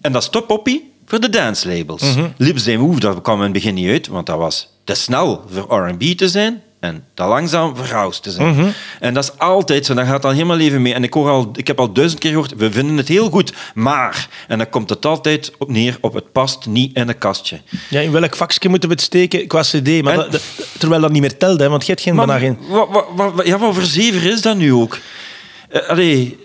En 0.00 0.12
dat 0.12 0.22
is 0.22 0.28
To 0.28 0.40
Poppy 0.40 0.80
voor 1.06 1.20
de 1.20 1.28
dance 1.28 1.68
labels. 1.68 2.02
Lips 2.36 2.62
They 2.62 2.76
Move, 2.76 3.00
dat 3.00 3.22
kwam 3.22 3.36
in 3.36 3.42
het 3.42 3.52
begin 3.52 3.74
niet 3.74 3.88
uit, 3.88 4.06
want 4.08 4.26
dat 4.26 4.38
was 4.38 4.68
te 4.84 4.94
snel 4.94 5.44
voor 5.50 5.86
R&B 5.88 6.02
te 6.02 6.28
zijn 6.28 6.62
en 6.80 7.04
te 7.14 7.24
langzaam 7.24 7.76
voor 7.76 7.86
house 7.86 8.20
te 8.20 8.30
zijn. 8.30 8.54
Mhm. 8.54 8.66
En 9.00 9.14
dat 9.14 9.24
is 9.24 9.38
altijd 9.38 9.86
zo, 9.86 9.94
dat 9.94 10.06
gaat 10.06 10.24
al 10.24 10.30
helemaal 10.30 10.56
leven 10.56 10.82
mee. 10.82 10.94
En 10.94 11.02
ik, 11.04 11.12
hoor 11.12 11.28
al, 11.28 11.50
ik 11.54 11.66
heb 11.66 11.78
al 11.78 11.92
duizend 11.92 12.20
keer 12.20 12.30
gehoord, 12.30 12.54
we 12.56 12.70
vinden 12.72 12.96
het 12.96 13.08
heel 13.08 13.30
goed, 13.30 13.52
maar... 13.74 14.28
En 14.48 14.58
dan 14.58 14.68
komt 14.68 14.90
het 14.90 15.06
altijd 15.06 15.52
op 15.58 15.70
neer 15.70 15.98
op 16.00 16.14
het 16.14 16.32
past 16.32 16.66
niet 16.66 16.96
in 16.96 17.08
een 17.08 17.18
kastje. 17.18 17.60
Ja, 17.90 18.00
in 18.00 18.12
welk 18.12 18.36
vakje 18.36 18.68
moeten 18.68 18.88
we 18.88 18.94
het 18.94 19.04
steken 19.04 19.46
qua 19.46 19.60
cd? 19.60 20.02
Maar 20.02 20.18
En- 20.18 20.30
dat- 20.30 20.42
terwijl 20.78 21.00
dat 21.00 21.10
niet 21.12 21.20
meer 21.20 21.36
telt, 21.36 21.60
hè, 21.60 21.68
want 21.68 21.82
je 21.86 21.90
hebt 21.92 22.02
geen... 22.04 22.16
bijna 22.16 22.38
geen... 22.38 22.58
wat, 22.68 22.88
wat, 22.90 23.32
wat, 23.34 23.46
ja, 23.46 23.58
wat 23.58 23.74
voor 23.74 23.82
zever 23.84 24.24
is 24.24 24.42
dat 24.42 24.56
nu 24.56 24.72
ook? 24.72 24.98
Eh, 25.74 25.88
allee, 25.88 26.38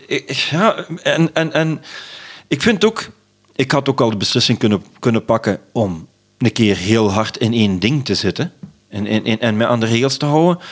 ja, 0.49 0.85
en, 1.03 1.33
en, 1.33 1.53
en 1.53 1.81
ik 2.47 2.61
vind 2.61 2.85
ook... 2.85 3.09
Ik 3.55 3.71
had 3.71 3.89
ook 3.89 4.01
al 4.01 4.09
de 4.09 4.17
beslissing 4.17 4.57
kunnen, 4.57 4.83
kunnen 4.99 5.25
pakken 5.25 5.59
om 5.71 6.07
een 6.37 6.51
keer 6.51 6.77
heel 6.77 7.11
hard 7.11 7.37
in 7.37 7.53
één 7.53 7.79
ding 7.79 8.05
te 8.05 8.15
zitten. 8.15 8.53
En, 8.87 9.05
en, 9.05 9.25
en, 9.25 9.39
en 9.39 9.57
me 9.57 9.67
aan 9.67 9.79
de 9.79 9.85
regels 9.85 10.17
te 10.17 10.25
houden. 10.25 10.63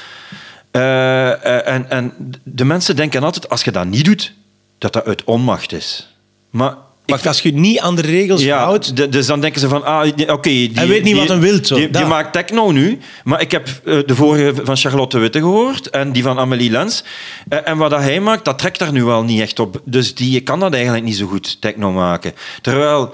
Eh, 0.71 1.31
eh, 1.31 1.67
en, 1.67 1.89
en 1.89 2.33
de 2.43 2.65
mensen 2.65 2.95
denken 2.95 3.23
altijd, 3.23 3.49
als 3.49 3.63
je 3.63 3.71
dat 3.71 3.85
niet 3.85 4.05
doet, 4.05 4.33
dat 4.77 4.93
dat 4.93 5.05
uit 5.05 5.23
onmacht 5.23 5.71
is. 5.71 6.15
Maar... 6.49 6.75
Wacht, 7.07 7.27
als 7.27 7.41
je 7.41 7.53
niet 7.53 7.79
aan 7.79 7.95
de 7.95 8.01
regels 8.01 8.41
ja, 8.43 8.63
houdt... 8.63 9.11
dus 9.11 9.25
dan 9.25 9.39
denken 9.41 9.59
ze 9.61 9.67
van, 9.69 9.83
ah, 9.83 10.07
oké... 10.27 10.49
die- 10.49 10.71
Hij 10.73 10.87
weet 10.87 11.03
niet 11.03 11.11
die- 11.11 11.15
wat 11.15 11.27
hij 11.27 11.39
wil, 11.39 11.59
zo. 11.65 11.75
Die, 11.75 11.89
die 11.89 12.05
maakt 12.05 12.33
techno 12.33 12.71
nu, 12.71 12.99
maar 13.23 13.41
ik 13.41 13.51
heb 13.51 13.67
eh, 13.85 13.97
de 14.05 14.15
vorige 14.15 14.53
van 14.63 14.77
Charlotte 14.77 15.17
Witte 15.19 15.39
gehoord 15.39 15.89
en 15.89 16.11
die 16.11 16.23
van 16.23 16.39
Amelie 16.39 16.71
Lens. 16.71 17.03
Eh, 17.49 17.59
en 17.63 17.77
wat 17.77 17.89
dat 17.89 17.99
hij 18.01 18.19
maakt, 18.19 18.45
dat 18.45 18.59
trekt 18.59 18.79
daar 18.79 18.91
nu 18.91 19.03
wel 19.03 19.23
niet 19.23 19.41
echt 19.41 19.59
op. 19.59 19.81
Dus 19.85 20.15
die 20.15 20.41
kan 20.41 20.59
dat 20.59 20.73
eigenlijk 20.73 21.03
niet 21.03 21.17
zo 21.17 21.27
goed, 21.27 21.61
techno 21.61 21.91
maken. 21.91 22.33
Terwijl... 22.61 23.13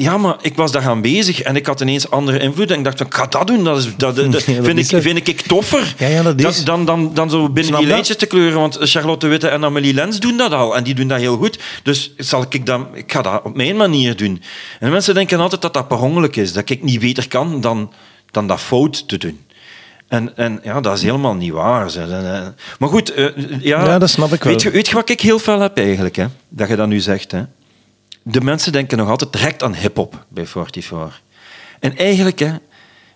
Ja, 0.00 0.16
maar 0.16 0.36
ik 0.40 0.56
was 0.56 0.72
daar 0.72 0.88
aan 0.88 1.00
bezig 1.00 1.42
en 1.42 1.56
ik 1.56 1.66
had 1.66 1.80
ineens 1.80 2.10
andere 2.10 2.38
invloeden. 2.38 2.74
En 2.74 2.78
ik 2.78 2.84
dacht, 2.84 2.98
van, 2.98 3.06
ik 3.06 3.14
ga 3.14 3.26
dat 3.26 3.46
doen. 3.46 3.64
Dat, 3.64 3.78
is, 3.78 3.96
dat, 3.96 4.16
dat, 4.16 4.26
Ja, 4.26 4.32
dat 4.32 4.44
vind, 4.64 4.92
ik, 4.92 5.02
vind 5.02 5.28
ik 5.28 5.40
toffer. 5.40 5.94
Ja, 5.98 6.06
ja, 6.06 6.22
dat 6.22 6.40
is. 6.40 6.64
Dan, 6.64 6.84
dan, 6.84 7.14
dan 7.14 7.30
zo 7.30 7.44
binnen 7.44 7.64
Snap 7.64 7.78
die 7.78 7.88
lijntjes 7.88 8.16
te 8.16 8.26
kleuren. 8.26 8.58
Want 8.58 8.78
Charlotte 8.80 9.26
Witte 9.26 9.48
en 9.48 9.64
Amelie 9.64 9.94
Lens 9.94 10.20
doen 10.20 10.36
dat 10.36 10.52
al. 10.52 10.76
En 10.76 10.84
die 10.84 10.94
doen 10.94 11.08
dat 11.08 11.18
heel 11.18 11.36
goed. 11.36 11.58
Dus 11.82 12.12
zal 12.16 12.44
ik, 12.48 12.66
dan, 12.66 12.86
ik 12.94 13.12
ga 13.12 13.22
dat 13.22 13.42
op 13.44 13.56
mijn 13.56 13.76
manier 13.76 14.16
doen. 14.16 14.42
En 14.80 14.90
mensen 14.90 15.14
denken 15.14 15.40
altijd 15.40 15.62
dat 15.62 15.74
dat 15.74 15.88
per 15.88 16.00
ongeluk 16.00 16.36
is. 16.36 16.52
Dat 16.52 16.70
ik 16.70 16.82
niet 16.82 17.00
beter 17.00 17.28
kan 17.28 17.60
dan, 17.60 17.92
dan 18.30 18.46
dat 18.46 18.60
fout 18.60 19.08
te 19.08 19.18
doen. 19.18 19.40
En, 20.08 20.36
en 20.36 20.60
ja, 20.62 20.80
dat 20.80 20.96
is 20.96 21.02
helemaal 21.02 21.34
niet 21.34 21.52
waar. 21.52 21.90
zeg. 21.90 22.06
Maar 22.78 22.88
goed, 22.88 23.14
eh, 23.14 23.26
ja, 23.60 23.84
Ja, 23.84 23.98
dat 23.98 24.10
snap 24.10 24.32
ik 24.32 24.42
wel. 24.42 24.52
Weet 24.52 24.62
je, 24.62 24.70
weet 24.70 24.88
je 24.88 24.94
wat 24.94 25.08
ik 25.08 25.20
heel 25.20 25.38
veel 25.38 25.60
heb 25.60 25.78
eigenlijk? 25.78 26.16
Hè? 26.16 26.26
Dat 26.48 26.68
je 26.68 26.76
dat 26.76 26.88
nu 26.88 27.00
zegt. 27.00 27.32
Hè? 27.32 27.42
De 28.30 28.40
mensen 28.40 28.72
denken 28.72 28.98
nog 28.98 29.08
altijd 29.08 29.32
direct 29.32 29.62
aan 29.62 29.74
hip-hop 29.74 30.24
bij 30.28 30.46
44. 30.46 31.22
En 31.80 31.96
eigenlijk 31.96 32.38
hè, 32.38 32.54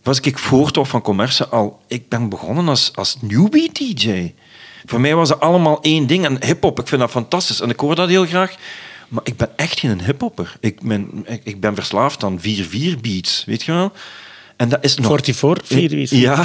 was 0.02 0.20
ik 0.20 0.38
voortof 0.38 0.88
van 0.88 1.02
commerce 1.02 1.48
al. 1.48 1.80
Ik 1.86 2.08
ben 2.08 2.28
begonnen 2.28 2.68
als, 2.68 2.90
als 2.94 3.16
newbie 3.20 3.72
DJ. 3.72 4.34
Voor 4.84 5.00
mij 5.00 5.14
was 5.14 5.28
het 5.28 5.40
allemaal 5.40 5.82
één 5.82 6.06
ding. 6.06 6.24
En 6.24 6.44
hip-hop, 6.44 6.80
ik 6.80 6.88
vind 6.88 7.00
dat 7.00 7.10
fantastisch. 7.10 7.60
En 7.60 7.70
ik 7.70 7.80
hoor 7.80 7.94
dat 7.94 8.08
heel 8.08 8.26
graag. 8.26 8.54
Maar 9.08 9.22
ik 9.24 9.36
ben 9.36 9.48
echt 9.56 9.80
geen 9.80 10.04
hip-hopper. 10.04 10.56
Ik 10.60 10.82
ben, 10.82 11.26
ik, 11.42 11.60
ben 11.60 11.74
verslaafd 11.74 12.24
aan 12.24 12.40
4-4 12.40 12.42
beats, 13.00 13.44
weet 13.46 13.62
je 13.62 13.72
wel? 13.72 13.92
En 14.56 14.68
dat 14.68 14.84
is 14.84 14.96
nog... 14.96 15.06
44, 15.06 15.66
4 15.66 15.88
beats. 15.88 16.10
Ja. 16.10 16.44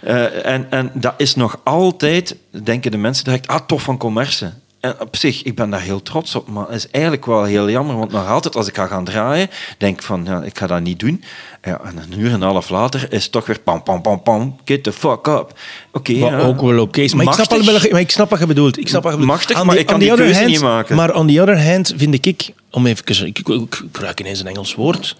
Eh, 0.00 0.46
en, 0.46 0.70
en 0.70 0.90
dat 0.94 1.14
is 1.16 1.34
nog 1.34 1.60
altijd, 1.64 2.36
denken 2.64 2.90
de 2.90 2.96
mensen 2.96 3.24
direct, 3.24 3.46
ah, 3.46 3.60
tof 3.66 3.82
van 3.82 3.98
commerce. 3.98 4.52
En 4.80 4.94
op 5.00 5.16
zich, 5.16 5.42
ik 5.42 5.54
ben 5.54 5.70
daar 5.70 5.80
heel 5.80 6.02
trots 6.02 6.34
op, 6.34 6.48
maar 6.48 6.66
het 6.66 6.74
is 6.74 6.90
eigenlijk 6.90 7.26
wel 7.26 7.44
heel 7.44 7.70
jammer, 7.70 7.96
want 7.96 8.12
nog 8.12 8.28
altijd 8.28 8.56
als 8.56 8.68
ik 8.68 8.74
ga 8.76 8.86
gaan 8.86 9.04
draaien, 9.04 9.50
denk 9.78 9.96
ik 9.96 10.02
van, 10.02 10.24
ja, 10.24 10.42
ik 10.42 10.58
ga 10.58 10.66
dat 10.66 10.80
niet 10.80 10.98
doen. 10.98 11.24
Ja, 11.64 11.80
en 11.84 11.96
een 11.96 12.20
uur 12.20 12.26
en 12.28 12.34
een 12.34 12.42
half 12.42 12.68
later 12.68 13.12
is 13.12 13.22
het 13.22 13.32
toch 13.32 13.46
weer 13.46 13.58
pam, 13.58 13.82
pam, 13.82 14.02
pam, 14.02 14.22
pam, 14.22 14.56
get 14.64 14.82
the 14.82 14.92
fuck 14.92 15.26
up. 15.26 15.52
Oké, 15.92 16.12
ja. 16.12 16.38
ook 16.40 16.60
wel 16.60 16.80
oké 16.80 17.00
is. 17.00 17.14
Maar 17.14 17.26
ik, 17.26 17.32
snap 17.32 17.90
maar 17.90 18.00
ik 18.00 18.10
snap 18.10 18.30
wat 18.30 18.38
je 18.38 18.46
bedoelt. 18.46 18.78
Ik 18.78 18.88
snap 18.88 19.02
wat 19.02 19.12
je 19.12 19.18
bedoelt. 19.18 19.36
Machtig, 19.36 19.64
maar 19.64 19.76
ik 19.76 19.86
kan 19.86 19.94
on 19.94 20.00
die 20.00 20.14
keuze 20.14 20.34
hand- 20.34 20.46
niet 20.46 20.60
maken. 20.60 20.96
Maar 20.96 21.14
on 21.14 21.26
the 21.26 21.40
other 21.40 21.64
hand 21.64 21.92
vind 21.96 22.26
ik... 22.26 22.50
Om 22.70 22.86
even, 22.86 23.26
ik, 23.26 23.38
ik, 23.38 23.48
ik, 23.48 23.60
ik 23.60 23.74
gebruik 23.92 24.20
ineens 24.20 24.40
een 24.40 24.46
Engels 24.46 24.74
woord. 24.74 25.16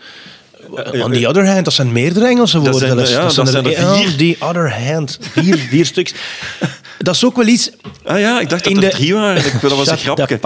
On 1.03 1.13
the 1.13 1.29
other 1.29 1.47
hand, 1.47 1.65
dat 1.65 1.75
zijn 1.75 1.93
meerdere 1.93 2.27
Engelse 2.27 2.59
woorden. 2.59 2.79
zijn 2.79 3.07
zelfs. 3.07 3.35
ja, 3.37 3.43
dat 3.43 3.53
zijn 3.53 3.65
er 3.67 3.91
On 3.91 3.97
vier. 3.97 4.17
the 4.17 4.45
other 4.45 4.85
hand, 4.85 5.19
vier, 5.21 5.57
vier 5.59 5.87
stuks. 5.93 6.15
dat 6.99 7.15
is 7.15 7.25
ook 7.25 7.37
wel 7.37 7.47
iets... 7.47 7.71
Ah 8.11 8.21
ja, 8.21 8.41
ik 8.41 8.49
dacht 8.49 8.65
dat 8.65 8.73
in 8.73 8.83
er 8.83 8.91
de- 8.91 8.97
drie 8.97 9.15
waren. 9.15 9.45
Ik- 9.47 9.61
Dat 9.61 9.77
was 9.77 9.89
een 9.91 9.99
grapje. 9.99 10.39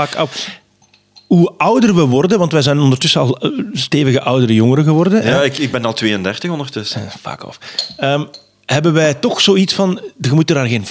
Hoe 1.26 1.52
ouder 1.56 1.94
we 1.94 2.02
worden, 2.04 2.38
want 2.38 2.52
wij 2.52 2.62
zijn 2.62 2.78
ondertussen 2.78 3.20
al 3.20 3.38
eh, 3.38 3.50
stevige 3.72 4.20
oudere 4.20 4.54
jongeren 4.54 4.84
geworden. 4.84 5.26
Ja, 5.26 5.42
ik, 5.42 5.58
ik 5.58 5.72
ben 5.72 5.84
al 5.84 5.92
32 5.92 6.50
ondertussen. 6.50 7.06
Eh, 7.06 7.12
Fuck 7.30 7.46
off. 7.46 7.58
Ehm, 7.96 8.24
hebben 8.66 8.92
wij 8.92 9.14
toch 9.14 9.40
zoiets 9.40 9.74
van, 9.74 10.00
je 10.20 10.32
moet 10.32 10.48
er 10.50 10.54
daar 10.56 10.66
geen 10.66 10.86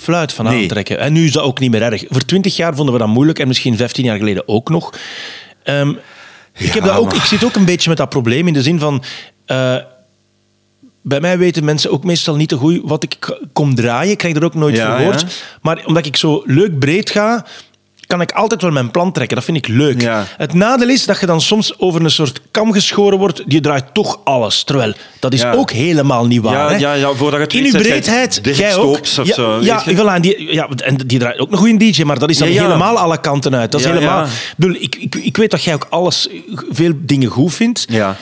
fluit 0.00 0.32
van 0.32 0.44
Nee. 0.44 0.62
aantrekken. 0.62 0.98
En 0.98 1.12
nu 1.12 1.24
is 1.24 1.32
dat 1.32 1.42
ook 1.42 1.58
niet 1.58 1.70
meer 1.70 1.82
erg. 1.82 2.04
Voor 2.08 2.24
twintig 2.24 2.56
jaar 2.56 2.74
vonden 2.74 2.92
we 2.94 3.00
dat 3.00 3.08
moeilijk 3.08 3.38
en 3.38 3.48
misschien 3.48 3.76
15 3.76 4.04
jaar 4.04 4.16
geleden 4.18 4.48
ook 4.48 4.68
nog. 4.70 4.92
Ehm, 5.62 5.88
ik, 6.58 6.72
heb 6.72 6.84
dat 6.84 6.96
ook, 6.96 7.04
maar- 7.06 7.14
ik 7.16 7.22
zit 7.22 7.44
ook 7.44 7.54
een 7.56 7.64
beetje 7.64 7.88
met 7.88 7.98
dat 7.98 8.08
probleem 8.08 8.46
in 8.46 8.52
de 8.52 8.62
zin 8.62 8.78
van... 8.78 9.02
eh, 9.46 9.76
bij 11.02 11.20
mij 11.20 11.38
weten 11.38 11.64
mensen 11.64 11.90
ook 11.90 12.04
meestal 12.04 12.36
niet 12.36 12.48
te 12.48 12.56
goed 12.56 12.80
wat 12.84 13.02
ik 13.02 13.38
kom 13.52 13.74
draaien. 13.74 14.12
Ik 14.12 14.18
krijg 14.18 14.36
er 14.36 14.44
ook 14.44 14.54
nooit 14.54 14.76
Ja, 14.76 15.00
ja. 15.00 15.14
Maar 15.62 15.82
omdat 15.86 16.06
ik 16.06 16.16
zo 16.16 16.42
leuk 16.46 16.78
breed 16.78 17.10
ga, 17.10 17.44
kan 18.06 18.20
ik 18.20 18.32
altijd 18.32 18.62
wel 18.62 18.70
mijn 18.70 18.90
plan 18.90 19.12
trekken. 19.12 19.36
Dat 19.36 19.44
vind 19.44 19.56
ik 19.56 19.68
leuk. 19.68 20.00
Ja. 20.00 20.24
Het 20.36 20.54
nadeel 20.54 20.88
is 20.88 21.04
dat 21.06 21.20
je 21.20 21.26
dan 21.26 21.40
soms 21.40 21.78
over 21.78 22.04
een 22.04 22.10
soort 22.10 22.40
kam 22.50 22.72
geschoren 22.72 23.18
wordt. 23.18 23.42
Je 23.46 23.60
draait 23.60 23.84
toch 23.94 24.20
alles. 24.24 24.64
Terwijl, 24.64 24.92
dat 25.20 25.32
is 25.32 25.40
Ja. 25.40 25.52
ook 25.52 25.70
helemaal 25.70 26.26
niet 26.26 26.42
waar. 26.42 26.52
Ja, 26.52 26.68
hè. 26.70 26.76
ja, 26.76 26.92
ja, 26.92 27.12
voordat 27.12 27.52
je 27.52 27.58
het 27.58 27.66
In 27.66 27.74
uw 27.74 27.86
breedheid, 27.86 28.40
jij 28.42 28.76
ook. 28.76 29.00
Of 29.00 29.24
ja, 29.24 29.34
zo, 29.34 29.58
Ja, 29.60 29.86
en 29.86 30.22
die, 30.22 30.52
ja, 30.52 30.68
en 30.76 30.96
die 31.06 31.18
draait 31.18 31.38
ook 31.38 31.52
een 31.52 31.58
goede 31.58 31.76
DJ, 31.76 32.02
maar 32.02 32.18
dat 32.18 32.30
is 32.30 32.38
dan 32.38 32.48
helemaal 32.48 32.98
alle 32.98 33.20
kanten 33.20 33.54
uit. 33.54 33.72
Dat 33.72 33.80
is 33.80 33.86
helemaal... 33.86 34.24
Ik, 34.24 34.30
bedoel, 34.56 34.76
ik, 34.80 34.96
ik, 34.96 35.14
ik 35.14 35.36
weet 35.36 35.50
dat 35.50 35.64
jij 35.64 35.74
ook 35.74 35.86
alles, 35.90 36.28
veel 36.70 36.92
dingen 36.96 37.28
goed 37.28 37.54
vindt. 37.54 37.84
Ja. 37.88 38.16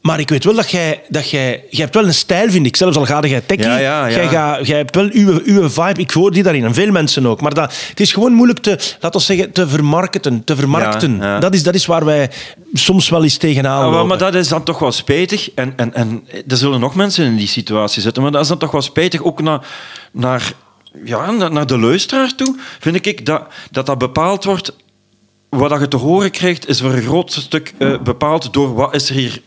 Maar 0.00 0.20
ik 0.20 0.28
weet 0.28 0.44
wel 0.44 0.54
dat 0.54 0.70
jij, 0.70 1.02
dat 1.08 1.30
jij... 1.30 1.64
Jij 1.70 1.80
hebt 1.82 1.94
wel 1.94 2.04
een 2.04 2.14
stijl, 2.14 2.50
vind 2.50 2.66
ik. 2.66 2.76
Zelfs 2.76 2.96
al 2.96 3.04
ga 3.04 3.20
jij 3.20 3.40
techie. 3.40 3.64
Ja, 3.64 3.78
ja, 3.78 4.06
ja. 4.06 4.16
Jij, 4.16 4.28
ga, 4.28 4.60
jij 4.62 4.76
hebt 4.76 4.94
wel 4.94 5.08
uw, 5.12 5.40
uw 5.44 5.68
vibe. 5.68 6.00
Ik 6.00 6.10
hoor 6.10 6.30
die 6.30 6.42
daarin. 6.42 6.64
En 6.64 6.74
veel 6.74 6.90
mensen 6.90 7.26
ook. 7.26 7.40
Maar 7.40 7.54
dat, 7.54 7.74
het 7.88 8.00
is 8.00 8.12
gewoon 8.12 8.32
moeilijk 8.32 8.58
te, 8.58 8.70
laten 9.00 9.20
we 9.20 9.26
zeggen, 9.26 9.52
te 9.52 9.68
vermarkten. 9.68 10.44
Te 10.44 10.56
vermarkten. 10.56 11.40
Dat, 11.40 11.54
is, 11.54 11.62
dat 11.62 11.74
is 11.74 11.86
waar 11.86 12.04
wij 12.04 12.30
soms 12.72 13.08
wel 13.08 13.22
eens 13.22 13.36
tegenaan 13.36 13.76
Ah, 13.76 13.80
maar, 13.80 13.90
lopen. 13.90 14.06
maar 14.08 14.18
dat 14.18 14.34
is 14.34 14.48
dan 14.48 14.62
toch 14.62 14.78
wel 14.78 14.92
spijtig. 14.92 15.50
En, 15.54 15.72
en, 15.76 15.94
en 15.94 16.24
er 16.48 16.56
zullen 16.56 16.80
nog 16.80 16.94
mensen 16.94 17.24
in 17.24 17.36
die 17.36 17.48
situatie 17.48 18.02
zitten. 18.02 18.22
Maar 18.22 18.32
dat 18.32 18.42
is 18.42 18.48
dan 18.48 18.58
toch 18.58 18.70
wel 18.70 18.82
spijtig 18.82 19.22
ook 19.22 19.42
naar, 19.42 19.66
naar, 20.12 20.52
ja, 21.04 21.30
naar, 21.30 21.66
de 21.66 21.78
luisteraar 21.78 22.34
toe. 22.34 22.56
Vind 22.80 23.06
ik 23.06 23.26
dat 23.26 23.42
dat, 23.70 23.86
dat 23.86 23.98
bepaald 23.98 24.44
wordt. 24.44 24.72
Wat 25.48 25.80
je 25.80 25.88
te 25.88 25.96
horen 25.96 26.30
krijgt, 26.30 26.68
is 26.68 26.80
voor 26.80 26.92
een 26.92 27.02
groot 27.02 27.32
stuk 27.32 27.74
eh, 27.78 27.98
bepaald 27.98 28.52
door 28.52 28.74
wat 28.74 28.94
is 28.94 29.08
er 29.08 29.14
hier 29.14 29.40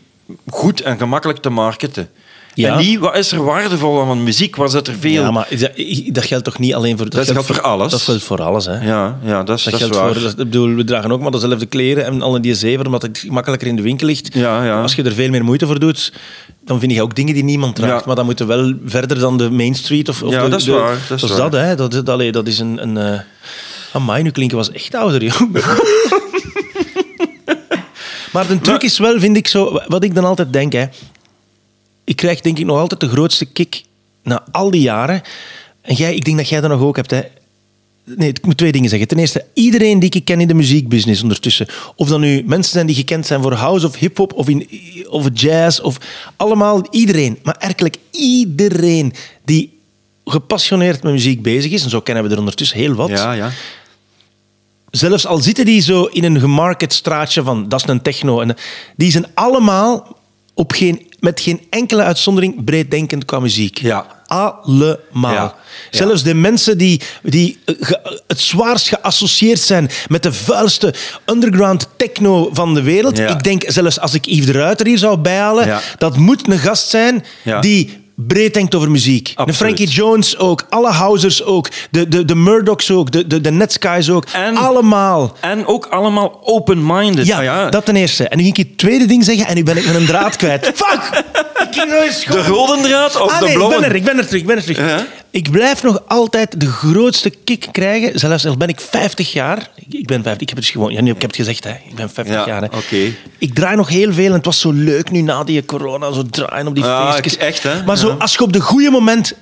goed 0.50 0.80
en 0.80 0.98
gemakkelijk 0.98 1.38
te 1.38 1.48
marketen. 1.50 2.08
Ja. 2.54 2.72
En 2.72 2.78
niet 2.78 2.98
wat 2.98 3.16
is 3.16 3.32
er 3.32 3.44
waardevol 3.44 4.02
aan 4.02 4.22
muziek, 4.22 4.56
wat 4.56 4.70
zit 4.70 4.86
er 4.88 4.94
veel. 5.00 5.22
Ja, 5.22 5.30
maar 5.30 5.46
dat, 5.58 5.70
dat 6.06 6.24
geldt 6.24 6.44
toch 6.44 6.58
niet 6.58 6.74
alleen 6.74 6.98
voor... 6.98 7.10
Dat 7.10 7.30
geldt 7.30 7.46
voor 7.46 7.60
alles. 7.60 7.90
Dat 7.90 8.02
geldt 8.02 8.22
voor 8.22 8.42
alles, 8.42 8.66
hè. 8.66 8.86
ja, 8.86 9.18
ja, 9.24 9.42
dat 9.42 9.58
is, 9.58 9.64
Dat 9.64 9.72
dat 9.72 9.82
is 9.82 9.86
geldt 9.88 9.94
waar. 9.94 10.12
voor, 10.12 10.22
dat, 10.22 10.30
ik 10.30 10.36
bedoel, 10.36 10.74
we 10.74 10.84
dragen 10.84 11.12
ook 11.12 11.20
maar 11.20 11.30
dezelfde 11.30 11.66
kleren 11.66 12.04
en 12.04 12.22
alle 12.22 12.40
die 12.40 12.54
zeven, 12.54 12.86
omdat 12.86 13.02
het 13.02 13.24
makkelijker 13.28 13.68
in 13.68 13.76
de 13.76 13.82
winkel 13.82 14.06
ligt. 14.06 14.34
Ja, 14.34 14.64
ja. 14.64 14.82
Als 14.82 14.94
je 14.94 15.02
er 15.02 15.12
veel 15.12 15.30
meer 15.30 15.44
moeite 15.44 15.66
voor 15.66 15.78
doet, 15.78 16.12
dan 16.64 16.80
vind 16.80 16.92
je 16.92 17.02
ook 17.02 17.14
dingen 17.14 17.34
die 17.34 17.44
niemand 17.44 17.76
draagt. 17.76 18.00
Ja. 18.00 18.06
Maar 18.06 18.16
dan 18.16 18.24
moeten 18.24 18.46
wel 18.46 18.74
verder 18.84 19.18
dan 19.18 19.38
de 19.38 19.50
Main 19.50 19.74
Street. 19.74 20.08
Of, 20.08 20.22
of 20.22 20.30
Ja, 20.32 20.42
de- 20.44 20.48
dat 20.50 20.58
is 20.58 20.64
de- 20.64 20.72
waar, 20.72 20.98
dat 21.08 21.22
is 21.22 21.30
waar. 21.30 21.50
dat, 21.50 21.60
hè. 21.60 21.74
Dat, 21.76 21.92
dat, 22.06 22.32
dat 22.32 22.46
is 22.46 22.58
een... 22.58 22.82
een 22.82 22.96
eh, 22.96 23.20
Amai, 23.92 24.22
nu 24.22 24.30
klinken 24.30 24.56
was 24.56 24.70
echt 24.72 24.94
ouder, 24.94 25.22
joh. 25.24 25.40
maar 28.34 28.46
de 28.46 28.60
truc 28.60 28.82
is 28.82 28.98
wel, 28.98 29.20
vind 29.20 29.36
ik 29.36 29.48
zo... 29.48 29.80
Wat 29.86 30.04
ik 30.04 30.14
dan 30.14 30.24
altijd 30.24 30.52
denk, 30.52 30.72
hè. 30.72 30.84
Ik 32.04 32.16
krijg 32.16 32.40
denk 32.40 32.58
ik 32.58 32.64
nog 32.64 32.78
altijd 32.78 33.00
de 33.00 33.08
grootste 33.08 33.44
kick 33.44 33.82
na 34.22 34.44
al 34.50 34.70
die 34.70 34.80
jaren. 34.80 35.22
En 35.80 35.94
jij, 35.94 36.14
ik 36.14 36.24
denk 36.24 36.36
dat 36.36 36.48
jij 36.48 36.60
dat 36.60 36.70
nog 36.70 36.80
ook 36.80 36.96
hebt, 36.96 37.10
hè. 37.10 37.22
Nee, 38.04 38.28
ik 38.28 38.46
moet 38.46 38.56
twee 38.56 38.72
dingen 38.72 38.88
zeggen. 38.88 39.08
Ten 39.08 39.18
eerste, 39.18 39.44
iedereen 39.52 39.98
die 39.98 40.10
ik 40.10 40.24
ken 40.24 40.40
in 40.40 40.48
de 40.48 40.54
muziekbusiness 40.54 41.22
ondertussen, 41.22 41.66
of 41.96 42.08
dat 42.08 42.18
nu 42.18 42.42
mensen 42.46 42.72
zijn 42.72 42.86
die 42.86 42.96
gekend 42.96 43.26
zijn 43.26 43.42
voor 43.42 43.52
house 43.52 43.86
of 43.86 43.96
hip-hop 43.96 44.32
of, 44.32 44.48
in, 44.48 44.68
of 45.08 45.28
jazz, 45.32 45.80
of 45.80 45.98
allemaal 46.36 46.86
iedereen, 46.90 47.38
maar 47.42 47.56
werkelijk 47.58 47.96
iedereen 48.10 49.12
die 49.44 49.78
gepassioneerd 50.24 51.02
met 51.02 51.12
muziek 51.12 51.42
bezig 51.42 51.72
is, 51.72 51.84
en 51.84 51.90
zo 51.90 52.00
kennen 52.00 52.24
we 52.24 52.30
er 52.30 52.38
ondertussen 52.38 52.78
heel 52.78 52.94
wat, 52.94 53.08
Ja, 53.08 53.32
ja. 53.32 53.50
Zelfs 54.96 55.26
al 55.26 55.38
zitten 55.38 55.64
die 55.64 55.80
zo 55.80 56.04
in 56.04 56.24
een 56.24 56.40
gemarket 56.40 56.92
straatje 56.92 57.42
van 57.42 57.68
dat 57.68 57.80
is 57.82 57.88
een 57.88 58.02
techno, 58.02 58.40
en 58.40 58.56
die 58.96 59.10
zijn 59.10 59.26
allemaal 59.34 60.16
op 60.54 60.72
geen, 60.72 61.12
met 61.20 61.40
geen 61.40 61.60
enkele 61.70 62.02
uitzondering 62.02 62.64
breeddenkend 62.64 63.24
qua 63.24 63.38
muziek. 63.40 63.78
Ja. 63.78 64.06
Allemaal. 64.26 65.32
Ja. 65.32 65.54
Zelfs 65.90 66.22
de 66.22 66.34
mensen 66.34 66.78
die, 66.78 67.00
die 67.22 67.58
eh, 67.64 67.74
ge- 67.80 68.22
het 68.26 68.40
zwaarst 68.40 68.88
geassocieerd 68.88 69.60
zijn 69.60 69.90
met 70.08 70.22
de 70.22 70.32
vuilste 70.32 70.94
underground 71.26 71.88
techno 71.96 72.50
van 72.52 72.74
de 72.74 72.82
wereld. 72.82 73.16
Ja. 73.16 73.28
Ik 73.28 73.42
denk, 73.44 73.62
zelfs 73.66 74.00
als 74.00 74.14
ik 74.14 74.24
Yves 74.26 74.46
de 74.46 74.52
Ruiter 74.52 74.86
hier 74.86 74.98
zou 74.98 75.16
bijhalen, 75.18 75.80
dat 75.98 76.16
moet 76.16 76.48
een 76.48 76.58
gast 76.58 76.88
zijn 76.88 77.24
die 77.60 78.02
breed 78.16 78.54
denkt 78.54 78.74
over 78.74 78.90
muziek. 78.90 79.32
De. 79.44 79.52
Frankie 79.52 79.88
Jones 79.88 80.38
ook, 80.38 80.66
alle 80.68 80.90
Housers 80.90 81.44
ook, 81.44 81.68
de, 81.90 82.08
de, 82.08 82.24
de 82.24 82.34
Murdochs 82.34 82.90
ook, 82.90 83.10
de, 83.10 83.26
de, 83.26 83.40
de 83.40 83.50
Netskies 83.50 84.10
ook. 84.10 84.24
En- 84.32 84.56
Allemaal. 84.56 85.36
En 85.40 85.66
ook 85.66 85.86
allemaal 85.86 86.40
open-minded. 86.44 87.26
Ja, 87.26 87.36
Ah, 87.38 87.44
ja. 87.44 87.68
dat 87.70 87.84
ten 87.84 87.96
eerste. 87.96 88.28
En 88.28 88.36
nu 88.36 88.42
ging 88.44 88.56
ik 88.58 88.66
het 88.68 88.78
tweede 88.78 89.06
ding 89.06 89.24
zeggen 89.24 89.46
en 89.46 89.54
nu 89.54 89.62
ben 89.62 89.76
ik 89.76 89.86
met 89.86 89.94
een 89.94 90.06
draad 90.06 90.36
kwijt. 90.36 90.66
Fuck! 90.74 91.22
Ik 91.68 91.80
ging 91.80 91.90
nog 91.90 92.02
eens 92.02 92.24
De 92.24 92.42
rode 92.42 92.82
draad 92.82 93.20
of 93.20 93.30
Ah, 93.30 93.38
de 93.38 93.44
nee, 93.44 93.52
ik 93.52 93.58
blauwe? 93.58 93.80
ben 93.80 93.88
er, 93.90 93.94
ik 93.96 94.04
ben 94.04 94.18
er 94.18 94.26
terug, 94.26 94.40
ik 94.40 94.46
ben 94.46 94.56
er 94.56 94.62
terug. 94.62 95.04
Ik 95.34 95.50
blijf 95.50 95.82
nog 95.82 96.02
altijd 96.06 96.60
de 96.60 96.66
grootste 96.66 97.30
kick 97.44 97.66
krijgen, 97.72 98.18
zelfs 98.18 98.46
al 98.46 98.56
ben 98.56 98.68
ik 98.68 98.80
50 98.80 99.32
jaar. 99.32 99.70
Ik- 99.88 100.06
ben 100.06 100.22
50, 100.22 100.40
ik 100.42 100.48
heb 100.48 100.58
het 100.58 100.66
gewoon, 100.66 100.92
ja, 100.92 101.00
nu, 101.00 101.10
ik 101.10 101.20
heb 101.20 101.30
het 101.30 101.36
gezegd, 101.40 101.64
hè. 101.64 101.70
ik 101.70 101.94
ben 101.94 102.10
50 102.10 102.36
Ja, 102.36 102.46
jaar. 102.46 102.60
Hè. 102.62 102.66
oké. 102.76 103.12
Ik 103.38 103.54
draai 103.54 103.76
nog 103.76 103.88
heel 103.88 104.12
veel 104.12 104.26
en 104.26 104.32
het 104.32 104.44
was 104.44 104.60
zo 104.60 104.70
leuk 104.72 105.10
nu 105.10 105.20
na 105.20 105.44
die 105.44 105.64
corona, 105.64 106.12
zo 106.12 106.22
draaien 106.30 106.66
op 106.66 106.74
die 106.74 106.84
Ja, 106.84 107.12
feestjes. 107.12 107.36
echt, 107.36 107.62
hè? 107.62 107.84
Maar 107.84 107.96
zo, 107.96 108.10
als 108.18 108.32
je 108.32 108.40
op 108.40 108.52
de 108.52 108.60
goede 108.60 108.90
moment, 108.90 109.34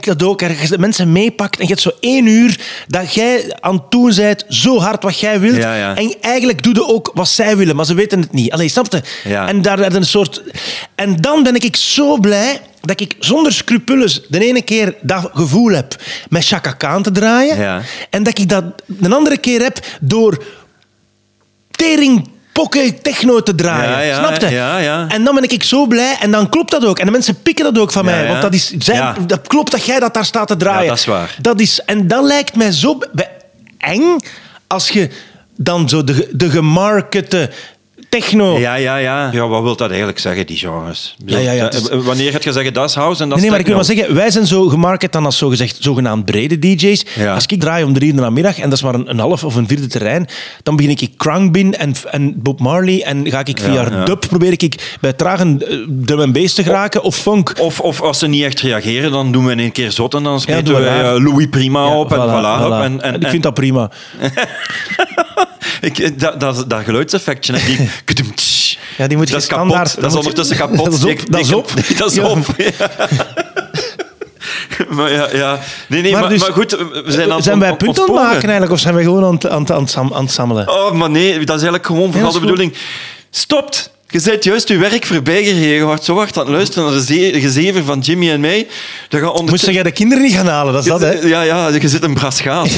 dat 0.00 0.22
ook, 0.22 0.42
als 0.42 0.68
je 0.68 0.78
mensen 0.78 1.12
meepakt 1.12 1.56
en 1.56 1.62
je 1.62 1.68
hebt 1.68 1.80
zo 1.80 1.90
één 2.00 2.26
uur 2.26 2.60
dat 2.86 3.14
jij 3.14 3.56
aan 3.60 3.74
het 3.74 3.90
doen 3.90 4.12
bent, 4.16 4.44
zo 4.48 4.78
hard 4.78 5.02
wat 5.02 5.20
jij 5.20 5.40
wilt. 5.40 5.56
Ja, 5.56 5.74
ja. 5.74 5.96
En 5.96 6.14
eigenlijk 6.20 6.62
doe 6.62 6.74
je 6.74 6.86
ook 6.86 7.10
wat 7.14 7.28
zij 7.28 7.56
willen, 7.56 7.76
maar 7.76 7.84
ze 7.84 7.94
weten 7.94 8.20
het 8.20 8.32
niet. 8.32 8.52
Allee, 8.52 8.68
snap 8.68 8.92
je? 8.92 9.02
Ja. 9.24 9.48
En 9.48 9.62
daar 9.62 9.92
een 9.94 10.06
soort... 10.06 10.42
En 10.94 11.16
dan 11.16 11.42
ben 11.42 11.54
ik 11.54 11.76
zo 11.76 12.18
blij 12.18 12.60
dat 12.80 13.00
ik 13.00 13.16
zonder 13.18 13.52
scrupules 13.52 14.22
de 14.28 14.44
ene 14.44 14.62
keer 14.62 14.94
dat 15.00 15.30
gevoel 15.34 15.70
heb 15.70 15.96
met 16.28 16.46
Chaka 16.46 16.72
Khan 16.72 17.02
te 17.02 17.12
draaien. 17.12 17.84
En 18.10 18.22
dat 18.22 18.38
ik 18.38 18.48
dat 18.48 18.64
een 19.00 19.12
andere 19.12 19.38
keer 19.38 19.62
heb 19.62 19.78
door 20.00 20.44
tering 21.70 22.28
pokken 22.58 23.02
techno 23.02 23.42
te 23.42 23.54
draaien. 23.54 23.90
Ja, 23.90 24.00
ja, 24.00 24.14
Snap 24.14 24.50
je? 24.50 24.56
ja. 24.56 25.06
En 25.08 25.24
dan 25.24 25.34
ben 25.34 25.50
ik 25.50 25.62
zo 25.62 25.86
blij 25.86 26.16
en 26.20 26.30
dan 26.30 26.48
klopt 26.48 26.70
dat 26.70 26.84
ook. 26.84 26.98
En 26.98 27.06
de 27.06 27.12
mensen 27.12 27.42
pikken 27.42 27.64
dat 27.64 27.78
ook 27.78 27.92
van 27.92 28.04
mij. 28.04 28.28
Want 28.28 28.42
dat, 28.42 28.54
is, 28.54 28.72
dat 29.26 29.46
klopt 29.46 29.70
dat 29.70 29.84
jij 29.84 30.00
dat 30.00 30.14
daar 30.14 30.24
staat 30.24 30.48
te 30.48 30.56
draaien. 30.56 30.82
Ja, 30.82 30.88
dat 30.88 30.98
is 30.98 31.04
waar. 31.04 31.36
Dat 31.40 31.60
is, 31.60 31.80
en 31.80 32.06
dat 32.06 32.24
lijkt 32.24 32.56
mij 32.56 32.72
zo 32.72 32.98
eng 33.78 34.18
als 34.66 34.88
je 34.88 35.10
dan 35.56 35.88
zo 35.88 36.04
de, 36.04 36.28
de 36.32 36.50
gemarkete 36.50 37.50
techno... 38.08 38.58
Ja, 38.58 38.74
ja, 38.74 38.96
ja. 38.96 39.28
Ja, 39.32 39.48
wat 39.48 39.62
wil 39.62 39.76
dat 39.76 39.88
eigenlijk 39.88 40.18
zeggen, 40.18 40.46
die 40.46 40.56
genres? 40.56 41.14
Ja, 41.26 41.38
ja, 41.38 41.52
ja, 41.52 41.70
is- 41.70 41.88
Eh, 41.88 41.98
Wanneer 42.00 42.32
gaat 42.32 42.44
je 42.44 42.52
zeggen, 42.52 42.72
dat 42.72 42.88
is 42.88 42.94
house 42.94 43.22
en 43.22 43.28
dat 43.28 43.38
Nee, 43.38 43.46
is 43.46 43.50
nee, 43.50 43.50
maar 43.50 43.60
ik 43.60 43.66
wil 43.66 43.74
maar 43.76 43.84
techno? 43.84 44.00
zeggen, 44.00 44.14
wij 44.22 44.30
zijn 44.30 44.46
zo 44.46 44.68
gemarket 44.68 45.12
dan 45.12 45.24
als 45.24 45.38
zogezegd 45.38 45.76
zogenaamd 45.80 46.24
brede 46.24 46.58
DJ's. 46.58 47.04
Ja. 47.14 47.34
Als 47.34 47.46
ik 47.46 47.60
draai 47.60 47.84
om 47.84 47.92
drie 47.92 48.04
uur 48.04 48.10
in 48.10 48.16
de 48.16 48.22
namiddag 48.22 48.56
en 48.58 48.62
dat 48.68 48.72
is 48.72 48.82
maar 48.84 48.94
een, 48.94 49.10
een 49.10 49.18
half 49.18 49.44
of 49.44 49.54
een 49.54 49.68
vierde 49.68 49.86
terrein, 49.86 50.26
dan 50.62 50.76
begin 50.76 50.90
ik 50.98 51.10
Krungbin 51.16 51.74
en, 51.76 51.94
en 52.10 52.42
Bob 52.42 52.60
Marley 52.60 53.02
en 53.02 53.30
ga 53.30 53.40
ik 53.44 53.58
via 53.60 53.72
Ja, 53.72 53.88
ja. 53.90 54.04
dub 54.04 54.20
probeer 54.28 54.52
ik 54.52 54.96
bij 55.00 55.12
trage 55.12 55.56
eh, 55.68 55.76
drum 55.88 56.20
en 56.20 56.32
bass 56.32 56.54
te 56.54 56.62
geraken 56.62 57.02
of 57.02 57.16
funk. 57.16 57.52
Of, 57.60 57.80
of 57.80 58.00
als 58.02 58.18
ze 58.18 58.26
niet 58.26 58.44
echt 58.44 58.60
reageren, 58.60 59.10
dan 59.10 59.32
doen 59.32 59.44
we 59.44 59.52
in 59.52 59.58
een 59.58 59.72
keer 59.72 59.92
zot 59.92 60.14
en 60.14 60.22
dan 60.22 60.40
spelen 60.40 60.64
we 60.82 60.86
eh, 60.88 61.12
Louis 61.24 61.46
Prima 61.50 61.84
Ja, 61.84 61.98
op 61.98 62.12
en 62.12 62.18
voilà, 62.18 62.30
voilà. 62.30 62.62
voilà. 62.64 62.84
En, 62.84 63.02
en, 63.02 63.20
ik 63.20 63.28
vind 63.28 63.42
dat 63.42 63.54
prima. 63.54 63.90
ik, 65.80 66.20
dat, 66.20 66.40
dat, 66.40 66.64
dat 66.70 66.84
geluidseffectje, 66.84 67.52
hè, 67.56 67.66
die... 67.66 67.88
Ja, 68.96 69.06
die 69.06 69.16
moet 69.16 69.26
je 69.26 69.32
dat 69.32 69.42
is 69.42 69.48
standaard- 69.48 69.88
kapot. 69.88 70.00
dat 70.02 70.10
is 70.12 70.16
ondertussen 70.18 70.56
kapot. 70.66 70.84
Dat 70.84 70.94
is 70.94 71.04
op, 71.04 71.30
dat 71.30 71.40
is 71.40 71.52
op. 71.52 71.74
Nee, 71.74 71.96
dat 71.98 72.10
is 72.10 72.16
Ja. 72.16 72.28
op. 72.28 72.46
Ja. 72.56 72.72
maar 74.88 75.12
ja, 75.12 75.28
ja. 75.32 75.58
Nee, 75.88 76.02
nee, 76.02 76.12
maar, 76.12 76.28
dus- 76.28 76.40
maar 76.40 76.52
goed, 76.52 76.70
we 76.70 77.02
zijn 77.06 77.32
aan 77.32 77.42
zijn 77.42 77.58
wij 77.58 77.76
punten 77.76 78.08
aan 78.08 78.14
maken 78.14 78.42
eigenlijk 78.42 78.72
of 78.72 78.78
zijn 78.80 78.94
wij 78.94 79.02
gewoon 79.02 79.24
aan 79.24 79.34
het, 79.34 79.48
aan 79.48 79.70
aan 79.72 80.14
aan 80.14 80.22
het 80.24 80.32
sammelen? 80.32 80.68
Oh, 80.68 80.92
maar 80.92 81.10
nee, 81.10 81.30
dat 81.32 81.40
is 81.40 81.48
eigenlijk 81.62 81.86
gewoon 81.86 82.12
vooral 82.12 82.24
dat 82.32 82.32
de 82.32 82.40
bedoeling. 82.40 82.74
Stopt! 83.30 83.90
Je 84.10 84.20
bent 84.24 84.44
juist 84.44 84.68
je 84.68 84.76
werk 84.76 85.06
voorbij 85.06 85.44
gereden. 85.44 85.68
Je 85.68 85.84
wordt 85.84 86.04
zo 86.04 86.16
hard 86.16 86.38
aan 86.38 86.44
het 86.44 86.52
luisteren 86.54 86.84
naar 86.84 86.98
de 86.98 87.04
ze- 87.04 87.40
gezever 87.40 87.84
van 87.84 87.98
Jimmy 88.00 88.30
en 88.30 88.40
mij. 88.40 88.66
Dat 89.08 89.20
gaat 89.20 89.30
onder... 89.30 89.50
Moest 89.50 89.66
jij 89.70 89.82
de 89.82 89.90
kinderen 89.92 90.24
niet 90.24 90.34
gaan 90.34 90.46
halen, 90.46 90.72
dat 90.72 90.82
is 90.82 90.88
dat, 90.88 91.00
hè? 91.00 91.12
Ja, 91.12 91.42
ja, 91.42 91.68
je 91.68 91.88
zit 91.88 92.02
een 92.02 92.14
brasgaat. 92.14 92.68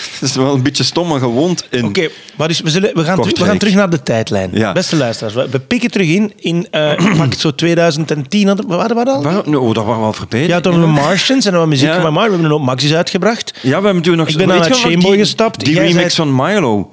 Dat 0.20 0.28
is 0.28 0.36
wel 0.36 0.54
een 0.54 0.62
beetje 0.62 0.84
stom, 0.84 1.08
maar 1.08 1.20
gewoond 1.20 1.66
in... 1.70 1.84
Oké, 1.84 2.08
maar 2.36 2.48
dus 2.48 2.60
we, 2.60 2.70
zullen, 2.70 2.94
we, 2.94 3.04
gaan 3.04 3.20
terug, 3.20 3.38
we 3.38 3.44
gaan 3.44 3.58
terug 3.58 3.74
naar 3.74 3.90
de 3.90 4.02
tijdlijn. 4.02 4.50
Ja. 4.52 4.72
Beste 4.72 4.96
luisteraars, 4.96 5.34
we, 5.34 5.48
we 5.50 5.60
pikken 5.60 5.90
terug 5.90 6.08
in. 6.08 6.32
In 6.36 6.56
ik 6.98 7.16
pak 7.16 7.30
het 7.30 7.40
zo 7.40 7.54
2010, 7.54 8.46
hadden- 8.46 8.66
wat 8.66 8.76
waren 8.78 8.96
we 8.96 9.04
dat 9.04 9.14
al? 9.14 9.72
Dat 9.72 9.84
waren 9.84 10.00
we 10.00 10.06
al 10.06 10.12
verbeterd. 10.12 10.50
Ja, 10.50 10.60
toen 10.60 10.72
hebben 10.72 10.94
we 10.94 11.00
Martians 11.00 11.44
en 11.44 11.52
dan 11.52 11.60
we 11.62 11.68
muziek 11.68 11.88
Ja. 11.88 12.00
van 12.00 12.12
Mar. 12.12 12.24
We 12.24 12.30
hebben 12.32 12.50
hoop 12.50 12.62
Maxis 12.62 12.94
uitgebracht. 12.94 13.54
Ja, 13.62 13.78
we 13.78 13.84
hebben 13.84 14.02
toen 14.02 14.16
nog... 14.16 14.28
Ik 14.28 14.36
ben 14.36 14.52
aan 14.52 14.62
het 14.62 14.76
Shameboy 14.76 15.16
gestapt. 15.18 15.64
Die 15.64 15.74
Jij 15.74 15.86
remix 15.86 16.14
zei- 16.14 16.28
van 16.28 16.46
Milo. 16.46 16.90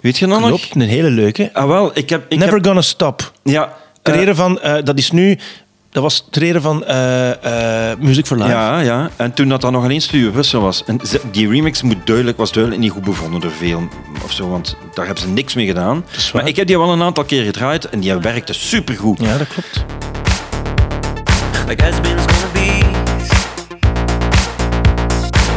Weet 0.00 0.18
je 0.18 0.26
nog? 0.26 0.46
Klopt, 0.46 0.74
een 0.74 0.80
hele 0.80 1.10
leuke. 1.10 1.50
Ah, 1.52 1.66
wel, 1.66 1.90
ik 1.94 2.10
heb... 2.10 2.24
Ik 2.28 2.38
Never 2.38 2.54
heb, 2.54 2.64
Gonna 2.64 2.80
Stop. 2.80 3.32
Ja. 3.44 3.72
Ter 4.02 4.28
eh, 4.28 4.34
van, 4.34 4.60
eh, 4.60 4.84
dat 4.84 4.98
is 4.98 5.10
nu... 5.10 5.38
Dat 5.90 6.02
was 6.02 6.24
ter 6.30 6.42
ere 6.42 6.60
van 6.60 6.84
eh, 6.84 7.90
eh, 7.90 7.98
Music 7.98 8.26
for 8.26 8.36
Life. 8.36 8.50
Ja, 8.50 8.80
ja. 8.80 9.10
En 9.16 9.32
toen 9.32 9.48
dat 9.48 9.60
dan 9.60 9.72
nog 9.72 9.84
alleen 9.84 10.00
Studio 10.00 10.30
Brussel 10.30 10.60
was. 10.60 10.84
En 10.84 11.00
die 11.30 11.48
remix 11.48 11.82
moet 11.82 12.06
duidelijk, 12.06 12.36
was 12.36 12.52
duidelijk 12.52 12.82
niet 12.82 12.92
goed 12.92 13.04
bevonden 13.04 13.40
door 13.40 13.50
veel 13.50 13.88
of 14.24 14.32
zo, 14.32 14.48
want 14.48 14.76
daar 14.94 15.06
hebben 15.06 15.24
ze 15.24 15.30
niks 15.30 15.54
mee 15.54 15.66
gedaan. 15.66 16.04
Maar 16.32 16.48
ik 16.48 16.56
heb 16.56 16.66
die 16.66 16.78
wel 16.78 16.92
een 16.92 17.02
aantal 17.02 17.24
keer 17.24 17.44
gedraaid 17.44 17.88
en 17.88 18.00
die 18.00 18.14
werkte 18.14 18.52
supergoed. 18.52 19.20
Ja, 19.20 19.38
dat 19.38 19.48
klopt. 19.48 19.84
like 21.70 21.82
has-beens 21.82 22.24
gonna 22.26 22.52
be. 22.52 22.82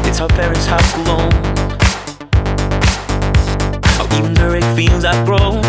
It's 0.07 0.19
our 0.19 0.33
parents 0.33 0.65
have 0.65 1.03
grown. 1.03 1.31
How 3.97 4.07
even 4.55 5.25
grown. 5.25 5.62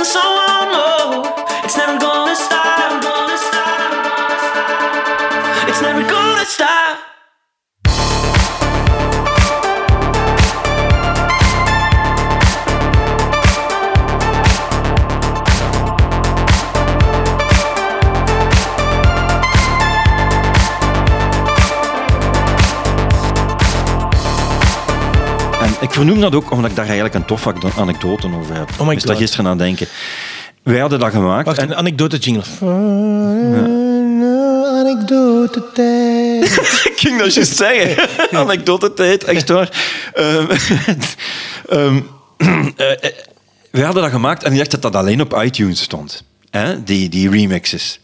It's 0.00 0.14
in 0.14 0.14
missing 0.14 0.20
someone. 0.20 0.68
Oh, 0.70 1.66
it's 1.66 1.76
never 5.82 6.08
gonna 6.08 6.44
stop. 6.46 7.07
Vernoem 25.98 26.20
dat 26.20 26.34
ook 26.34 26.50
omdat 26.50 26.70
ik 26.70 26.76
daar 26.76 26.84
eigenlijk 26.84 27.14
een 27.14 27.24
toffe 27.24 27.54
anekdote 27.76 28.28
over 28.34 28.54
heb. 28.54 28.70
Oh 28.78 28.86
my 28.86 28.94
daar 28.94 29.06
God. 29.06 29.16
gisteren 29.16 29.46
aan 29.46 29.58
denken. 29.58 29.86
Wij 30.62 30.78
hadden 30.78 30.98
dat 30.98 31.10
gemaakt. 31.10 31.46
Wacht, 31.46 31.58
en 31.58 31.70
een 31.70 31.76
anekdote 31.76 32.16
jingle. 32.16 32.42
Anekdote 34.80 35.64
tijd. 35.74 36.44
ik 36.90 36.94
ging 36.96 37.18
dat 37.18 37.34
juist 37.34 37.56
zeggen. 37.56 38.08
Anekdote 38.38 38.94
tijd, 38.94 39.24
echt 39.24 39.48
waar. 39.48 39.70
Ehm, 40.14 40.46
ehm, 41.68 42.00
eh, 42.76 42.92
eh, 42.92 43.12
we 43.70 43.82
hadden 43.82 44.02
dat 44.02 44.12
gemaakt 44.12 44.42
en 44.42 44.52
ik 44.52 44.58
dacht 44.58 44.70
dat 44.70 44.82
dat 44.82 44.96
alleen 44.96 45.20
op 45.20 45.42
iTunes 45.42 45.82
stond. 45.82 46.24
Hè? 46.50 46.82
Die, 46.82 47.08
die 47.08 47.30
remixes. 47.30 48.00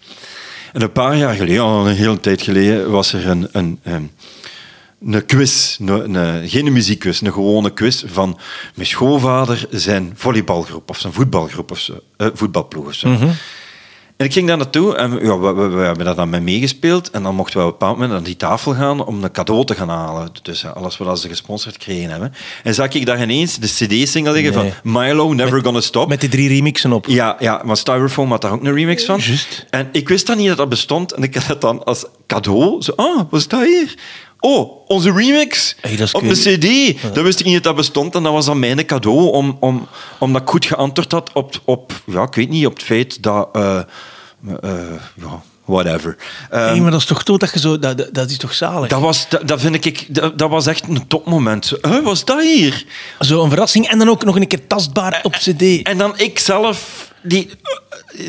En 0.72 0.82
een 0.82 0.92
paar 0.92 1.16
jaar 1.16 1.34
geleden, 1.34 1.62
al 1.62 1.86
een 1.86 1.95
hele 1.95 2.20
tijd 2.20 2.42
geleden, 2.42 2.90
was 2.90 3.12
er 3.12 3.28
een, 3.28 3.49
een, 3.53 3.80
een, 3.82 4.11
een 5.07 5.26
quiz. 5.26 5.78
Een, 5.80 6.14
een- 6.14 6.48
geen 6.48 6.72
muziekquiz, 6.72 7.20
een 7.20 7.32
gewone 7.32 7.72
quiz 7.72 8.02
van 8.07 8.38
mijn 8.74 8.88
schoonvader 8.88 9.66
zijn 9.70 10.12
volleybalgroep 10.14 10.90
of 10.90 10.98
zijn 10.98 11.12
voetbalgroep 11.12 11.70
of 11.70 11.78
zo. 11.78 11.92
eh, 12.16 12.26
voetbalploeg 12.34 12.86
of 12.86 12.94
zo. 12.94 13.09
En 14.16 14.26
ik 14.26 14.32
ging 14.32 14.46
daar 14.48 14.57
naartoe 14.57 14.96
en 14.96 15.11
ja, 15.22 15.38
we, 15.38 15.52
we, 15.52 15.66
we 15.68 15.82
hebben 15.84 16.05
daar 16.05 16.14
dan 16.14 16.28
mee 16.30 16.40
meegespeeld. 16.40 17.11
En 17.11 17.22
dan 17.22 17.34
mochten 17.34 17.59
we 17.61 17.64
op 17.64 17.72
een 17.72 17.78
bepaald 17.78 17.98
moment 17.98 18.18
aan 18.18 18.24
die 18.24 18.36
tafel 18.36 18.74
gaan 18.74 19.05
om 19.07 19.24
een 19.24 19.30
cadeau 19.30 19.64
te 19.64 19.74
gaan 19.74 19.88
halen. 19.88 20.28
Dus 20.42 20.62
eh, 20.64 20.72
alles 20.72 20.96
wat 20.96 21.20
ze 21.20 21.28
gesponsord 21.28 21.74
gekregen 21.74 22.11
hebben. 22.11 22.34
En 22.62 22.74
zag 22.74 22.88
ik 22.88 23.07
daar 23.07 23.22
ineens 23.22 23.59
de 23.59 23.66
cd-single 23.66 24.32
liggen 24.32 24.55
Nee. 24.62 24.72
van 24.82 24.92
Milo, 24.92 25.32
Never 25.32 25.62
Gonna 25.64 25.80
Stop. 25.80 26.09
Met 26.09 26.20
die 26.20 26.28
drie 26.28 26.48
remixen 26.48 26.92
op. 26.92 27.07
Ja, 27.07 27.36
ja, 27.38 27.62
maar 27.64 27.76
Styrofoam 27.76 28.30
had 28.30 28.40
daar 28.42 28.52
ook 28.52 28.64
een 28.64 28.74
remix 28.74 29.05
van. 29.05 29.18
Juist. 29.20 29.66
En 29.70 29.88
ik 29.92 30.09
wist 30.09 30.26
dan 30.26 30.36
niet 30.36 30.48
dat 30.48 30.57
dat 30.57 30.68
bestond. 30.68 31.12
En 31.12 31.22
ik 31.22 31.34
had 31.34 31.46
het 31.46 31.61
dan 31.61 31.84
als 31.84 32.05
cadeau. 32.26 32.82
Zo, 32.82 32.92
ah, 32.96 33.16
wat 33.30 33.40
is 33.40 33.48
dat 33.48 33.64
hier? 33.64 33.94
Oh, 34.47 34.70
onze 34.86 35.12
remix 35.12 35.76
Hey, 35.80 35.97
dat 35.97 36.14
op 36.14 36.22
een 36.22 36.32
cd. 36.32 36.97
Dan 37.14 37.24
wist 37.24 37.40
ik 37.40 37.47
niet 37.47 37.55
dat 37.55 37.62
dat 37.62 37.76
bestond. 37.76 38.14
En 38.14 38.22
dat 38.22 38.32
was 38.32 38.47
dan 38.47 38.59
mijn 38.59 38.86
cadeau, 38.86 39.32
om, 39.32 39.57
om, 39.61 39.88
omdat 40.18 40.42
ik 40.42 40.49
goed 40.49 40.66
geantwoord 40.66 41.12
had 41.12 41.30
op, 41.32 41.61
op, 41.64 41.92
ja, 42.07 42.22
ik 42.22 42.34
weet 42.34 42.49
niet, 42.49 42.66
op 42.66 42.72
het 42.72 42.82
feit 42.82 43.22
dat... 43.22 43.49
eh, 43.53 43.78
eh, 44.62 44.72
ja, 45.14 45.42
whatever. 45.64 46.16
Ehm, 46.51 46.72
Nee, 46.72 46.80
maar 46.80 46.90
dat 46.90 47.01
is 47.01 47.07
toch 47.07 47.22
toch 47.22 47.38
dat 47.38 47.53
je 47.53 47.59
zo... 47.59 47.78
Dat, 47.78 47.99
dat, 47.99 48.14
dat 48.14 48.30
is 48.30 48.36
toch 48.36 48.55
zalig? 48.55 48.88
dat, 48.88 49.01
was, 49.01 49.28
dat, 49.28 49.49
dat 49.49 49.61
vind 49.61 49.84
ik, 49.84 50.14
dat, 50.14 50.38
dat 50.38 50.51
was 50.51 50.66
echt 50.66 50.88
een 50.88 51.07
topmoment. 51.07 51.72
Huh, 51.82 52.05
wat 52.05 52.12
is 52.12 52.24
dat 52.24 52.42
hier? 52.42 52.84
Zo 53.20 53.42
een 53.42 53.51
verrassing 53.51 53.88
en 53.88 53.99
dan 53.99 54.09
ook 54.09 54.24
nog 54.24 54.36
een 54.36 54.47
keer 54.47 54.66
tastbaar 54.66 55.20
op 55.22 55.32
cd. 55.32 55.82
En 55.82 55.99
dan 55.99 56.18
ik 56.18 56.38
zelf, 56.38 57.12
die, 57.26 57.50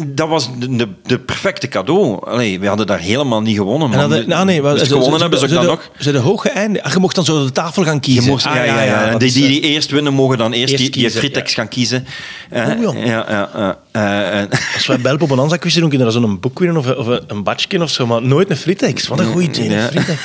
dat 0.05 0.27
was 0.29 0.49
de, 0.59 0.87
de, 1.03 1.19
perfecte 1.19 1.67
cadeau. 1.67 2.25
Allee, 2.25 2.59
we 2.59 2.67
hadden 2.67 2.87
daar 2.87 2.99
helemaal 2.99 3.41
niet 3.41 3.55
gewonnen. 3.57 3.91
En 3.91 3.97
Man. 3.97 4.09
dat, 4.09 4.27
nou 4.27 4.45
nee, 4.45 4.61
dus 4.61 4.79
ze- 4.79 4.85
gewonnen 4.85 5.13
ze- 5.13 5.21
hebben 5.21 5.39
ze 5.39 5.45
ook 5.45 5.49
ze 5.51 5.55
dan 5.57 5.63
de- 5.65 5.69
nog. 5.71 5.89
Ze 5.99 6.11
de 6.11 6.17
hoge 6.17 6.49
einde. 6.49 6.83
Ah, 6.83 6.93
je 6.93 6.99
mocht 6.99 7.15
dan 7.15 7.25
zo 7.25 7.43
de 7.45 7.51
tafel 7.51 7.83
gaan 7.83 7.93
Je 7.93 7.99
kiezen. 7.99 8.31
moest, 8.31 8.45
Ah, 8.45 8.55
ja, 8.55 8.63
ja, 8.63 8.83
ja. 8.83 9.17
Die, 9.17 9.27
is, 9.27 9.33
die, 9.33 9.43
eh, 9.45 9.49
die 9.49 9.61
eerst 9.61 9.91
winnen 9.91 10.13
mogen 10.13 10.37
dan 10.37 10.53
eerst, 10.53 10.73
Eerst 10.73 10.93
die, 10.93 11.01
die 11.03 11.11
fritex 11.11 11.49
ja. 11.49 11.55
gaan 11.55 11.67
kiezen. 11.67 12.05
Oh, 12.51 13.05
ja. 13.05 13.25
ja. 13.29 13.77
Eh, 13.91 14.39
en- 14.39 14.49
Als 14.75 14.85
wij 14.85 14.99
Belp 14.99 15.21
op 15.21 15.31
een 15.31 15.39
Anza 15.39 15.57
quiz 15.57 15.73
doen, 15.75 15.89
kunnen 15.89 16.07
we 16.07 16.13
zo'n 16.13 16.39
boek 16.39 16.59
winnen 16.59 16.77
of, 16.77 16.85
een- 16.85 16.97
of 16.97 17.07
een- 17.27 17.43
badje 17.43 17.81
of 17.81 17.89
zo, 17.89 18.05
maar 18.07 18.21
nooit 18.21 18.49
een 18.49 18.57
fritex. 18.57 19.07
Wat 19.07 19.19
een 19.19 19.25
goeie 19.31 19.47
idee, 19.47 19.69
een 19.75 19.87
fritex. 19.89 20.19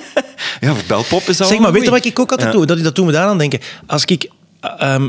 ja, 0.60 0.74
voor 0.74 0.84
Belpop 0.86 1.22
is 1.28 1.36
dat 1.36 1.48
Zeg 1.48 1.58
maar, 1.58 1.72
weet 1.72 1.84
je 1.84 1.90
wat 1.90 2.04
ik 2.04 2.18
ook 2.18 2.30
altijd 2.30 2.52
doe? 2.52 2.66
Dat, 2.66 2.82
dat 2.82 2.94
doen 2.94 3.06
we 3.06 3.12
daaraan 3.12 3.38
denken. 3.38 3.60
Als 3.86 4.04
ik... 4.04 4.28
ehm, 4.78 5.08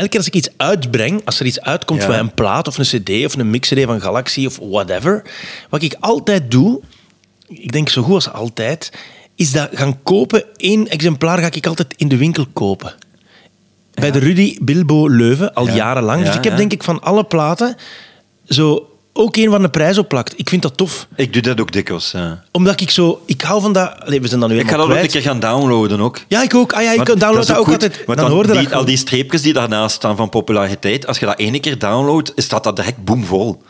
elke 0.00 0.08
keer 0.08 0.18
als 0.18 0.28
ik 0.28 0.34
iets 0.34 0.48
uitbreng, 0.56 1.20
als 1.24 1.40
er 1.40 1.46
iets 1.46 1.60
uitkomt 1.60 2.00
Ja. 2.00 2.06
van 2.06 2.14
een 2.14 2.34
plaat 2.34 2.68
of 2.68 2.78
een 2.78 2.84
cd 3.02 3.24
of 3.26 3.36
een 3.36 3.50
mix-cd 3.50 3.84
van 3.84 4.00
Galaxy 4.00 4.46
of 4.46 4.58
whatever, 4.62 5.22
wat 5.70 5.82
ik 5.82 5.96
altijd 6.00 6.50
doe, 6.50 6.80
ik 7.48 7.72
denk 7.72 7.88
zo 7.88 8.02
goed 8.02 8.14
als 8.14 8.32
altijd, 8.32 8.92
is 9.34 9.52
dat 9.52 9.68
gaan 9.72 10.02
kopen. 10.02 10.44
Eén 10.56 10.88
exemplaar 10.88 11.38
ga 11.38 11.48
ik 11.52 11.66
altijd 11.66 11.94
in 11.96 12.08
de 12.08 12.16
winkel 12.16 12.46
kopen. 12.52 12.94
Bij 13.94 14.10
de 14.10 14.18
Rudy 14.18 14.56
Bilbo 14.62 15.08
Leuven, 15.08 15.54
al 15.54 15.66
Ja. 15.66 15.74
jarenlang. 15.74 16.20
Ja, 16.20 16.26
dus 16.26 16.36
ik 16.36 16.44
heb 16.44 16.56
denk 16.56 16.72
ik 16.72 16.82
van 16.82 17.00
alle 17.00 17.24
platen 17.24 17.76
zo 18.48 18.89
ook 19.20 19.36
één 19.36 19.50
van 19.50 19.62
de 19.62 19.68
prijs 19.68 19.98
opplakt. 19.98 20.32
Ik 20.36 20.48
vind 20.48 20.62
dat 20.62 20.76
tof. 20.76 21.06
Ik 21.16 21.32
doe 21.32 21.42
dat 21.42 21.60
ook 21.60 21.72
dikwijls. 21.72 22.10
ja. 22.10 22.44
Omdat 22.52 22.80
ik 22.80 22.90
zo... 22.90 23.22
Ik 23.26 23.42
hou 23.42 23.60
van 23.60 23.72
dat... 23.72 23.94
Allee, 24.04 24.20
we 24.20 24.28
zijn 24.28 24.40
dan 24.40 24.50
nu 24.50 24.58
Ik 24.58 24.70
ga 24.70 24.76
dat 24.76 24.90
ook 24.90 24.96
een 24.96 25.08
keer 25.08 25.20
gaan 25.20 25.40
downloaden 25.40 26.00
ook. 26.00 26.20
Ja, 26.28 26.42
ik 26.42 26.54
ook. 26.54 26.72
Ah 26.72 26.82
ja, 26.82 26.92
ik 26.92 27.06
download 27.06 27.46
dat 27.46 27.56
ook 27.56 27.64
goed, 27.64 27.72
altijd. 27.72 28.02
Dan, 28.06 28.30
hoorde 28.30 28.52
die, 28.52 28.62
dat 28.62 28.72
Al 28.72 28.84
die 28.84 28.96
streepjes 28.96 29.42
die 29.42 29.52
daarnaast 29.52 29.94
staan 29.94 30.16
van 30.16 30.28
populariteit, 30.28 31.06
als 31.06 31.18
je 31.18 31.26
dat 31.26 31.38
ene 31.38 31.60
keer 31.60 31.78
downloadt, 31.78 32.32
is 32.34 32.48
dat, 32.48 32.64
dat 32.64 32.76
direct 32.76 33.04
boomvol. 33.04 33.62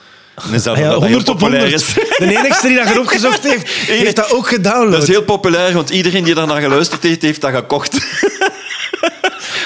Dan 0.45 0.55
is 0.55 0.63
dat 0.63 0.75
Ah 0.75 0.81
ja, 0.81 0.91
dat 0.91 1.01
dat 1.01 1.09
heel 1.09 1.19
100 1.19 1.29
op 1.29 1.39
populair 1.39 1.71
100. 1.71 1.83
is. 1.83 1.95
De 1.95 2.39
enigste 2.39 2.67
die 2.67 2.77
dat 2.77 2.89
je 2.89 3.01
opgezocht 3.01 3.43
heeft, 3.43 3.69
heeft 4.03 4.17
dat 4.17 4.33
ook 4.33 4.49
gedownload. 4.49 4.93
Dat 4.93 5.03
is 5.03 5.09
heel 5.09 5.23
populair, 5.23 5.73
want 5.73 5.91
iedereen 5.91 6.25
die 6.25 6.35
daarnaar 6.35 6.61
geluisterd 6.61 7.03
heeft, 7.03 7.23
heeft 7.23 7.41
dat 7.41 7.55
gekocht. 7.55 7.99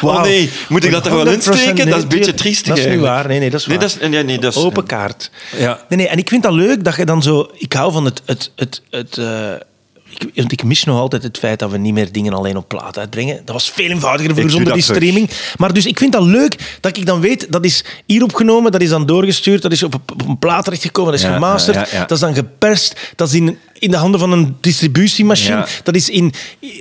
Wauw. 0.05 0.17
Oh 0.17 0.23
nee, 0.23 0.51
moet 0.69 0.85
ik 0.85 0.91
dat 0.91 1.07
er 1.07 1.15
wel 1.15 1.27
100% 1.27 1.29
insteken? 1.31 1.87
dat 1.89 1.97
is 1.97 2.03
een 2.03 2.09
beetje 2.09 2.35
triestig 2.35 2.69
Dat 2.69 2.79
is 2.79 2.87
niet 2.87 3.01
waar. 3.01 3.29
Nee, 3.29 3.39
nee, 3.39 3.51
dat 3.51 3.61
is 3.61 3.67
waar. 3.67 3.79
Nee, 3.79 3.89
dat 3.89 3.97
is, 4.01 4.09
nee, 4.09 4.23
nee, 4.23 4.39
dat 4.39 4.57
is, 4.57 4.63
Open 4.63 4.87
kaart. 4.87 5.31
Ja. 5.57 5.81
Nee, 5.89 5.99
nee, 5.99 6.09
en 6.09 6.19
ik 6.19 6.29
vind 6.29 6.43
dat 6.43 6.53
leuk 6.53 6.85
dat 6.85 6.97
je 6.97 7.05
dan 7.05 7.23
zo... 7.23 7.51
Ik 7.57 7.73
hou 7.73 7.93
van 7.93 8.05
het... 8.05 8.23
het, 8.25 8.51
het, 8.57 8.83
het 8.91 9.19
eh, 9.19 9.53
ik, 10.15 10.31
want 10.35 10.53
ik 10.53 10.65
mis 10.65 10.85
nog 10.85 10.99
altijd 10.99 11.23
het 11.23 11.39
feit 11.39 11.59
dat 11.59 11.71
we 11.71 11.79
niet 11.79 11.93
meer 11.93 12.12
dingen 12.12 12.33
alleen 12.33 12.57
op 12.57 12.69
plaat 12.69 12.99
uitbrengen. 12.99 13.43
Dat 13.45 13.55
was 13.55 13.71
veel 13.71 13.91
eenvoudiger 13.91 14.35
vroeger 14.35 14.43
doe 14.43 14.51
zonder 14.51 14.73
die 14.73 14.83
terug. 14.83 14.97
streaming. 14.97 15.31
Maar 15.57 15.73
dus 15.73 15.87
ik 15.87 15.99
vind 15.99 16.12
dat 16.12 16.23
leuk 16.23 16.79
dat 16.81 16.97
ik 16.97 17.07
dan 17.07 17.21
weet, 17.21 17.53
dat 17.53 17.65
is 17.65 17.85
hier 18.07 18.23
opgenomen, 18.23 18.73
dat 18.73 18.81
is 18.81 18.89
dan 18.89 19.07
doorgestuurd, 19.07 19.62
dat 19.62 19.73
is 19.73 19.83
op, 19.83 19.95
op 19.95 20.29
een 20.29 20.39
plaat 20.39 20.65
terechtgekomen, 20.65 21.11
dat 21.12 21.21
is 21.21 21.27
Ja, 21.27 21.35
gemasterd, 21.35 21.77
ja, 21.77 21.87
ja, 21.91 21.99
ja. 21.99 22.01
dat 22.01 22.11
is 22.11 22.21
dan 22.21 22.35
geperst, 22.35 23.12
dat 23.17 23.29
is 23.29 23.35
in, 23.35 23.59
in 23.79 23.91
de 23.91 23.97
handen 23.97 24.21
van 24.21 24.33
een 24.33 24.57
distributiemachine, 24.61 25.67
dat, 25.83 25.95
is 25.95 26.09
in, 26.09 26.33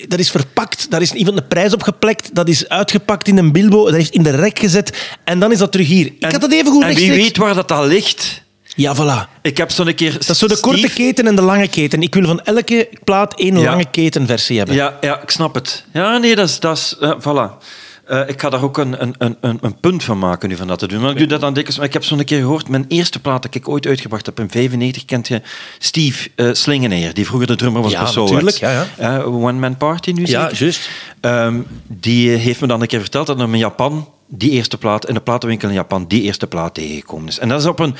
dat 0.07 0.19
is 0.19 0.31
verpakt, 0.31 0.91
daar 0.91 1.01
is 1.01 1.11
iemand 1.11 1.37
de 1.37 1.43
prijs 1.43 1.73
op 1.73 1.81
geplekt, 1.81 2.35
dat 2.35 2.47
is 2.47 2.69
uitgepakt 2.69 3.27
in 3.27 3.37
een 3.37 3.51
bilbo, 3.51 3.85
dat 3.85 3.99
is 3.99 4.09
in 4.09 4.23
de 4.23 4.35
rek 4.35 4.59
gezet 4.59 5.17
en 5.23 5.39
dan 5.39 5.51
is 5.51 5.57
dat 5.57 5.71
terug 5.71 5.87
hier. 5.87 6.05
Ik 6.05 6.31
had 6.31 6.41
dat 6.41 6.51
even 6.51 6.71
goed 6.71 6.83
En 6.83 6.95
wie 6.95 7.11
weet 7.11 7.37
waar 7.37 7.53
dat 7.53 7.71
al 7.71 7.85
ligt. 7.85 8.42
Ja, 8.75 8.95
voilà. 8.95 9.29
Ik 9.41 9.57
heb 9.57 9.71
zo'n 9.71 9.93
keer... 9.93 10.11
Dat 10.11 10.29
is 10.29 10.37
zo 10.37 10.47
de 10.47 10.59
korte 10.59 10.89
keten 10.93 11.27
en 11.27 11.35
de 11.35 11.41
lange 11.41 11.67
keten. 11.67 12.01
Ik 12.01 12.13
wil 12.13 12.25
van 12.25 12.41
elke 12.41 12.89
plaat 13.03 13.39
één 13.39 13.59
Ja. 13.59 13.69
lange 13.69 13.85
ketenversie 13.91 14.57
hebben. 14.57 14.75
Ja, 14.75 14.97
ja, 15.01 15.21
ik 15.21 15.29
snap 15.29 15.53
het. 15.55 15.85
Ja, 15.93 16.17
nee, 16.17 16.35
dat 16.35 16.49
is... 16.49 16.59
Dat 16.59 16.77
is 16.77 16.95
voilà. 17.19 17.65
Eh, 18.07 18.21
ik 18.27 18.41
ga 18.41 18.49
daar 18.49 18.63
ook 18.63 18.77
een, 18.77 19.01
een, 19.01 19.15
een, 19.17 19.57
een- 19.61 19.79
punt 19.79 20.03
van 20.03 20.19
maken 20.19 20.49
nu 20.49 20.55
van 20.55 20.67
dat 20.67 20.79
te 20.79 20.87
doen. 20.87 21.01
Maar 21.01 21.11
ik 21.11 21.17
doe 21.17 21.27
dat 21.27 21.41
dan 21.41 21.53
dikwijls. 21.53 21.77
Maar 21.77 21.87
ik 21.87 21.93
heb 21.93 22.03
zo'n 22.03 22.23
keer 22.23 22.39
gehoord, 22.39 22.67
mijn 22.69 22.85
eerste 22.87 23.19
plaat 23.19 23.41
dat 23.43 23.55
ik 23.55 23.69
ooit 23.69 23.85
uitgebracht 23.87 24.25
heb 24.25 24.39
in 24.39 24.49
95, 24.49 25.05
kent 25.05 25.27
je 25.27 25.41
Steve 25.79 26.29
eh 26.35 26.49
Slingeneer, 26.53 27.13
die 27.13 27.25
vroeger 27.25 27.47
de 27.47 27.55
drummer 27.55 27.81
was 27.81 27.91
Ja, 27.91 28.05
Soul 28.05 28.25
natuurlijk, 28.27 28.59
Wax. 28.59 28.73
ja, 28.97 29.17
Eh, 29.19 29.27
One 29.35 29.59
Man 29.59 29.77
Party 29.77 30.11
nu 30.11 30.25
Ja, 30.25 30.41
zeker? 30.49 30.57
juist. 30.63 30.89
Ehm, 31.21 31.59
die 31.87 32.29
heeft 32.29 32.61
me 32.61 32.67
dan 32.67 32.81
een 32.81 32.87
keer 32.87 32.99
verteld 32.99 33.27
dat 33.27 33.37
hij 33.37 33.47
in 33.47 33.57
Japan 33.57 34.09
die 34.27 34.51
eerste 34.51 34.77
plaat 34.77 35.07
in 35.07 35.13
de 35.13 35.19
platenwinkel 35.21 35.67
in 35.67 35.73
Japan 35.73 36.05
die 36.07 36.21
eerste 36.21 36.47
plaat 36.47 36.73
tegengekomen 36.73 37.27
is. 37.27 37.39
En 37.39 37.49
dat 37.49 37.61
is, 37.61 37.67
op 37.67 37.79
een, 37.79 37.95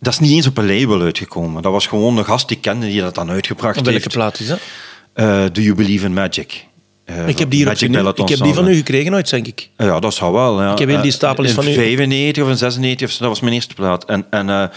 dat 0.00 0.12
is 0.12 0.18
niet 0.18 0.32
eens 0.32 0.46
op 0.46 0.58
een 0.58 0.66
label 0.78 1.00
uitgekomen. 1.00 1.62
Dat 1.62 1.72
was 1.72 1.86
gewoon 1.86 2.18
een 2.18 2.24
gast 2.24 2.48
die 2.48 2.58
kende 2.60 2.86
die 2.86 3.00
dat 3.00 3.14
dan 3.14 3.30
uitgebracht 3.30 3.78
Op 3.78 3.84
welke 3.84 4.00
heeft. 4.00 4.12
plaat 4.14 4.40
is 4.40 4.46
dat? 4.46 4.60
Eh, 5.12 5.44
Do 5.52 5.60
You 5.60 5.74
Believe 5.74 6.04
in 6.04 6.12
Magic? 6.14 6.64
Eh, 7.04 7.28
Ik 7.28 7.38
heb 7.38 7.50
die, 7.50 7.64
hier. 7.64 7.88
Peloton 7.90 8.24
ik 8.24 8.30
heb 8.30 8.42
die 8.42 8.54
van 8.54 8.68
u 8.68 8.74
gekregen 8.76 9.14
ooit, 9.14 9.30
denk 9.30 9.46
ik. 9.46 9.70
Ja, 9.76 10.00
dat 10.00 10.14
zou 10.14 10.32
wel. 10.32 10.62
Ja. 10.62 10.72
Ik 10.72 10.78
heb 10.78 10.88
hier 10.88 11.00
die 11.00 11.10
Eh, 11.10 11.16
stapel 11.16 11.44
is 11.44 11.50
in 11.50 11.56
van 11.56 11.68
u. 11.68 11.72
95 11.74 12.42
of 12.44 12.48
in 12.50 12.56
96, 12.56 13.06
of 13.08 13.12
zo, 13.12 13.18
dat 13.20 13.28
was 13.28 13.40
mijn 13.40 13.54
eerste 13.54 13.74
plaat. 13.74 14.04
En, 14.04 14.26
en, 14.30 14.70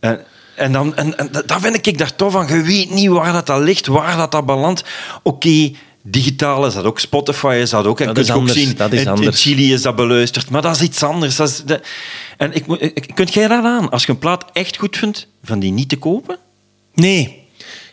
en, 0.00 0.20
en, 0.54 0.72
dan, 0.72 0.96
en, 0.96 1.18
en 1.18 1.28
dat 1.46 1.60
vind 1.60 1.86
ik 1.86 1.98
daar 1.98 2.14
toch 2.16 2.32
van. 2.32 2.46
Je 2.48 2.62
weet 2.62 2.90
niet 2.90 3.08
waar 3.08 3.32
dat, 3.32 3.46
dat 3.46 3.60
ligt, 3.60 3.86
waar 3.86 4.16
dat, 4.16 4.32
dat 4.32 4.46
belandt. 4.46 4.84
Oké, 5.22 5.70
digitaal 6.10 6.66
is 6.66 6.74
dat 6.74 6.84
ook, 6.84 6.98
Spotify 6.98 7.58
is 7.60 7.70
dat 7.70 7.86
ook. 7.86 8.00
En 8.00 8.06
Dat 8.06 8.14
kun 8.14 8.24
je 8.24 8.32
ook 8.32 8.48
zien, 8.48 8.74
dat 8.76 8.92
is 8.92 9.04
in. 9.04 9.32
Chili 9.32 9.72
is 9.72 9.82
dat 9.82 9.96
beluisterd. 9.96 10.50
Maar 10.50 10.62
dat 10.62 10.74
is 10.74 10.82
iets 10.82 11.02
anders. 11.02 11.36
Dat 11.36 11.48
is 11.48 11.62
de, 11.64 11.80
en 12.36 12.52
ik, 12.54 13.10
kunt 13.14 13.34
jij 13.34 13.48
dat 13.48 13.64
aan? 13.64 13.90
Als 13.90 14.04
je 14.04 14.12
een 14.12 14.18
plaat 14.18 14.44
echt 14.52 14.76
goed 14.76 14.96
vindt, 14.96 15.26
van 15.44 15.58
die 15.58 15.72
niet 15.72 15.88
te 15.88 15.96
kopen? 15.96 16.38
Nee. 16.94 17.44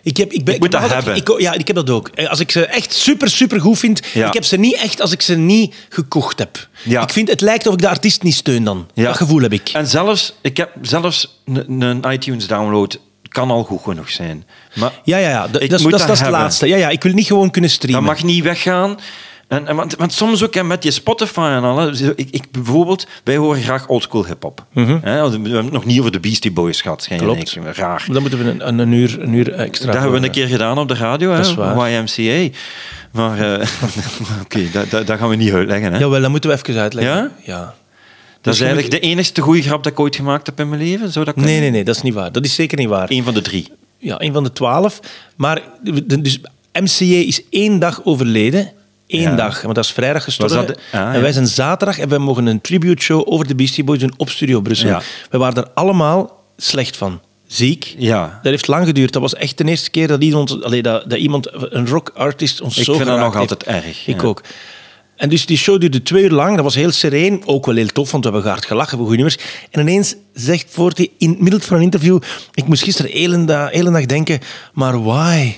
Ik, 0.04 0.18
heb, 0.18 0.32
ik, 0.32 0.46
ben, 0.46 0.54
Ik 0.54 0.60
moet 0.60 0.72
dat 0.72 0.90
hebben. 0.90 1.16
Ik, 1.16 1.40
ja, 1.40 1.54
ik 1.54 1.68
heb 1.68 1.76
dat 1.76 1.90
ook. 1.90 2.08
Eh, 2.08 2.30
Als 2.30 2.40
ik 2.40 2.52
ze 2.52 2.66
echt 2.66 2.94
super, 2.94 3.30
super 3.30 3.62
goed 3.62 3.80
vind, 3.80 4.02
Ja. 4.14 4.28
ik 4.28 4.34
heb 4.34 4.44
ze 4.44 4.58
niet 4.58 4.76
echt 4.76 5.02
als 5.02 5.12
ik 5.12 5.22
ze 5.22 5.36
niet 5.36 5.76
gekocht 5.90 6.40
heb. 6.40 6.68
Ja. 6.84 7.02
Ik 7.02 7.10
vind, 7.10 7.30
het 7.30 7.42
lijkt 7.42 7.68
of 7.68 7.74
ik 7.74 7.80
de 7.82 7.90
artiest 7.90 8.24
niet 8.24 8.34
steun 8.36 8.64
dan. 8.64 8.88
Ja. 8.94 9.04
Dat 9.04 9.18
gevoel 9.18 9.42
heb 9.42 9.54
ik. 9.54 9.70
En 9.70 9.88
zelfs, 9.88 10.34
ik 10.42 10.58
heb 10.58 10.72
zelfs 10.82 11.42
een, 11.46 11.82
een 11.82 12.12
iTunes 12.12 12.48
download 12.48 13.00
kan 13.34 13.52
al 13.52 13.64
goed 13.64 13.82
genoeg 13.84 14.10
zijn. 14.10 14.44
Maar 14.76 14.92
Ja, 15.04 15.18
ja, 15.18 15.30
ja. 15.30 15.42
Dat, 15.48 15.62
dat, 15.70 15.82
dat 15.82 16.10
is 16.10 16.20
het 16.20 16.30
laatste. 16.30 16.68
Ja, 16.68 16.76
ja, 16.78 16.90
ik 16.90 17.04
wil 17.04 17.14
niet 17.14 17.28
gewoon 17.28 17.52
kunnen 17.52 17.70
streamen. 17.70 18.04
Dat 18.06 18.14
mag 18.16 18.24
niet 18.24 18.44
weggaan. 18.44 19.00
En, 19.48 19.68
en, 19.68 19.76
want, 19.76 19.96
want 19.96 20.14
soms 20.14 20.44
ook 20.44 20.54
hè, 20.54 20.64
met 20.64 20.84
je 20.84 20.92
Spotify 20.92 21.40
en 21.40 21.64
al. 21.64 21.78
hè, 21.78 21.96
zo, 21.96 22.12
Ik, 22.16 22.28
ik, 22.32 22.52
bijvoorbeeld, 22.52 23.08
wij 23.24 23.36
horen 23.38 23.62
graag 23.62 23.88
oldschool 23.88 24.26
hip-hop. 24.26 24.66
Hè, 24.74 24.82
we 24.82 25.12
hebben 25.12 25.56
het 25.56 25.72
nog 25.72 25.86
niet 25.86 26.00
over 26.00 26.12
de 26.12 26.20
Beastie 26.20 26.52
Boys 26.52 26.82
gehad. 26.82 27.06
Geen 27.06 27.18
Mhm. 27.18 27.26
Klopt. 27.26 27.56
idee, 27.56 27.72
Raar. 27.74 28.06
Dan 28.12 28.22
moeten 28.22 28.44
we 28.44 28.50
een, 28.50 28.68
een, 28.68 28.80
een 28.80 28.92
uur, 28.92 29.22
een 29.22 29.34
uur 29.34 29.54
extra... 29.54 29.92
Dat 29.92 30.02
hebben 30.02 30.20
we 30.20 30.26
een 30.26 30.32
keer 30.32 30.48
gedaan 30.48 30.78
op 30.78 30.88
de 30.88 30.94
radio, 30.96 31.32
hè. 31.32 31.88
YMCA. 32.00 32.56
Maar 33.12 33.40
eh, 33.60 33.68
oké, 34.44 34.70
dat, 34.72 34.90
dat, 34.90 35.08
dat 35.08 35.18
gaan 35.20 35.30
we 35.30 35.36
niet 35.36 35.54
uitleggen. 35.54 35.88
Hè. 35.88 35.94
eh, 35.94 36.00
Jawel, 36.00 36.22
dat 36.22 36.30
moeten 36.30 36.50
we 36.50 36.56
even 36.56 36.82
uitleggen. 36.82 37.14
Ja? 37.14 37.30
Ja. 37.44 37.74
Dat 38.44 38.54
is 38.54 38.60
je 38.60 38.66
eigenlijk 38.66 38.94
de 38.94 39.00
enigste 39.08 39.42
goede 39.42 39.62
grap 39.62 39.84
dat 39.84 39.92
ik 39.92 40.00
ooit 40.00 40.16
gemaakt 40.16 40.46
heb 40.46 40.60
in 40.60 40.70
mijn 40.70 40.82
leven. 40.82 41.12
Zou 41.12 41.26
dat 41.26 41.36
Nee, 41.36 41.60
nee, 41.60 41.70
nee, 41.70 41.84
dat 41.84 41.96
is 41.96 42.02
niet 42.02 42.14
waar. 42.14 42.32
Dat 42.32 42.46
is 42.46 42.56
zeker 42.56 42.78
niet 42.78 42.88
waar. 42.88 43.12
Eén 43.12 43.24
van 43.24 43.34
de 43.34 43.42
drie. 43.42 43.72
Ja, 43.98 44.22
een 44.22 44.34
van 44.34 44.44
de 44.44 44.52
twaalf. 44.54 45.00
Maar 45.36 45.62
dus 46.22 46.40
MCA 46.74 47.16
is 47.28 47.42
één 47.50 47.80
dag 47.80 48.02
overleden. 48.04 48.72
Eén 49.08 49.22
Ja. 49.22 49.36
dag, 49.36 49.62
want 49.62 49.76
dat 49.76 49.84
is 49.84 49.92
vrijdag 49.92 50.24
gestorven. 50.24 50.68
De- 50.68 50.78
ah, 50.92 51.16
en 51.16 51.22
wij 51.22 51.32
zijn 51.32 51.48
zaterdag 51.48 52.00
en 52.00 52.10
wij 52.10 52.18
mogen 52.18 52.46
een 52.46 52.62
tribute 52.62 53.02
show 53.02 53.22
over 53.34 53.48
de 53.48 53.56
Beastie 53.56 53.84
Boys 53.84 54.00
doen 54.00 54.14
op 54.18 54.30
Studio 54.30 54.62
Brussel. 54.62 54.88
Ja. 54.90 55.02
We 55.30 55.38
waren 55.38 55.64
er 55.64 55.70
allemaal 55.74 56.44
slecht 56.58 56.98
van. 56.98 57.20
Ziek. 57.48 57.96
Ja. 57.98 58.40
Dat 58.44 58.52
heeft 58.52 58.68
lang 58.68 58.86
geduurd. 58.86 59.14
Dat 59.14 59.22
was 59.22 59.36
echt 59.36 59.58
de 59.58 59.64
eerste 59.66 59.90
keer 59.90 60.08
dat 60.08 60.24
iemand, 60.24 60.64
allee, 60.64 60.82
dat, 60.82 61.10
dat 61.10 61.20
iemand 61.20 61.48
een 61.54 61.88
rockartist, 61.88 62.62
ons 62.62 62.78
Ik 62.78 62.84
zo 62.84 62.94
vind 62.94 63.06
dat 63.06 63.18
nog 63.20 63.34
heeft. 63.38 63.52
altijd 63.52 63.64
erg, 63.64 64.08
Ik 64.08 64.22
ja. 64.22 64.28
ook. 64.28 64.42
En 65.16 65.30
dus 65.30 65.46
die 65.46 65.58
show 65.58 65.80
duurde 65.80 66.04
twee 66.04 66.24
uur 66.24 66.30
lang. 66.32 66.56
Dat 66.56 66.64
was 66.64 66.76
heel 66.76 66.92
sereen. 66.92 67.42
Ook 67.46 67.66
wel 67.66 67.76
heel 67.76 67.88
tof, 67.88 68.12
want 68.12 68.26
we 68.26 68.32
hebben 68.32 68.50
hard 68.52 68.66
gelachen, 68.66 68.98
we 68.98 69.04
hebben 69.04 69.18
goede 69.18 69.24
nummers. 69.24 69.68
En 69.72 69.82
ineens 69.82 70.16
zegt 70.34 70.66
Forty 70.70 71.10
in 71.18 71.30
het 71.30 71.40
middel 71.40 71.60
van 71.60 71.78
een 71.78 71.84
interview... 71.84 72.20
Ik 72.54 72.66
moest 72.68 72.84
gisteren 72.84 73.12
heel 73.12 73.34
een 73.34 73.46
dag, 73.46 73.72
heel 73.72 73.86
een 73.86 73.94
dag 73.94 74.06
denken... 74.06 74.40
Maar 74.74 75.04
why? 75.04 75.54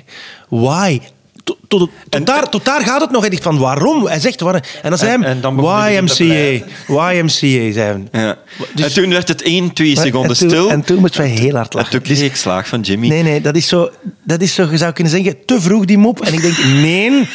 Why? 0.50 1.00
Tot, 1.44 1.58
tot, 1.68 1.90
tot, 2.10 2.26
daar, 2.26 2.50
tot 2.50 2.66
daar 2.66 2.82
gaat 2.82 3.02
het 3.02 3.12
nog. 3.12 3.26
En 3.26 3.32
ik 3.32 3.42
van, 3.44 3.58
waarom? 3.58 4.08
Hij 4.08 4.20
zegt, 4.20 4.40
waarom? 4.42 4.62
En 4.82 4.90
dan 4.90 4.98
zei 5.00 5.12
En- 5.12 5.22
hij 5.22 5.32
en 5.32 5.42
dan 5.42 5.66
hij 5.70 5.96
YMCA. 5.96 7.12
YMCA, 7.12 7.72
zei 7.72 7.74
hij. 8.12 8.22
Ja. 8.22 8.38
Dus- 8.74 8.86
en 8.86 8.94
toen 8.94 9.10
werd 9.10 9.28
het 9.28 9.42
één, 9.42 9.74
twee 9.74 9.96
seconden 9.98 10.32
en 10.32 10.38
toen, 10.38 10.50
stil. 10.50 10.70
En 10.70 10.82
toen 10.82 11.00
moesten 11.00 11.22
wij 11.22 11.30
heel 11.30 11.56
hard 11.56 11.72
En 11.74 11.78
lachen. 11.78 11.92
toen 11.92 12.02
kreeg 12.02 12.22
ik 12.22 12.36
slaag 12.36 12.68
van 12.68 12.82
Jimmy. 12.82 13.08
Nee, 13.08 13.24
nee, 13.24 13.42
dat 13.42 13.56
is, 13.56 13.68
zo, 13.68 13.90
dat 14.24 14.42
is 14.42 14.54
zo, 14.54 14.68
je 14.72 14.78
zou 14.78 14.92
kunnen 14.94 15.14
zeggen, 15.14 15.46
te 15.46 15.62
vroeg 15.62 15.86
die 15.86 15.98
mop. 15.98 16.22
En 16.22 16.34
ik 16.34 16.42
denk, 16.42 16.58
nee, 16.64 17.28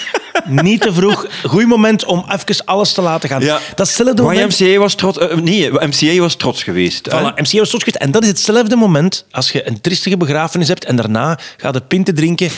niet 0.46 0.80
te 0.80 0.92
vroeg. 0.92 1.26
Goed 1.46 1.66
moment 1.66 2.04
om 2.04 2.24
even 2.32 2.64
alles 2.64 2.92
te 2.92 3.02
laten 3.02 3.28
gaan. 3.28 3.42
Ja. 3.42 3.60
Dat 3.74 3.86
is 3.86 3.96
hetzelfde 3.96 4.22
moment... 4.22 4.58
YMCA 4.58 4.78
was 4.78 4.94
trots, 4.94 5.18
eh, 5.18 5.36
nee, 5.36 5.70
MCA 5.72 6.20
was 6.20 6.34
trots 6.34 6.62
geweest. 6.62 7.08
Voilà, 7.10 7.34
MCA 7.34 7.58
was 7.58 7.68
trots 7.68 7.84
geweest. 7.84 7.96
En 7.96 8.10
dat 8.10 8.22
is 8.22 8.28
hetzelfde 8.28 8.76
moment 8.76 9.24
als 9.30 9.50
je 9.50 9.66
een 9.68 9.80
tristige 9.80 10.16
begrafenis 10.16 10.68
hebt 10.68 10.84
en 10.84 10.96
daarna 10.96 11.38
gaat 11.56 11.74
de 11.74 11.80
pinten 11.80 12.14
drinken. 12.14 12.50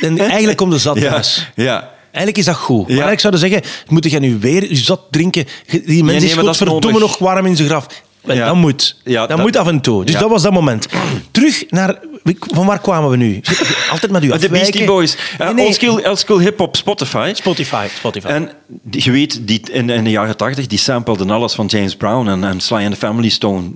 En 0.00 0.18
eigenlijk 0.18 0.56
komt 0.56 0.72
de 0.72 0.78
zat 0.78 0.98
Ja, 1.04 1.10
thuis. 1.10 1.50
ja. 1.54 1.92
Eigenlijk 2.12 2.38
is 2.38 2.44
dat 2.44 2.54
goed. 2.56 2.88
Maar 2.88 2.96
Ja. 2.96 3.04
eigenlijk 3.04 3.20
zouden 3.20 3.40
zeggen, 3.40 3.62
moet 3.88 4.10
je 4.10 4.18
nu 4.18 4.38
weer 4.40 4.68
je 4.68 4.76
zat 4.76 5.00
drinken? 5.10 5.44
Die 5.84 6.04
mens 6.04 6.22
nee, 6.24 6.34
maar 6.34 6.44
is 6.44 6.48
godverdomme 6.48 6.80
nodig. 6.80 7.00
nog 7.00 7.18
warm 7.18 7.46
in 7.46 7.56
zijn 7.56 7.68
graf. 7.68 7.86
Ja. 8.26 8.46
Dat 8.46 8.54
moet. 8.56 8.96
Ja, 9.04 9.20
dat, 9.20 9.28
dat- 9.28 9.38
moet 9.38 9.56
af 9.56 9.66
en 9.66 9.80
toe. 9.80 10.04
Dus 10.04 10.14
Ja. 10.14 10.20
dat 10.20 10.30
was 10.30 10.42
dat 10.42 10.52
moment. 10.52 10.86
Terug 11.30 11.64
naar... 11.70 11.98
Van 12.40 12.66
waar 12.66 12.80
kwamen 12.80 13.10
we 13.10 13.16
nu? 13.16 13.40
Altijd 13.90 14.12
met 14.12 14.22
u 14.24 14.26
De 14.26 14.32
afwijken. 14.32 14.58
Beastie 14.58 14.84
Boys. 14.84 15.16
Uh, 15.16 15.38
Nee, 15.46 15.54
nee. 15.54 15.66
Old 15.66 15.74
School, 15.74 16.00
Old 16.08 16.18
School 16.18 16.38
Hip 16.40 16.58
Hop 16.58 16.76
Spotify. 16.76 17.32
Spotify. 17.34 17.86
Spotify. 17.98 18.26
En 18.26 18.50
je 18.90 19.10
weet, 19.10 19.46
die, 19.46 19.60
in, 19.72 19.90
in 19.90 20.04
de 20.04 20.10
jaren 20.10 20.36
tachtig, 20.36 20.66
die 20.66 20.78
sampleden 20.78 21.30
alles 21.30 21.52
van 21.54 21.66
James 21.66 21.96
Brown 21.96 22.28
en, 22.28 22.44
en 22.44 22.60
Sly 22.60 22.76
and 22.76 22.90
the 22.92 22.96
Family 22.98 23.28
Stone. 23.28 23.70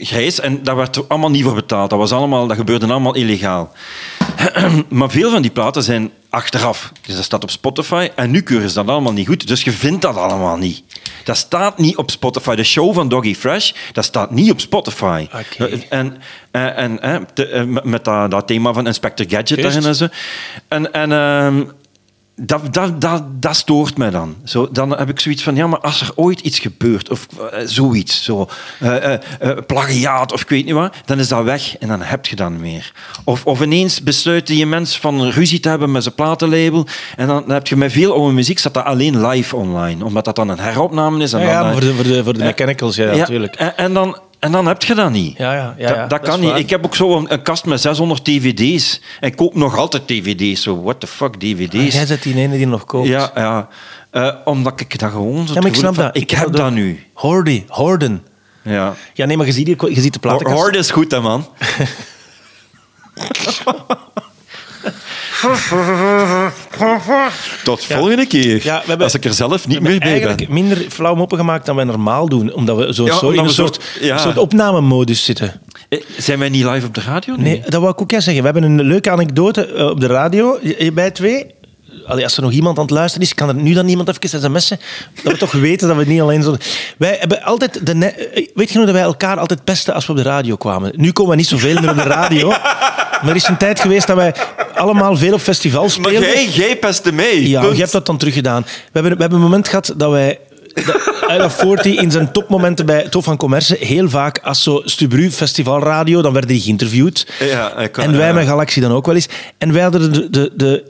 Grijs, 0.00 0.40
en 0.40 0.62
daar 0.62 0.76
werd 0.76 0.96
er 0.96 1.04
allemaal 1.08 1.30
niet 1.30 1.42
voor 1.42 1.54
betaald. 1.54 1.90
Dat, 1.90 1.98
was 1.98 2.12
allemaal, 2.12 2.46
dat 2.46 2.56
gebeurde 2.56 2.86
allemaal 2.86 3.14
illegaal. 3.14 3.72
maar 4.88 5.10
veel 5.10 5.30
van 5.30 5.42
die 5.42 5.50
platen 5.50 5.82
zijn 5.82 6.10
achteraf. 6.30 6.92
Dus 7.06 7.14
dat 7.14 7.24
staat 7.24 7.42
op 7.42 7.50
Spotify 7.50 8.08
en 8.14 8.30
nu 8.30 8.40
keuren 8.40 8.68
ze 8.68 8.74
dat 8.74 8.88
allemaal 8.88 9.12
niet 9.12 9.26
goed. 9.26 9.48
Dus 9.48 9.62
je 9.62 9.70
vindt 9.72 10.02
dat 10.02 10.16
allemaal 10.16 10.56
niet. 10.56 10.82
Dat 11.24 11.36
staat 11.36 11.78
niet 11.78 11.96
op 11.96 12.10
Spotify. 12.10 12.54
De 12.54 12.64
show 12.64 12.94
van 12.94 13.08
Doggy 13.08 13.34
Fresh, 13.34 13.72
dat 13.92 14.04
staat 14.04 14.30
niet 14.30 14.50
op 14.50 14.60
Spotify. 14.60 15.26
Oké. 15.34 15.64
En, 15.88 16.16
en, 16.50 16.76
en, 16.76 17.00
eh, 17.34 17.60
eh, 17.60 17.66
met- 17.82 18.04
dat, 18.04 18.30
dat 18.30 18.46
thema 18.46 18.72
van 18.72 18.86
Inspector 18.86 19.26
Gadget 19.28 19.84
en 19.84 19.94
zo. 19.94 20.06
En, 20.68 20.92
en 20.92 21.12
ehm, 21.12 21.62
dat, 22.36 22.74
dat, 22.74 23.00
dat, 23.00 23.42
dat 23.42 23.56
stoort 23.56 23.96
mij 23.96 24.10
dan. 24.10 24.36
Zo, 24.44 24.68
dan 24.70 24.98
heb 24.98 25.08
ik 25.08 25.20
zoiets 25.20 25.42
van, 25.42 25.56
ja, 25.56 25.66
maar 25.66 25.80
als 25.80 26.00
er 26.00 26.10
ooit 26.14 26.40
iets 26.40 26.58
gebeurt, 26.58 27.10
of 27.10 27.26
eh, 27.50 27.58
zoiets, 27.64 28.24
zo, 28.24 28.48
eh, 28.80 29.12
eh, 29.12 29.18
plagiaat 29.66 30.32
of 30.32 30.42
ik 30.42 30.48
weet 30.48 30.64
niet 30.64 30.74
wat, 30.74 30.94
dan 31.04 31.18
is 31.18 31.28
dat 31.28 31.44
weg 31.44 31.78
en 31.78 31.88
dan 31.88 32.02
heb 32.02 32.26
je 32.26 32.36
dat 32.36 32.50
niet 32.50 32.60
meer. 32.60 32.92
Of, 33.24 33.46
of 33.46 33.60
ineens 33.60 34.02
besluit 34.02 34.46
die 34.46 34.66
mens 34.66 34.98
van 34.98 35.28
ruzie 35.28 35.60
te 35.60 35.68
hebben 35.68 35.92
met 35.92 36.02
zijn 36.02 36.14
platenlabel 36.14 36.86
en 37.16 37.26
dan, 37.26 37.42
dan 37.46 37.50
heb 37.50 37.66
je 37.66 37.76
met 37.76 37.92
veel 37.92 38.12
oude 38.12 38.32
muziek, 38.32 38.58
staat 38.58 38.74
dat 38.74 38.84
alleen 38.84 39.26
live 39.26 39.56
online, 39.56 40.04
omdat 40.04 40.24
dat 40.24 40.36
dan 40.36 40.48
een 40.48 40.58
heropname 40.58 41.22
is. 41.22 41.32
En 41.32 41.40
ja, 41.40 41.46
ja, 41.46 41.58
dan, 41.58 41.66
eh, 41.66 41.72
voor 41.72 41.80
de, 41.80 41.94
voor 41.94 42.04
de, 42.04 42.24
voor 42.24 42.32
de 42.32 42.44
mechanicals, 42.44 42.96
ja, 42.96 43.16
natuurlijk. 43.16 43.54
En, 43.54 43.76
en, 43.76 43.94
dan, 43.94 44.18
en 44.44 44.52
dan 44.52 44.66
heb 44.66 44.82
je 44.82 44.94
dat 44.94 45.10
niet. 45.10 45.38
Ja, 45.38 45.54
ja, 45.54 45.74
ja, 45.78 45.86
dat, 45.86 45.96
ja, 45.96 46.00
dat 46.00 46.10
dat 46.10 46.20
kan 46.20 46.40
niet. 46.40 46.50
waar. 46.50 46.58
Ik 46.58 46.70
heb 46.70 46.84
ook 46.84 46.94
zo 46.94 47.16
een, 47.16 47.32
een 47.32 47.42
kast 47.42 47.64
met 47.64 47.80
600 47.80 48.24
dvd's. 48.24 49.00
En 49.20 49.28
ik 49.28 49.36
koop 49.36 49.54
nog 49.54 49.76
altijd 49.76 50.06
dvd's. 50.06 50.62
Zo, 50.62 50.82
what 50.82 51.00
the 51.00 51.06
fuck, 51.06 51.34
dvd's? 51.34 51.74
Ah, 51.74 51.90
jij 51.90 52.06
zet 52.06 52.22
die 52.22 52.34
ene 52.34 52.56
die 52.56 52.66
nog 52.66 52.84
koopt. 52.84 53.08
Ja, 53.08 53.30
ja. 53.34 53.68
Eh, 54.10 54.34
omdat 54.44 54.80
ik 54.80 54.98
dat 54.98 55.10
gewoon 55.10 55.46
zo 55.46 55.54
Ja, 55.54 55.60
maar 55.60 55.70
ik 55.70 55.76
snap 55.76 55.94
dat. 55.94 56.16
Ik, 56.16 56.30
heb 56.30 56.52
dat 56.52 56.72
nu. 56.72 57.04
Hoordy, 57.12 57.64
Horden. 57.68 58.22
Ja. 58.62 58.94
Ja, 59.14 59.26
nee, 59.26 59.36
maar 59.36 59.46
je 59.46 59.52
ziet, 59.52 59.66
je 59.66 60.00
ziet 60.00 60.12
de 60.12 60.18
platenkast. 60.18 60.60
Horde 60.60 60.78
is 60.78 60.90
goed, 60.90 61.10
hè, 61.10 61.20
man. 61.20 61.46
Tot 67.64 67.84
volgende 67.84 68.26
keer. 68.26 68.60
Ja, 68.64 68.78
we 68.80 68.86
hebben- 68.86 69.04
als 69.06 69.14
ik 69.14 69.24
er 69.24 69.34
zelf 69.34 69.68
niet 69.68 69.80
meer 69.80 69.98
bij 69.98 70.08
eigenlijk 70.08 70.38
ben. 70.46 70.52
minder 70.54 70.76
flauw 70.88 71.14
moppen 71.14 71.38
gemaakt 71.38 71.66
dan 71.66 71.76
wij 71.76 71.84
normaal 71.84 72.28
doen. 72.28 72.52
Omdat 72.52 72.76
we 72.76 72.94
zo, 72.94 73.04
Ja, 73.04 73.12
zo 73.18 73.26
omdat 73.26 73.38
in 73.40 73.44
een 73.44 73.54
soort, 73.54 73.80
ja. 74.00 74.18
soort 74.18 74.38
opnamemodus 74.38 75.24
zitten. 75.24 75.60
Eh, 75.88 76.00
Zijn 76.16 76.38
wij 76.38 76.48
niet 76.48 76.64
live 76.64 76.86
op 76.86 76.94
de 76.94 77.00
radio? 77.00 77.34
Nee, 77.36 77.62
dat 77.68 77.80
wou 77.80 77.92
ik 77.92 78.00
ook 78.00 78.12
eens 78.12 78.24
zeggen. 78.24 78.42
We 78.44 78.50
hebben 78.50 78.70
een 78.70 78.82
leuke 78.86 79.10
anekdote 79.10 79.66
eh, 79.66 79.86
op 79.86 80.00
de 80.00 80.06
radio 80.06 80.58
bij 80.94 81.10
twee. 81.10 81.46
Allee, 82.06 82.24
als 82.24 82.36
er 82.36 82.42
nog 82.42 82.52
iemand 82.52 82.76
aan 82.78 82.84
het 82.84 82.92
luisteren 82.92 83.26
is, 83.26 83.34
kan 83.34 83.48
er 83.48 83.54
nu 83.54 83.72
dan 83.72 83.88
iemand 83.88 84.08
even 84.08 84.40
sms'en. 84.42 84.80
Dat 85.22 85.32
we 85.32 85.38
toch 85.38 85.52
weten 85.68 85.88
dat 85.88 85.96
we 85.96 86.04
niet 86.04 86.20
alleen 86.20 86.42
zo... 86.42 86.56
Wij 86.96 87.16
hebben 87.20 87.42
altijd... 87.42 87.86
De 87.86 88.06
eh, 88.06 88.46
Weet 88.54 88.70
je 88.70 88.76
nog 88.76 88.86
dat 88.86 88.94
wij 88.94 89.04
elkaar 89.04 89.38
altijd 89.38 89.64
pesten 89.64 89.94
als 89.94 90.06
we 90.06 90.12
op 90.12 90.18
de 90.18 90.24
radio 90.24 90.56
kwamen? 90.56 90.92
Nu 90.96 91.12
komen 91.12 91.30
we 91.30 91.36
niet 91.36 91.46
zoveel 91.48 91.80
meer 91.80 91.90
op 91.90 91.96
de 91.96 92.02
radio. 92.02 92.48
Maar 93.22 93.32
er 93.32 93.36
is 93.38 93.48
een 93.48 93.56
tijd 93.56 93.80
geweest 93.80 94.06
dat 94.06 94.16
wij 94.16 94.34
allemaal 94.74 95.16
veel 95.16 95.32
op 95.32 95.40
festivals 95.40 95.98
Maar 95.98 96.10
speelden. 96.10 96.30
jij, 96.30 96.48
jij 96.48 96.76
pestte 96.76 97.12
mee. 97.12 97.48
Ja, 97.48 97.62
je 97.62 97.74
hebt 97.74 97.92
dat 97.92 98.06
dan 98.06 98.16
teruggedaan. 98.16 98.62
We 98.62 98.70
hebben, 98.92 99.12
we 99.12 99.20
hebben 99.20 99.38
een 99.38 99.44
moment 99.44 99.68
gehad 99.68 99.92
dat 99.96 100.10
wij... 100.10 100.38
Ella 101.28 101.50
Forti 101.60 101.96
in 101.96 102.10
zijn 102.10 102.32
topmomenten 102.32 102.86
bij 102.86 103.08
Tof 103.08 103.24
van 103.24 103.36
Commerce, 103.36 103.76
heel 103.80 104.08
vaak 104.08 104.38
als 104.42 104.62
zo 104.62 104.80
Stubru 104.84 105.30
Festivalradio, 105.30 106.22
dan 106.22 106.32
werden 106.32 106.50
die 106.50 106.60
geïnterviewd. 106.60 107.26
Ja, 107.40 107.76
ik 107.78 107.92
kan- 107.92 108.04
en 108.04 108.16
wij 108.16 108.26
ja. 108.26 108.32
met 108.32 108.46
Galaxie 108.46 108.82
dan 108.82 108.92
ook 108.92 109.06
wel 109.06 109.14
eens. 109.14 109.28
En 109.58 109.72
wij 109.72 109.82
hadden 109.82 110.12
de, 110.12 110.30
de, 110.30 110.52
de 110.54 110.84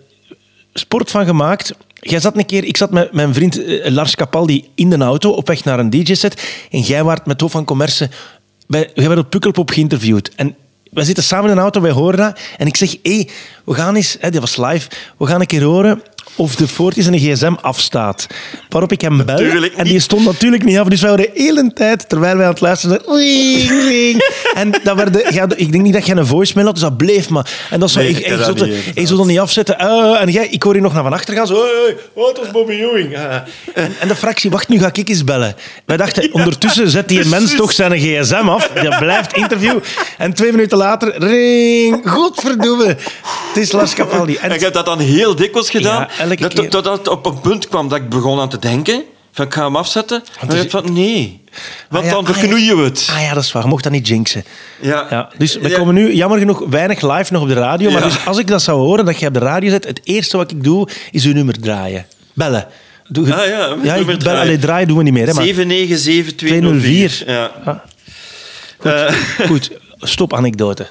sport 0.74 1.10
van 1.10 1.24
gemaakt. 1.24 1.74
Jij 1.94 2.20
zat 2.20 2.36
een 2.36 2.46
keer, 2.46 2.64
ik 2.64 2.76
zat 2.76 2.90
met 2.90 3.12
mijn 3.12 3.34
vriend 3.34 3.64
eh, 3.64 3.90
Lars 3.92 4.14
Capaldi 4.14 4.68
in 4.74 4.90
de 4.90 4.98
auto 4.98 5.30
op 5.30 5.46
weg 5.46 5.64
naar 5.64 5.78
een 5.78 5.90
DJ-set. 5.90 6.66
En 6.70 6.80
jij 6.80 7.04
waart 7.04 7.26
met 7.26 7.38
Tof 7.38 7.52
van 7.52 7.64
Commerce. 7.64 8.10
Jij 8.66 9.08
werd 9.08 9.18
op 9.18 9.30
Pukkelpop 9.30 9.70
geïnterviewd. 9.70 10.30
En 10.34 10.56
wij 10.90 11.04
zitten 11.04 11.24
samen 11.24 11.48
in 11.50 11.56
de 11.56 11.62
auto, 11.62 11.80
wij 11.80 11.90
horen 11.90 12.18
dat. 12.18 12.38
En 12.56 12.66
ik 12.66 12.76
zeg, 12.76 12.90
hé, 12.90 13.14
hey, 13.14 13.28
we 13.64 13.74
gaan 13.74 13.94
eens, 13.94 14.16
hè, 14.20 14.30
dit 14.30 14.40
was 14.40 14.56
live, 14.56 14.88
we 15.18 15.26
gaan 15.26 15.40
een 15.40 15.46
keer 15.46 15.62
horen 15.62 16.02
of 16.36 16.56
de 16.56 16.68
Fortis 16.68 17.06
een 17.06 17.18
gsm 17.18 17.54
afstaat. 17.60 18.26
Waarop 18.68 18.92
ik 18.92 19.00
hem 19.00 19.24
bel. 19.24 19.38
En 19.76 19.84
die 19.84 20.00
stond 20.00 20.24
natuurlijk 20.24 20.64
niet 20.64 20.78
af. 20.78 20.88
Dus 20.88 21.00
wij 21.00 21.10
waren 21.10 21.24
de 21.34 21.40
hele 21.40 21.72
tijd, 21.72 22.08
terwijl 22.08 22.36
wij 22.36 22.46
aan 22.46 22.52
het 22.52 22.60
luisteren 22.60 23.00
zijn, 23.04 23.18
ring, 23.18 23.70
ring. 23.88 24.32
En 24.54 24.70
dat 24.82 24.96
werden, 24.96 25.34
ja, 25.34 25.46
ik 25.56 25.72
denk 25.72 25.84
niet 25.84 25.92
dat 25.92 26.06
jij 26.06 26.16
een 26.16 26.26
voicemail 26.26 26.66
had, 26.66 26.74
dus 26.74 26.84
dat 26.84 26.96
bleef 26.96 27.28
maar. 27.28 27.50
En 27.70 27.80
dat 27.80 27.88
is 27.88 27.94
zo, 27.94 28.00
Nee, 28.00 28.08
ik, 28.08 28.18
ik 28.18 28.26
ik, 28.26 28.38
dat 28.38 28.66
niet, 28.66 28.74
ik 28.94 29.08
dat 29.08 29.26
niet 29.26 29.38
afzetten. 29.38 29.78
Ah, 29.78 30.20
en 30.20 30.30
jij, 30.30 30.48
ik 30.48 30.62
hoor 30.62 30.74
je 30.74 30.80
nog 30.80 30.92
naar 30.92 31.02
van 31.02 31.12
achter 31.12 31.34
gaan. 31.34 31.46
Zo, 31.46 31.54
hey, 31.54 31.96
het 32.26 32.38
was 32.38 32.50
Bobby 32.50 32.72
Ewing. 32.72 33.16
Ah. 33.16 33.34
En, 33.74 33.94
en 34.00 34.08
de 34.08 34.16
fractie, 34.16 34.50
wacht, 34.50 34.68
nu 34.68 34.78
ga 34.78 34.90
ik 34.92 35.08
eens 35.08 35.24
bellen. 35.24 35.54
Wij 35.86 35.96
dachten, 35.96 36.32
ondertussen 36.38 36.90
zet 36.90 37.08
die 37.08 37.24
mens 37.24 37.56
toch 37.56 37.72
zijn 37.72 37.98
gsm 37.98 38.48
af. 38.48 38.68
Dat 38.68 38.98
blijft 38.98 39.36
interview. 39.36 39.78
En 40.18 40.34
twee 40.34 40.50
minuten 40.50 40.78
later, 40.78 41.18
ring, 41.18 42.10
godverdomme. 42.10 42.86
Het 42.86 43.56
is 43.56 43.72
Lars 43.72 43.94
Capaldi. 43.94 44.34
En 44.36 44.42
En 44.50 44.54
ik 44.54 44.60
heb 44.60 44.72
dat 44.72 44.86
dan 44.86 44.98
heel 44.98 45.34
dikwijls 45.34 45.70
gedaan. 45.70 46.08
Ja, 46.18 46.23
elke 46.30 46.42
dat, 46.42 46.52
keer. 46.52 46.68
Totdat 46.70 46.98
het 46.98 47.08
op 47.08 47.26
een 47.26 47.40
punt 47.40 47.68
kwam 47.68 47.88
dat 47.88 47.98
ik 47.98 48.08
begon 48.08 48.40
aan 48.40 48.48
te 48.48 48.58
denken. 48.58 49.02
Van, 49.32 49.46
ik 49.46 49.54
ga 49.54 49.64
hem 49.64 49.76
afzetten. 49.76 50.22
En 50.40 50.48
dus- 50.48 50.62
ik 50.62 50.70
van, 50.70 50.92
nee. 50.92 51.42
Want 51.88 52.04
Ah 52.04 52.10
ja, 52.10 52.16
dan 52.16 52.24
ah 52.26 52.28
ja. 52.34 52.38
verknoeien 52.38 52.76
we 52.76 52.82
het. 52.84 53.08
Ah 53.12 53.20
ja, 53.22 53.34
dat 53.34 53.42
is 53.44 53.52
waar. 53.52 53.62
Je 53.62 53.68
mocht 53.68 53.82
dat 53.82 53.92
niet 53.92 54.08
jinxen. 54.08 54.44
Ja. 54.80 55.06
Ja, 55.10 55.28
dus 55.38 55.56
we 55.56 55.68
Ja. 55.68 55.76
komen 55.78 55.94
nu 55.94 56.14
jammer 56.14 56.38
genoeg 56.38 56.62
weinig 56.70 57.00
live 57.00 57.32
nog 57.32 57.42
op 57.42 57.48
de 57.48 57.54
radio. 57.54 57.90
Maar 57.90 58.00
Ja. 58.00 58.06
dus 58.06 58.26
als 58.26 58.38
ik 58.38 58.46
dat 58.46 58.62
zou 58.62 58.78
horen, 58.80 59.04
dat 59.04 59.18
je 59.18 59.26
op 59.26 59.34
de 59.34 59.38
radio 59.40 59.70
zet, 59.70 59.84
het 59.86 60.00
eerste 60.04 60.36
wat 60.36 60.50
ik 60.50 60.64
doe, 60.64 60.88
is 61.10 61.24
uw 61.24 61.32
nummer 61.32 61.60
draaien. 61.60 62.06
Bellen. 62.32 62.66
Doe, 63.08 63.34
Ah 63.34 63.46
ja, 63.46 63.76
ja 63.82 63.94
ik 63.94 64.18
draaien. 64.20 64.40
allee, 64.40 64.58
draaien 64.58 64.88
doen 64.88 64.96
we 64.96 65.02
niet 65.02 65.12
meer. 65.12 65.26
Hè, 65.26 65.32
maar 65.34 65.44
797 65.44 66.34
204. 66.48 67.22
Ja. 67.26 67.50
Ja. 67.64 67.84
Eh, 68.82 69.14
Goed, 69.46 69.70
stop 69.98 70.34
anekdote. 70.34 70.86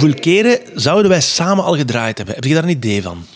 Hoeveel 0.00 0.20
keren 0.20 0.58
zouden 0.74 1.10
wij 1.10 1.20
samen 1.20 1.64
al 1.64 1.76
gedraaid 1.76 2.16
hebben? 2.16 2.34
Heb 2.34 2.44
je 2.44 2.54
daar 2.54 2.62
een 2.62 2.68
idee 2.68 3.02
van? 3.02 3.26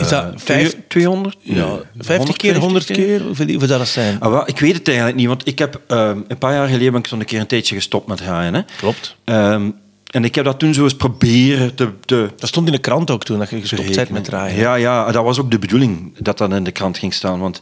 is 0.00 0.08
dat 0.08 0.32
vijf, 0.36 0.76
200? 0.88 1.36
ja, 1.40 1.80
50 1.98 2.36
keer, 2.36 2.56
100 2.56 2.84
keer? 2.84 3.22
Hoeveel, 3.22 3.46
hoeveel 3.46 3.68
zou 3.68 3.78
dat 3.78 3.88
zijn? 3.88 4.20
Ah, 4.20 4.30
wel, 4.30 4.48
ik 4.48 4.58
weet 4.58 4.74
het 4.74 4.88
eigenlijk 4.88 5.16
niet, 5.16 5.26
want 5.26 5.46
ik 5.46 5.58
heb 5.58 5.80
ehm, 5.86 6.20
een 6.28 6.38
paar 6.38 6.52
jaar 6.52 6.68
geleden 6.68 6.92
ben 6.92 7.00
ik 7.00 7.06
zo'n 7.06 7.24
keer 7.24 7.40
een 7.40 7.46
tijdje 7.46 7.74
gestopt 7.74 8.06
met 8.06 8.16
draaien. 8.16 8.54
Hè. 8.54 8.60
Klopt. 8.76 9.16
Ehm, 9.24 9.70
en 10.10 10.24
ik 10.24 10.34
heb 10.34 10.44
dat 10.44 10.58
toen 10.58 10.74
zo 10.74 10.82
eens 10.82 10.94
proberen 10.94 11.74
te, 11.74 11.92
te 12.04 12.30
Dat 12.36 12.48
stond 12.48 12.66
in 12.66 12.72
de 12.72 12.78
krant 12.78 13.10
ook 13.10 13.24
toen, 13.24 13.38
dat 13.38 13.50
je 13.50 13.60
gestopt 13.60 13.94
bent 13.94 14.10
met 14.10 14.24
draaien. 14.24 14.56
Ja, 14.56 14.74
ja, 14.74 15.12
dat 15.12 15.24
was 15.24 15.40
ook 15.40 15.50
de 15.50 15.58
bedoeling 15.58 16.12
dat 16.18 16.38
dat 16.38 16.52
in 16.52 16.64
de 16.64 16.72
krant 16.72 16.98
ging 16.98 17.14
staan. 17.14 17.40
Want 17.40 17.60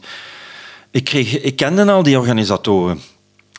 ik, 0.91 1.03
kreeg, 1.03 1.41
ik 1.41 1.55
kende 1.55 1.91
al 1.91 2.03
die 2.03 2.19
organisatoren. 2.19 3.01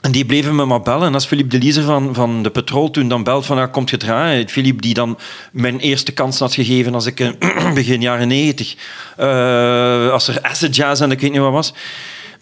En 0.04 0.12
die 0.12 0.24
bleven 0.24 0.54
me 0.54 0.64
maar 0.64 0.82
bellen. 0.82 1.06
En 1.06 1.14
als 1.14 1.26
Philippe 1.26 1.58
de 1.58 1.64
Lize 1.64 1.82
van, 1.82 2.14
van 2.14 2.42
de 2.42 2.50
Petrol 2.50 2.90
toen 2.90 3.08
dan 3.08 3.22
belt 3.22 3.46
van, 3.46 3.56
ja, 3.56 3.66
komt 3.66 3.90
je 3.90 3.96
draaien? 3.96 4.48
Philippe 4.48 4.80
die 4.80 4.94
dan 4.94 5.18
mijn 5.52 5.78
eerste 5.78 6.12
kans 6.12 6.38
had 6.38 6.54
gegeven 6.54 6.94
als 6.94 7.06
ik 7.06 7.20
eh, 7.20 7.72
begin 7.74 8.00
jaren 8.00 8.28
negentig, 8.28 8.76
eh, 9.16 10.10
als 10.10 10.28
er 10.28 10.42
acid 10.42 10.76
jazz 10.76 11.00
en 11.00 11.10
ik 11.10 11.20
weet 11.20 11.30
niet 11.30 11.40
wat 11.40 11.52
was, 11.52 11.74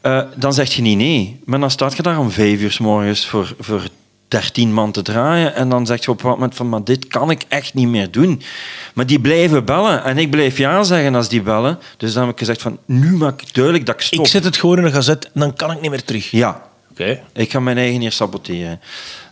eh, 0.00 0.22
dan 0.34 0.52
zeg 0.52 0.72
je 0.72 0.82
niet 0.82 0.96
nee. 0.96 1.40
Maar 1.44 1.60
dan 1.60 1.70
staat 1.70 1.96
je 1.96 2.02
daar 2.02 2.18
om 2.18 2.30
vijf 2.30 2.60
uur 2.60 2.72
s 2.72 2.78
morgens 2.78 3.26
voor, 3.26 3.54
voor 3.58 3.82
13 4.28 4.72
man 4.72 4.92
te 4.92 5.02
draaien. 5.02 5.54
En 5.54 5.68
dan 5.68 5.86
zeg 5.86 6.04
je 6.04 6.10
op 6.10 6.22
een 6.24 6.30
moment 6.30 6.54
van, 6.54 6.68
maar 6.68 6.84
dit 6.84 7.06
kan 7.06 7.30
ik 7.30 7.44
echt 7.48 7.74
niet 7.74 7.88
meer 7.88 8.10
doen. 8.10 8.42
Maar 8.94 9.06
die 9.06 9.20
blijven 9.20 9.64
bellen. 9.64 10.04
En 10.04 10.18
ik 10.18 10.30
blijf 10.30 10.58
ja 10.58 10.82
zeggen 10.82 11.14
als 11.14 11.28
die 11.28 11.42
bellen. 11.42 11.78
Dus 11.96 12.12
dan 12.12 12.22
heb 12.22 12.32
ik 12.32 12.38
gezegd 12.38 12.62
van, 12.62 12.78
nu 12.86 13.16
maak 13.16 13.42
ik 13.42 13.54
duidelijk 13.54 13.86
dat 13.86 13.94
ik 13.94 14.00
stop. 14.00 14.24
Ik 14.24 14.30
zet 14.30 14.44
het 14.44 14.56
gewoon 14.56 14.78
in 14.78 14.84
een 14.84 14.92
gazet 14.92 15.24
en 15.24 15.40
dan 15.40 15.54
kan 15.54 15.70
ik 15.70 15.80
niet 15.80 15.90
meer 15.90 16.04
terug. 16.04 16.30
Ja, 16.30 16.70
Oké. 16.92 17.20
ik 17.32 17.50
ga 17.50 17.60
mijn 17.60 17.78
eigen 17.78 18.00
hier 18.00 18.12
saboteren. 18.12 18.80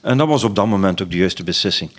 En 0.03 0.19
dat 0.19 0.29
was 0.29 0.45
op 0.45 0.55
dat 0.55 0.67
moment 0.67 1.03
ook 1.03 1.11
de 1.11 1.17
juiste 1.17 1.45
beslissing. 1.45 1.91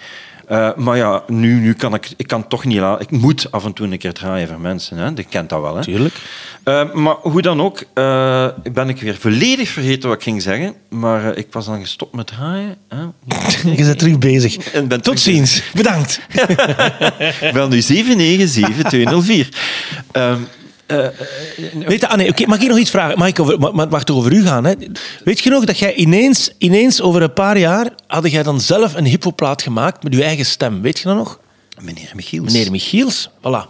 Eh, 0.51 0.69
maar 0.75 0.97
ja, 0.97 1.23
nu, 1.27 1.59
nu 1.59 1.73
kan 1.73 1.93
ik, 1.93 2.09
ik 2.17 2.27
kan 2.27 2.47
toch 2.47 2.65
niet 2.65 2.79
laten. 2.79 3.05
Ik 3.09 3.21
moet 3.21 3.51
af 3.51 3.65
en 3.65 3.73
toe 3.73 3.87
een 3.87 3.97
keer 3.97 4.13
draaien 4.13 4.47
voor 4.47 4.59
mensen. 4.59 4.97
Hè? 4.97 5.09
Je 5.15 5.23
kent 5.23 5.49
dat 5.49 5.61
wel. 5.61 5.75
Hè? 5.75 5.81
Tuurlijk. 5.81 6.15
Eh, 6.63 6.93
maar 6.93 7.15
hoe 7.21 7.41
dan 7.41 7.61
ook, 7.61 7.83
eh, 7.93 8.47
ben 8.71 8.89
ik 8.89 9.01
weer 9.01 9.15
volledig 9.15 9.69
vergeten 9.69 10.09
wat 10.09 10.17
ik 10.17 10.23
ging 10.23 10.41
zeggen. 10.41 10.73
Maar 10.89 11.37
ik 11.37 11.47
was 11.51 11.65
dan 11.65 11.79
gestopt 11.79 12.13
met 12.13 12.27
draaien. 12.27 12.75
Hè? 12.87 12.97
Je 13.75 13.83
bent 13.83 13.99
terug 13.99 14.17
bezig. 14.17 14.57
En 14.57 14.87
ben 14.87 15.01
Tot 15.01 15.03
terug 15.03 15.19
ziens. 15.19 15.63
Bedankt. 15.73 16.21
Wel 17.53 17.67
nu 17.67 17.81
797204. 17.81 19.49
Weet 21.85 21.99
je, 22.01 22.07
ah 22.07 22.17
nee, 22.17 22.29
oké, 22.29 22.45
mag 22.45 22.59
ik 22.61 22.67
nog 22.67 22.77
iets 22.77 22.89
vragen? 22.89 23.17
Mag 23.17 23.27
ik 23.27 23.39
over, 23.39 23.59
ma- 23.59 23.71
ma- 23.71 23.85
mag 23.85 24.03
toch 24.03 24.17
over 24.17 24.31
u 24.33 24.45
gaan? 24.45 24.63
Hè? 24.65 24.73
Weet 25.23 25.39
je 25.39 25.49
nog 25.49 25.65
dat 25.65 25.77
jij 25.79 25.93
ineens, 25.95 26.51
ineens 26.57 27.01
over 27.01 27.21
een 27.21 27.33
paar 27.33 27.57
jaar, 27.57 27.89
had 28.07 28.31
jij 28.31 28.43
dan 28.43 28.61
zelf 28.61 28.95
een 28.95 29.05
hippoplaat 29.05 29.61
gemaakt 29.61 30.03
met 30.03 30.13
je 30.15 30.23
eigen 30.23 30.45
stem? 30.45 30.81
Weet 30.81 30.97
je 30.99 31.03
dat 31.07 31.15
nog? 31.15 31.39
meneer 31.81 32.11
Michiels. 32.15 32.51
Meneer 32.53 32.71
Michiels, 32.71 33.29
voilà. 33.39 33.65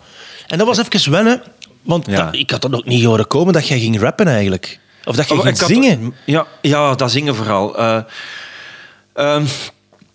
En 0.47 0.57
dat 0.57 0.67
was 0.67 0.77
even 0.77 1.11
wennen, 1.11 1.41
want 1.81 2.05
Ja. 2.05 2.25
dat- 2.25 2.35
ik 2.35 2.49
had 2.51 2.61
dat 2.61 2.73
ook 2.73 2.85
niet 2.85 3.03
horen 3.03 3.27
komen 3.27 3.53
dat 3.53 3.67
jij 3.67 3.79
ging 3.79 3.99
rappen 3.99 4.27
eigenlijk. 4.27 4.79
Of 5.05 5.15
dat 5.15 5.27
je 5.27 5.33
Oh, 5.33 5.41
ging 5.41 5.57
had- 5.59 5.67
zingen. 5.69 6.13
Ja, 6.25 6.47
ja, 6.61 6.95
dat 6.95 7.11
zingen 7.11 7.35
vooral. 7.35 7.77
Eh, 7.77 7.97
ehm, 9.13 9.45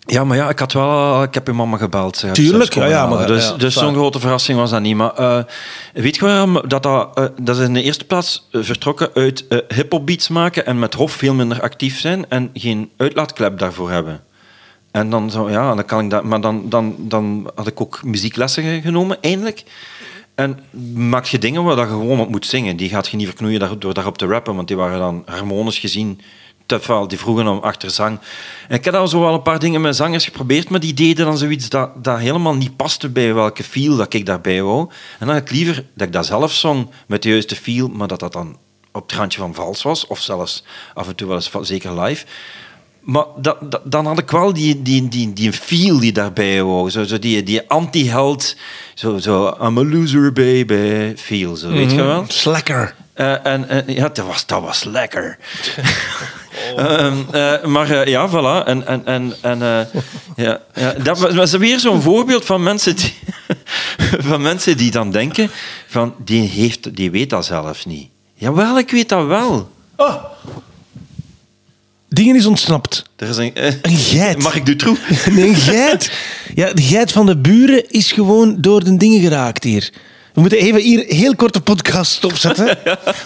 ja, 0.07 0.23
maar 0.23 0.37
ja, 0.37 0.49
ik 0.49 0.59
had 0.59 0.73
wel... 0.73 1.23
Ik 1.23 1.33
heb 1.33 1.47
je 1.47 1.53
mama 1.53 1.77
gebeld. 1.77 2.23
Tuurlijk, 2.33 2.73
ja, 2.89 3.05
maar- 3.07 3.27
Dus, 3.27 3.43
dus 3.57 3.73
zo'n 3.73 3.93
grote 3.93 4.19
verrassing 4.19 4.57
was 4.59 4.69
dat 4.69 4.81
niet. 4.81 4.95
Maar 4.95 5.13
eh, 5.13 5.43
weet 5.93 6.15
je 6.15 6.21
waarom? 6.25 6.61
Dat, 6.67 6.83
dat, 6.83 7.09
eh, 7.17 7.25
dat 7.41 7.57
is 7.57 7.65
in 7.65 7.73
de 7.73 7.81
eerste 7.81 8.05
plaats 8.05 8.47
eh, 8.51 8.61
vertrokken 8.63 9.09
uit 9.13 9.47
eh 9.47 9.57
hip-hop 9.75 10.05
beats 10.05 10.27
maken 10.27 10.65
en 10.65 10.79
met 10.79 10.93
Hof 10.93 11.11
veel 11.11 11.33
minder 11.33 11.61
actief 11.61 11.99
zijn 11.99 12.25
en 12.29 12.49
geen 12.53 12.89
uitlaatklep 12.97 13.59
daarvoor 13.59 13.91
hebben. 13.91 14.21
En 14.91 15.09
dan 15.09 15.31
zo, 15.31 15.49
ja, 15.49 15.75
dan 15.75 15.85
kan 15.85 16.03
ik 16.03 16.09
dat. 16.09 16.23
Maar 16.23 16.41
dan, 16.41 16.69
dan, 16.69 16.95
dan 16.99 17.51
had 17.55 17.67
ik 17.67 17.81
ook 17.81 18.03
muzieklessen 18.03 18.63
ge- 18.63 18.81
genomen, 18.81 19.17
eindelijk. 19.21 19.63
En 20.35 20.59
maak 20.93 21.25
je 21.25 21.37
dingen 21.39 21.63
waar 21.63 21.75
dat 21.75 21.85
je 21.85 21.91
gewoon 21.91 22.19
op 22.19 22.29
moet 22.29 22.45
zingen. 22.45 22.77
Die 22.77 22.89
gaat 22.89 23.07
je 23.07 23.17
niet 23.17 23.27
verknoeien 23.27 23.79
door 23.79 23.93
daarop 23.93 24.17
te 24.17 24.25
rappen, 24.25 24.55
want 24.55 24.67
die 24.67 24.77
waren 24.77 24.99
dan 24.99 25.23
harmonisch 25.25 25.79
gezien 25.79 26.19
Die 27.07 27.17
vroegen 27.19 27.47
om 27.47 27.59
achterzang. 27.59 28.19
En 28.67 28.75
ik 28.75 28.85
heb 28.85 28.93
al 28.93 29.07
zo 29.07 29.19
wel 29.19 29.33
een 29.33 29.41
paar 29.41 29.59
dingen 29.59 29.81
met 29.81 29.95
zangers 29.95 30.25
geprobeerd, 30.25 30.69
maar 30.69 30.79
die 30.79 30.93
deden 30.93 31.25
dan 31.25 31.37
zoiets 31.37 31.69
dat, 31.69 32.03
dat 32.03 32.19
helemaal 32.19 32.55
niet 32.55 32.75
paste 32.75 33.09
bij 33.09 33.33
welke 33.33 33.63
feel 33.63 33.95
dat 33.95 34.13
ik 34.13 34.25
daarbij 34.25 34.61
wou. 34.63 34.89
En 35.19 35.25
dan 35.25 35.35
had 35.35 35.41
ik 35.45 35.51
liever 35.51 35.85
dat 35.95 36.07
ik 36.07 36.13
dat 36.13 36.25
zelf 36.25 36.51
zong 36.53 36.87
met 37.07 37.21
de 37.23 37.29
juiste 37.29 37.55
feel, 37.55 37.87
maar 37.87 38.07
dat 38.07 38.19
dat 38.19 38.33
dan 38.33 38.57
op 38.91 39.09
het 39.09 39.17
randje 39.17 39.39
van 39.39 39.53
vals 39.53 39.81
was, 39.81 40.07
of 40.07 40.19
zelfs 40.21 40.63
af 40.93 41.07
en 41.07 41.15
toe 41.15 41.27
wel 41.27 41.35
eens 41.35 41.51
zeker 41.61 42.01
live. 42.01 42.25
Maar 43.01 43.25
dat, 43.37 43.71
dat- 43.71 43.81
dan 43.91 44.05
had 44.05 44.19
ik 44.19 44.31
wel 44.31 44.53
die, 44.53 44.81
die, 44.81 45.07
die, 45.07 45.33
die 45.33 45.53
feel 45.53 45.99
die 45.99 46.11
daarbij 46.11 46.63
wou. 46.63 46.89
Zo, 46.89 47.03
zo 47.03 47.19
die, 47.19 47.43
die 47.43 47.69
anti-held. 47.69 48.55
Zo, 48.93 49.17
zo, 49.17 49.47
I'm 49.61 49.77
a 49.77 49.83
loser 49.83 50.33
baby 50.33 51.13
feel. 51.17 51.55
Zo, 51.55 51.69
weet 51.69 51.91
je 51.91 52.03
wel? 52.03 52.25
Slacker. 52.27 52.95
Eh, 53.13 53.45
en, 53.45 53.69
en 53.69 53.83
ja, 53.93 54.09
dat 54.09 54.25
was, 54.25 54.45
dat 54.45 54.61
was 54.61 54.83
lekker. 54.83 55.37
Ehm, 56.75 57.13
eh, 57.31 57.63
maar 57.63 57.89
eh, 57.91 58.07
ja, 58.07 58.29
voilà. 58.29 58.67
En, 58.67 58.87
en, 58.87 59.05
en, 59.05 59.33
en 59.41 59.61
eh, 59.61 60.01
ja, 60.45 60.61
ja, 60.75 60.91
dat 61.03 61.33
was- 61.33 61.51
weer 61.51 61.79
zo'n 61.79 62.01
voorbeeld 62.01 62.45
van 62.45 62.63
mensen, 62.63 62.95
die, 62.95 63.13
van 64.29 64.41
mensen 64.41 64.77
die 64.77 64.91
dan 64.91 65.11
denken 65.11 65.49
van, 65.87 66.13
die, 66.23 66.47
heeft, 66.49 66.95
die 66.95 67.11
weet 67.11 67.29
dat 67.29 67.45
zelf 67.45 67.85
niet. 67.85 68.09
Jawel, 68.33 68.77
ik 68.77 68.91
weet 68.91 69.09
dat 69.09 69.25
wel. 69.25 69.69
Dingen 72.09 72.35
is 72.35 72.45
ontsnapt. 72.45 73.03
Er 73.15 73.29
is 73.29 73.37
een, 73.37 73.55
eh, 73.55 73.73
Een 73.81 73.97
geit. 73.97 74.41
Mag 74.43 74.55
ik 74.55 74.65
Dutroux? 74.65 74.99
Nee, 75.31 75.47
een 75.47 75.55
geit. 75.55 76.11
Ja, 76.55 76.73
de 76.73 76.81
geit 76.81 77.11
van 77.11 77.25
de 77.25 77.37
buren 77.37 77.89
is 77.89 78.11
gewoon 78.11 78.57
door 78.61 78.83
de 78.83 78.97
dingen 78.97 79.21
geraakt 79.21 79.63
hier. 79.63 79.89
We 80.33 80.41
moeten 80.41 80.59
even 80.59 80.81
hier 80.81 81.05
heel 81.07 81.35
korte 81.35 81.61
podcast 81.61 82.11
stopzetten. 82.11 82.65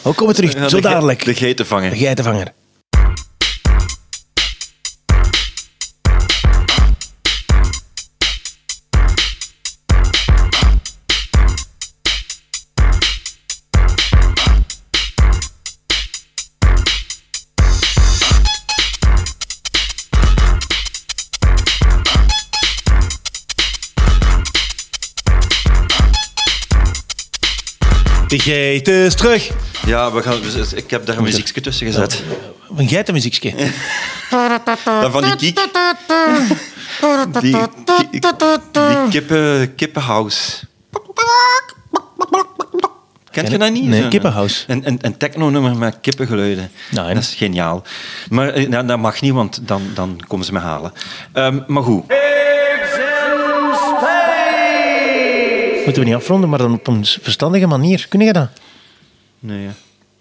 We 0.03 0.13
komen 0.13 0.36
terug, 0.36 0.53
Ja, 0.53 0.69
zo 0.69 0.75
de 0.75 0.82
dadelijk. 0.82 1.25
De 1.25 1.34
geitenvanger. 1.36 1.89
De 1.89 1.97
geitenvanger. 1.97 2.53
De 28.32 28.39
geit 28.39 28.88
is 28.88 29.15
terug. 29.15 29.49
Ja, 29.86 30.11
we 30.11 30.21
gaan, 30.21 30.39
ik 30.75 30.89
heb 30.89 31.05
daar 31.05 31.17
een 31.17 31.23
muziekje 31.23 31.61
tussen 31.61 31.86
gezet. 31.86 32.23
Een 32.77 32.88
geitenmuziekje. 32.88 33.53
Dat 34.29 35.11
van 35.11 35.21
die 35.23 35.36
kiek. 35.36 35.59
Die, 37.41 37.57
die, 38.11 38.19
die 38.71 39.09
kippen, 39.09 39.75
kippenhouse. 39.75 40.59
Kent 43.32 43.51
je 43.51 43.57
dat 43.57 43.71
niet? 43.71 43.84
Nee, 43.84 44.01
Zo'n- 44.01 44.09
kippenhouse. 44.09 44.63
Een, 44.67 44.88
een, 44.88 44.97
een 45.01 45.17
techno-nummer 45.17 45.75
met 45.75 45.97
kippengeluiden. 46.01 46.71
Nee. 46.91 47.13
Dat 47.13 47.23
is 47.23 47.34
geniaal. 47.38 47.84
Maar 48.29 48.49
eh, 48.49 48.67
nou, 48.69 48.88
dat 48.88 48.99
mag 48.99 49.21
niet, 49.21 49.34
want 49.34 49.67
dan, 49.67 49.82
dan 49.93 50.19
komen 50.27 50.45
ze 50.45 50.53
me 50.53 50.59
halen. 50.59 50.93
Ehm, 51.34 51.59
maar 51.67 51.84
goed. 51.84 52.03
Moeten 55.92 56.10
we 56.10 56.16
niet 56.18 56.26
afronden, 56.28 56.50
maar 56.50 56.60
dan 56.60 56.74
op 56.74 56.88
een 56.88 57.06
verstandige 57.06 57.68
manier. 57.68 58.06
Kun 58.10 58.20
je 58.20 58.34
dat? 58.34 58.50
Nee, 59.39 59.62
ja. 59.62 59.74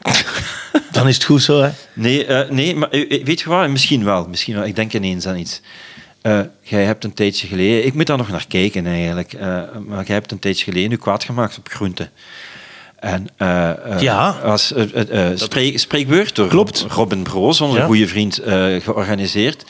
Dan 0.93 1.09
is 1.09 1.15
het 1.15 1.25
goed 1.25 1.43
zo, 1.43 1.63
hè? 1.63 1.71
Nee, 1.93 2.25
eh, 2.27 2.51
nee, 2.51 2.77
maar 2.77 2.91
eh, 2.91 3.25
weet 3.25 3.41
je 3.41 3.49
wat? 3.49 3.69
Misschien 3.69 4.05
wel. 4.05 4.27
Misschien 4.29 4.55
wel. 4.55 4.65
Ik 4.65 4.77
denk 4.77 4.93
ineens 4.93 5.27
aan 5.27 5.37
iets. 5.37 5.61
Eh, 6.23 6.41
jij 6.63 6.85
hebt 6.85 7.05
een 7.05 7.13
tijdje 7.15 7.47
geleden... 7.47 7.87
Ik 7.87 7.95
moet 7.95 8.07
daar 8.07 8.17
nog 8.17 8.29
naar 8.31 8.45
kijken, 8.49 8.87
eigenlijk. 8.87 9.33
Eh, 9.33 9.63
maar 9.87 10.05
jij 10.07 10.15
hebt 10.15 10.33
een 10.33 10.39
tijdje 10.39 10.65
geleden 10.65 10.93
u 10.93 10.97
kwaad 10.97 11.25
gemaakt 11.25 11.59
op 11.59 11.69
groenten. 11.69 12.11
En, 12.99 13.27
eh, 13.37 13.71
eh, 13.95 14.01
Ja. 14.01 14.29
Als 14.31 14.73
eh, 14.73 14.95
eh, 14.95 15.31
eh, 15.31 15.37
spreek, 15.39 15.79
spreekbeurt 15.79 16.35
door 16.35 16.49
Klopt. 16.49 16.87
Robin 16.89 17.23
Broos, 17.23 17.61
onze 17.61 17.79
Ja. 17.79 17.85
goede 17.87 18.09
vriend, 18.09 18.39
eh, 18.39 18.81
georganiseerd. 18.81 19.65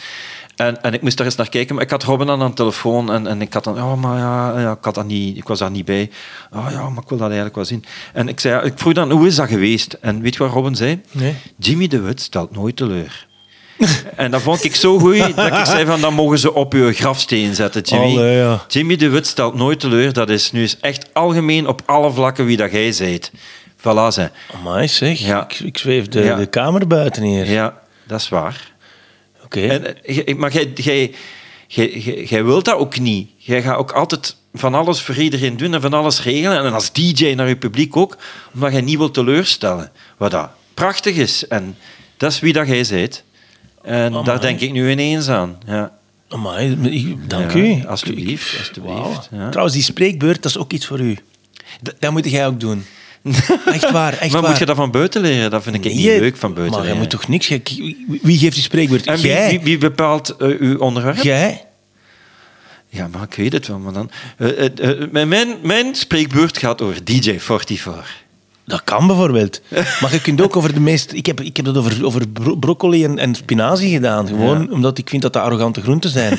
En, 0.60 0.82
en 0.82 0.94
ik 0.94 1.02
moest 1.02 1.16
daar 1.16 1.26
eens 1.26 1.36
naar 1.36 1.48
kijken, 1.48 1.74
maar 1.74 1.84
ik 1.84 1.90
had 1.90 2.02
Robin 2.02 2.30
aan 2.30 2.38
de 2.38 2.52
telefoon 2.52 3.12
en, 3.12 3.26
en 3.26 3.42
ik 3.42 3.52
had 3.52 3.64
dan, 3.64 3.76
oh, 3.76 3.94
maar 3.94 4.18
ja, 4.18 4.60
ja, 4.60 4.70
ik, 4.72 4.84
had 4.84 4.94
dat 4.94 5.06
niet, 5.06 5.36
ik 5.36 5.48
was 5.48 5.58
daar 5.58 5.70
niet 5.70 5.84
bij. 5.84 6.10
Oh 6.52 6.66
ja, 6.70 6.88
maar 6.88 7.02
ik 7.02 7.08
wil 7.08 7.18
dat 7.18 7.26
eigenlijk 7.26 7.54
wel 7.54 7.64
zien. 7.64 7.84
En 8.12 8.28
ik, 8.28 8.40
zei, 8.40 8.64
ik 8.64 8.72
vroeg 8.76 8.92
dan, 8.92 9.10
hoe 9.10 9.26
is 9.26 9.34
dat 9.34 9.48
geweest? 9.48 9.92
En 10.00 10.20
weet 10.20 10.34
je 10.34 10.42
wat 10.42 10.52
Robin 10.52 10.76
zei? 10.76 11.00
Nee. 11.10 11.36
Jimmy 11.58 11.88
de 11.88 12.00
Wit 12.00 12.20
stelt 12.20 12.50
nooit 12.50 12.76
teleur. 12.76 13.26
en 14.16 14.30
dat 14.30 14.42
vond 14.42 14.64
ik 14.64 14.74
zo 14.74 14.98
goed 14.98 15.36
dat 15.36 15.46
ik 15.46 15.64
zei 15.64 15.86
van, 15.86 16.00
dan 16.00 16.14
mogen 16.14 16.38
ze 16.38 16.54
op 16.54 16.72
uw 16.72 16.92
grafsteen 16.92 17.54
zetten, 17.54 17.82
Jimmy. 17.82 18.06
Allee, 18.06 18.36
ja. 18.36 18.64
Jimmy 18.68 18.96
de 18.96 19.08
Wit 19.08 19.26
stelt 19.26 19.54
nooit 19.54 19.80
teleur. 19.80 20.12
Dat 20.12 20.28
is 20.28 20.52
nu 20.52 20.60
eens 20.60 20.80
echt 20.80 21.14
algemeen 21.14 21.66
op 21.66 21.82
alle 21.86 22.12
vlakken 22.12 22.44
wie 22.44 22.56
dat 22.56 22.72
jij 22.72 22.92
zijt. 22.92 23.32
Voilà, 23.78 24.08
ze. 24.12 24.30
Amai, 24.54 24.88
zeg. 24.88 25.18
Ja. 25.18 25.44
Ik, 25.44 25.60
ik 25.60 25.78
zweef 25.78 26.08
de, 26.08 26.20
Ja. 26.20 26.36
de 26.36 26.46
kamer 26.46 26.86
buiten 26.86 27.22
hier. 27.22 27.50
Ja, 27.50 27.78
dat 28.06 28.20
is 28.20 28.28
waar. 28.28 28.70
Oké. 29.50 29.66
Eh, 29.66 30.36
maar 30.36 30.52
jij, 30.52 30.70
jij, 30.74 31.14
jij, 31.66 31.90
jij, 31.90 32.24
jij 32.24 32.44
wilt 32.44 32.64
dat 32.64 32.74
ook 32.76 32.98
niet. 32.98 33.30
Jij 33.36 33.62
gaat 33.62 33.76
ook 33.76 33.92
altijd 33.92 34.36
van 34.54 34.74
alles 34.74 35.00
voor 35.02 35.16
iedereen 35.16 35.56
doen 35.56 35.74
en 35.74 35.80
van 35.80 35.92
alles 35.94 36.22
regelen. 36.22 36.64
En 36.64 36.72
als 36.72 36.92
DJ 36.92 37.32
naar 37.34 37.48
je 37.48 37.56
publiek 37.56 37.96
ook, 37.96 38.16
omdat 38.54 38.72
jij 38.72 38.80
niet 38.80 38.98
wilt 38.98 39.14
teleurstellen. 39.14 39.90
Wat 40.16 40.30
dat 40.30 40.50
prachtig 40.74 41.16
is. 41.16 41.46
En 41.48 41.76
dat 42.16 42.32
is 42.32 42.40
wie 42.40 42.52
dat 42.52 42.66
jij 42.66 42.86
bent. 42.90 43.22
En 43.82 44.12
daar 44.24 44.40
denk 44.40 44.60
ik 44.60 44.72
nu 44.72 44.90
ineens 44.90 45.28
aan. 45.28 45.58
Ja. 45.66 45.98
Amai, 46.28 46.78
ik- 46.90 47.30
dank 47.30 47.50
Ja, 47.52 47.58
u. 47.58 47.84
alsjeblieft, 47.86 48.58
alsjeblieft, 48.58 49.28
ja. 49.32 49.48
Trouwens, 49.48 49.74
die 49.76 49.84
spreekbeurt, 49.84 50.42
dat 50.42 50.50
is 50.50 50.58
ook 50.58 50.72
iets 50.72 50.86
voor 50.86 51.00
u. 51.00 51.14
D- 51.82 51.94
dat 51.98 52.12
moet 52.12 52.30
jij 52.30 52.46
ook 52.46 52.60
doen. 52.60 52.84
Echt 53.66 53.90
waar, 53.90 54.12
echt 54.18 54.32
maar 54.32 54.40
waar. 54.40 54.50
moet 54.50 54.58
je 54.58 54.66
dat 54.66 54.76
van 54.76 54.90
buiten 54.90 55.20
leren? 55.22 55.50
Dat 55.50 55.62
vind 55.62 55.74
ik 55.74 55.84
niet 55.84 56.04
leuk 56.04 56.36
van 56.36 56.54
buiten 56.54 56.78
Maar 56.78 56.86
jij 56.86 56.96
leren. 56.96 56.98
moet 56.98 57.10
toch 57.10 57.28
niks... 57.28 57.48
Wie 58.22 58.38
geeft 58.38 58.54
die 58.54 58.62
spreekbeurt? 58.62 59.06
En 59.06 59.16
wie, 59.16 59.26
jij. 59.26 59.48
wie, 59.50 59.60
wie 59.60 59.78
bepaalt 59.78 60.36
eh, 60.36 60.48
uw 60.60 60.78
onderwerp? 60.78 61.16
Jij? 61.22 61.64
Ja, 62.88 63.08
maar 63.12 63.22
ik 63.22 63.34
weet 63.34 63.52
het 63.52 63.66
wel. 63.66 63.78
Maar 63.78 63.92
dan, 63.92 64.10
eh, 64.36 64.64
eh, 64.66 65.26
mijn, 65.26 65.48
mijn 65.62 65.94
spreekbeurt 65.94 66.58
gaat 66.58 66.82
over 66.82 67.04
DJ 67.04 67.38
44. 67.38 68.18
Dat 68.66 68.84
kan 68.84 69.06
bijvoorbeeld. 69.06 69.60
Maar 70.00 70.12
je 70.12 70.20
kunt 70.20 70.40
ook 70.40 70.56
over 70.56 70.74
de 70.74 70.80
meest... 70.80 71.12
Ik 71.12 71.26
heb, 71.26 71.40
ik 71.40 71.56
heb 71.56 71.66
dat 71.66 71.76
over, 71.76 72.04
over 72.06 72.28
bro- 72.28 72.56
broccoli 72.56 73.04
en, 73.04 73.18
en 73.18 73.34
spinazie 73.34 73.92
gedaan. 73.92 74.26
Gewoon 74.26 74.62
Ja. 74.62 74.72
omdat 74.72 74.98
ik 74.98 75.08
vind 75.08 75.22
dat 75.22 75.32
dat 75.32 75.42
arrogante 75.42 75.80
groenten 75.82 76.10
zijn. 76.10 76.38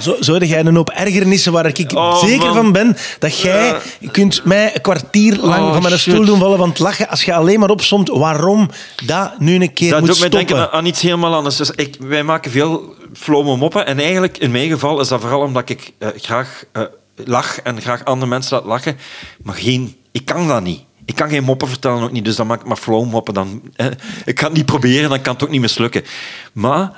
Zo, 0.00 0.36
jij 0.38 0.60
een 0.60 0.76
hoop 0.76 0.90
ergernissen 0.90 1.52
waar 1.52 1.66
ik 1.66 1.92
Oh, 1.94 2.18
zeker 2.24 2.46
man. 2.46 2.54
van 2.54 2.72
ben 2.72 2.96
dat 3.18 3.38
jij 3.40 3.76
kunt 4.10 4.44
mij 4.44 4.74
een 4.74 4.80
kwartier 4.80 5.36
lang 5.36 5.64
Oh, 5.66 5.72
van 5.72 5.82
mijn 5.82 5.98
shit. 5.98 6.12
stoel 6.14 6.24
doen 6.26 6.38
vallen 6.38 6.58
van 6.58 6.68
het 6.68 6.78
lachen 6.78 7.08
als 7.08 7.24
je 7.24 7.34
alleen 7.34 7.60
maar 7.60 7.70
opsomt 7.70 8.08
waarom 8.08 8.70
dat 9.04 9.38
nu 9.38 9.54
een 9.54 9.72
keer 9.72 9.90
Dat 9.90 10.00
moet 10.00 10.08
doet 10.08 10.18
mij 10.18 10.28
stoppen. 10.28 10.48
denken 10.48 10.70
aan, 10.72 10.78
aan 10.78 10.86
iets 10.86 11.00
helemaal 11.02 11.34
anders. 11.34 11.56
Dus 11.56 11.70
ik, 11.70 11.96
wij 12.00 12.22
maken 12.22 12.50
veel 12.50 12.94
flome 13.14 13.56
moppen. 13.56 13.86
En 13.86 13.98
eigenlijk, 13.98 14.38
in 14.38 14.50
mijn 14.50 14.68
geval, 14.70 15.00
is 15.00 15.08
dat 15.08 15.20
vooral 15.20 15.40
omdat 15.40 15.68
ik 15.68 15.92
eh, 15.98 16.08
graag 16.16 16.64
eh, 16.72 16.82
lach 17.24 17.60
en 17.62 17.80
graag 17.80 18.04
andere 18.04 18.26
mensen 18.30 18.56
laat 18.56 18.66
lachen. 18.66 18.96
Maar 19.42 19.54
geen, 19.54 19.96
ik 20.12 20.24
kan 20.24 20.48
dat 20.48 20.62
niet. 20.62 20.80
Ik 21.04 21.14
kan 21.14 21.28
geen 21.28 21.44
moppen 21.44 21.68
vertellen, 21.68 22.02
ook 22.02 22.12
niet. 22.12 22.24
Dus 22.24 22.36
dan 22.36 22.46
maak 22.46 22.60
ik 22.60 22.66
maar 22.66 22.76
flow 22.76 23.10
moppen. 23.10 23.34
Dan, 23.34 23.62
eh, 23.76 23.86
ik 24.24 24.34
kan 24.34 24.44
het 24.48 24.56
niet 24.56 24.66
proberen, 24.66 25.08
dan 25.10 25.20
kan 25.20 25.32
het 25.34 25.42
ook 25.42 25.50
niet 25.50 25.60
mislukken. 25.60 26.04
Maar 26.52 26.92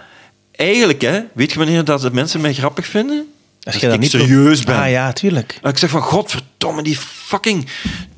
eigenlijk, 0.57 1.01
hè, 1.03 1.21
weet 1.33 1.53
je 1.53 1.59
wanneer 1.59 1.85
dat 1.85 2.01
de 2.01 2.11
mensen 2.13 2.41
mij 2.41 2.53
grappig 2.53 2.87
vinden? 2.87 3.29
Als 3.63 3.77
je 3.77 3.89
dat 3.89 3.99
niet 3.99 4.11
serieus 4.11 4.65
ben. 4.65 4.77
Ah 4.77 4.91
ja, 4.91 5.13
tuurlijk. 5.13 5.59
En 5.63 5.71
ik 5.71 5.79
zeg 5.79 5.91
van, 5.91 6.03
godverdomme, 6.03 6.83
die 6.83 6.97
fucking 6.97 7.67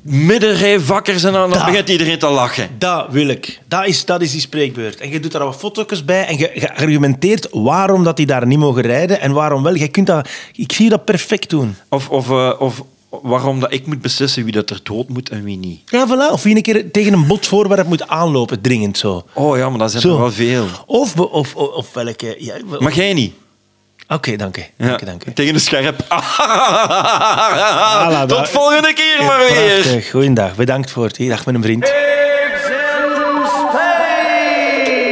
middenrijvakkers. 0.01 1.23
En 1.23 1.31
dan, 1.33 1.49
dan 1.49 1.59
Da. 1.59 1.65
begint 1.65 1.89
iedereen 1.89 2.19
te 2.19 2.27
lachen. 2.27 2.69
Dat 2.77 3.05
wil 3.11 3.27
ik. 3.27 3.59
Dat 3.67 3.85
is, 3.85 4.05
dat 4.05 4.21
is 4.21 4.31
die 4.31 4.41
spreekbeurt. 4.41 4.99
En 4.99 5.09
je 5.09 5.19
doet 5.19 5.31
daar 5.31 5.43
wat 5.43 5.55
foto's 5.57 6.05
bij 6.05 6.25
en 6.25 6.37
je, 6.37 6.51
je 6.53 6.75
argumenteert 6.75 7.47
waarom 7.51 8.03
dat 8.03 8.17
die 8.17 8.25
daar 8.25 8.47
niet 8.47 8.59
mogen 8.59 8.81
rijden 8.81 9.21
en 9.21 9.31
waarom 9.31 9.63
wel. 9.63 9.75
Jij 9.75 9.87
kunt 9.89 10.07
dat, 10.07 10.29
ik 10.53 10.71
zie 10.71 10.83
je 10.83 10.89
dat 10.89 11.05
perfect 11.05 11.49
doen. 11.49 11.75
Of, 11.89 12.09
of, 12.09 12.29
eh, 12.29 12.51
of 12.59 12.83
waarom 13.09 13.59
dat 13.59 13.73
ik 13.73 13.85
moet 13.87 14.01
beslissen 14.01 14.43
wie 14.43 14.53
dat 14.53 14.69
er 14.69 14.79
dood 14.83 15.09
moet 15.09 15.29
en 15.29 15.43
wie 15.43 15.57
niet. 15.57 15.81
Ja, 15.85 16.07
voilà. 16.07 16.31
Of 16.31 16.43
wie 16.43 16.55
een 16.55 16.61
keer 16.61 16.91
tegen 16.91 17.13
een 17.13 17.27
botvoorwerp 17.27 17.87
moet 17.87 18.07
aanlopen, 18.07 18.61
dringend 18.61 18.97
zo. 18.97 19.25
Oh 19.33 19.57
ja, 19.57 19.69
maar 19.69 19.79
dat 19.79 19.89
zijn 19.91 20.01
Zo. 20.01 20.13
er 20.13 20.19
wel 20.19 20.31
veel. 20.31 20.65
Of, 20.85 21.15
of, 21.19 21.55
of, 21.55 21.55
of 21.73 21.93
welke... 21.93 22.35
Ja, 22.39 22.55
Maar 22.79 22.93
jij 22.93 23.13
niet. 23.13 23.33
Oké, 24.07 24.35
dank 24.35 24.57
u. 24.57 24.61
Ja, 24.77 24.87
Dank 24.87 25.01
u, 25.01 25.05
dank 25.05 25.25
u. 25.25 25.33
Tegen 25.33 25.53
de 25.53 25.59
scherp. 25.59 25.99
Voilà, 28.07 28.19
Tot 28.19 28.29
dat- 28.29 28.49
volgende 28.49 28.93
keer 28.93 29.23
maar 29.25 29.39
weer. 29.39 29.81
Prachtig. 29.81 30.09
Goeiedag. 30.11 30.55
Bedankt 30.55 30.91
voor 30.91 31.03
het. 31.05 31.17
Dag 31.17 31.45
met 31.45 31.55
een 31.55 31.61
vriend. 31.63 31.91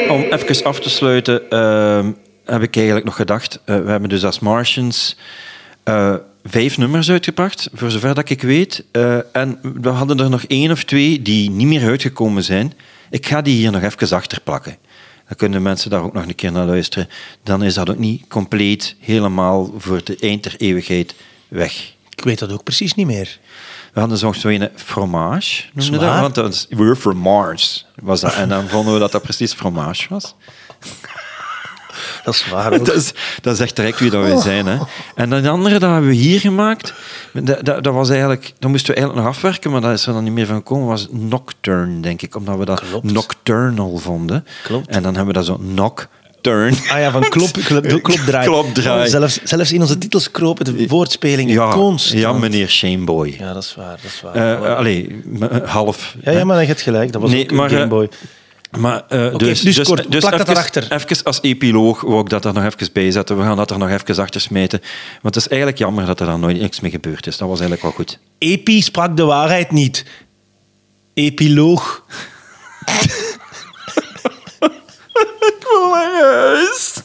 Om 0.09 0.21
even 0.21 0.63
af 0.65 0.79
te 0.79 0.89
sluiten, 0.89 1.49
ehm, 1.49 2.11
heb 2.45 2.61
ik 2.61 2.75
eigenlijk 2.75 3.05
nog 3.05 3.15
gedacht. 3.15 3.59
eh, 3.65 3.75
we 3.79 3.89
hebben 3.91 4.09
dus 4.09 4.25
als 4.25 4.39
Martians 4.39 5.17
eh, 5.83 6.13
vijf 6.45 6.77
nummers 6.77 7.09
uitgebracht, 7.11 7.69
voor 7.73 7.91
zover 7.91 8.15
dat 8.15 8.29
ik 8.29 8.41
weet. 8.41 8.83
Eh, 8.91 9.17
en 9.35 9.59
we 9.81 9.89
hadden 9.89 10.19
er 10.19 10.29
nog 10.29 10.43
één 10.43 10.71
of 10.71 10.83
twee 10.83 11.21
die 11.21 11.49
niet 11.49 11.67
meer 11.67 11.83
uitgekomen 11.83 12.43
zijn. 12.43 12.73
Ik 13.09 13.25
ga 13.25 13.41
die 13.41 13.55
hier 13.55 13.71
nog 13.71 13.81
even 13.81 14.17
achter 14.17 14.41
plakken. 14.41 14.77
Dan 15.27 15.37
kunnen 15.37 15.61
mensen 15.61 15.89
daar 15.89 16.03
ook 16.03 16.13
nog 16.13 16.27
een 16.27 16.35
keer 16.35 16.51
naar 16.51 16.65
luisteren. 16.65 17.09
Dan 17.43 17.63
is 17.63 17.73
dat 17.73 17.89
ook 17.89 17.97
niet 17.97 18.27
compleet 18.27 18.95
helemaal 18.99 19.73
voor 19.77 20.03
de 20.03 20.17
eind 20.19 20.43
der 20.43 20.55
eeuwigheid 20.57 21.15
weg. 21.47 21.93
Ik 22.09 22.23
weet 22.23 22.39
dat 22.39 22.51
ook 22.51 22.63
precies 22.63 22.93
niet 22.93 23.05
meer. 23.05 23.39
We 23.93 23.99
hadden 23.99 24.17
zo 24.17 24.31
zo 24.31 24.47
een 24.47 24.69
fromage. 24.75 25.63
noemde 25.73 25.97
dat, 25.97 26.19
want 26.19 26.35
dat 26.35 26.67
we're 26.69 26.95
from 26.95 27.17
Mars. 27.17 27.85
Was 27.95 28.21
dat. 28.21 28.33
En 28.33 28.49
dan 28.49 28.67
vonden 28.67 28.93
we 28.93 28.99
dat 28.99 29.11
dat 29.11 29.21
precies 29.21 29.53
fromage 29.53 30.07
was. 30.09 30.35
Dat 32.23 32.33
is 32.33 32.49
waar 32.49 32.73
ook. 32.73 32.85
Dat 32.95 32.95
is, 32.95 33.13
dat 33.41 33.53
is 33.53 33.59
echt 33.59 33.75
direct 33.75 33.99
wie 33.99 34.09
dat 34.09 34.23
wij 34.23 34.37
zijn. 34.37 34.65
Hè. 34.65 34.77
En 35.15 35.29
dan 35.29 35.41
de 35.41 35.49
andere, 35.49 35.79
dat 35.79 35.91
hebben 35.91 36.09
we 36.09 36.15
hier 36.15 36.39
gemaakt. 36.39 36.93
Dat, 37.33 37.65
dat, 37.65 37.83
dat 37.83 37.93
was 37.93 38.09
eigenlijk, 38.09 38.53
dat 38.59 38.69
moesten 38.71 38.89
we 38.93 38.95
eigenlijk 38.99 39.27
nog 39.27 39.35
afwerken, 39.35 39.71
maar 39.71 39.81
dat 39.81 39.91
is 39.91 40.05
er 40.07 40.13
dan 40.13 40.23
niet 40.23 40.33
meer 40.33 40.45
van 40.45 40.55
gekomen. 40.55 40.87
was 40.87 41.07
Nocturne, 41.11 41.99
denk 41.99 42.21
ik. 42.21 42.35
Omdat 42.35 42.57
we 42.57 42.65
dat 42.65 42.81
Klopt. 42.89 43.11
nocturnal 43.11 43.97
vonden. 43.97 44.45
Klopt. 44.63 44.87
En 44.87 45.03
dan 45.03 45.15
hebben 45.15 45.33
we 45.33 45.39
dat 45.39 45.45
zo 45.45 45.57
Nocturne. 45.61 46.11
Ah 46.91 46.99
ja, 46.99 47.11
van 47.11 47.29
klop, 47.35 47.51
klop, 47.65 48.01
klopdraai. 48.01 48.45
Klopdraai. 48.47 49.09
Zelfs, 49.09 49.39
zelfs 49.43 49.71
in 49.71 49.81
onze 49.81 49.97
titels 49.97 50.31
kropen 50.31 50.65
de 50.65 50.87
woordspelingen 50.87 51.53
Ja, 51.53 51.69
constant. 51.71 52.19
ja, 52.21 52.31
meneer 52.33 52.69
Shameboy. 52.69 53.35
Ja, 53.39 53.53
dat 53.53 53.63
is 53.63 53.75
waar. 53.75 53.97
Dat 54.01 54.11
is 54.11 54.21
waar. 54.21 54.61
Eh, 54.61 54.75
allee, 54.77 55.21
half. 55.65 56.15
ja, 56.23 56.31
ja, 56.31 56.43
maar 56.43 56.61
je 56.61 56.67
hebt 56.67 56.81
gelijk. 56.81 57.11
Dat 57.11 57.21
was 57.21 57.31
Nee, 57.31 57.43
ook 57.43 57.49
een 57.49 57.55
maar, 57.55 57.71
eh, 57.71 57.77
Game 57.79 58.09
Maar, 58.77 59.03
eh, 59.07 59.35
dus, 59.37 59.61
dus 59.61 59.87
kort, 59.87 60.09
plak 60.09 60.21
dat 60.21 60.33
even, 60.33 60.49
erachter. 60.49 60.91
Even 60.91 61.23
als 61.23 61.41
epiloog 61.41 62.01
wou 62.01 62.19
ik 62.19 62.29
dat 62.29 62.45
er 62.45 62.53
nog 62.53 62.63
even 62.63 62.93
bij 62.93 63.11
zetten. 63.11 63.37
We 63.37 63.43
gaan 63.43 63.57
dat 63.57 63.71
er 63.71 63.77
nog 63.77 63.89
even 63.89 64.23
achter 64.23 64.41
smijten. 64.41 64.79
Want 65.21 65.35
het 65.35 65.43
is 65.43 65.47
eigenlijk 65.47 65.79
jammer 65.79 66.05
dat 66.05 66.19
er 66.19 66.25
dan 66.25 66.39
nooit 66.39 66.59
niks 66.59 66.79
mee 66.79 66.91
gebeurd 66.91 67.27
is. 67.27 67.37
Dat 67.37 67.47
was 67.47 67.59
eigenlijk 67.59 67.81
wel 67.81 67.91
goed. 67.91 68.19
Epi 68.37 68.81
sprak 68.81 69.17
de 69.17 69.23
waarheid 69.23 69.71
niet. 69.71 70.05
Epiloog. 71.13 72.05
Ik 75.45 75.65
wil 75.69 75.89
naar 75.89 76.21
huis. 76.21 77.03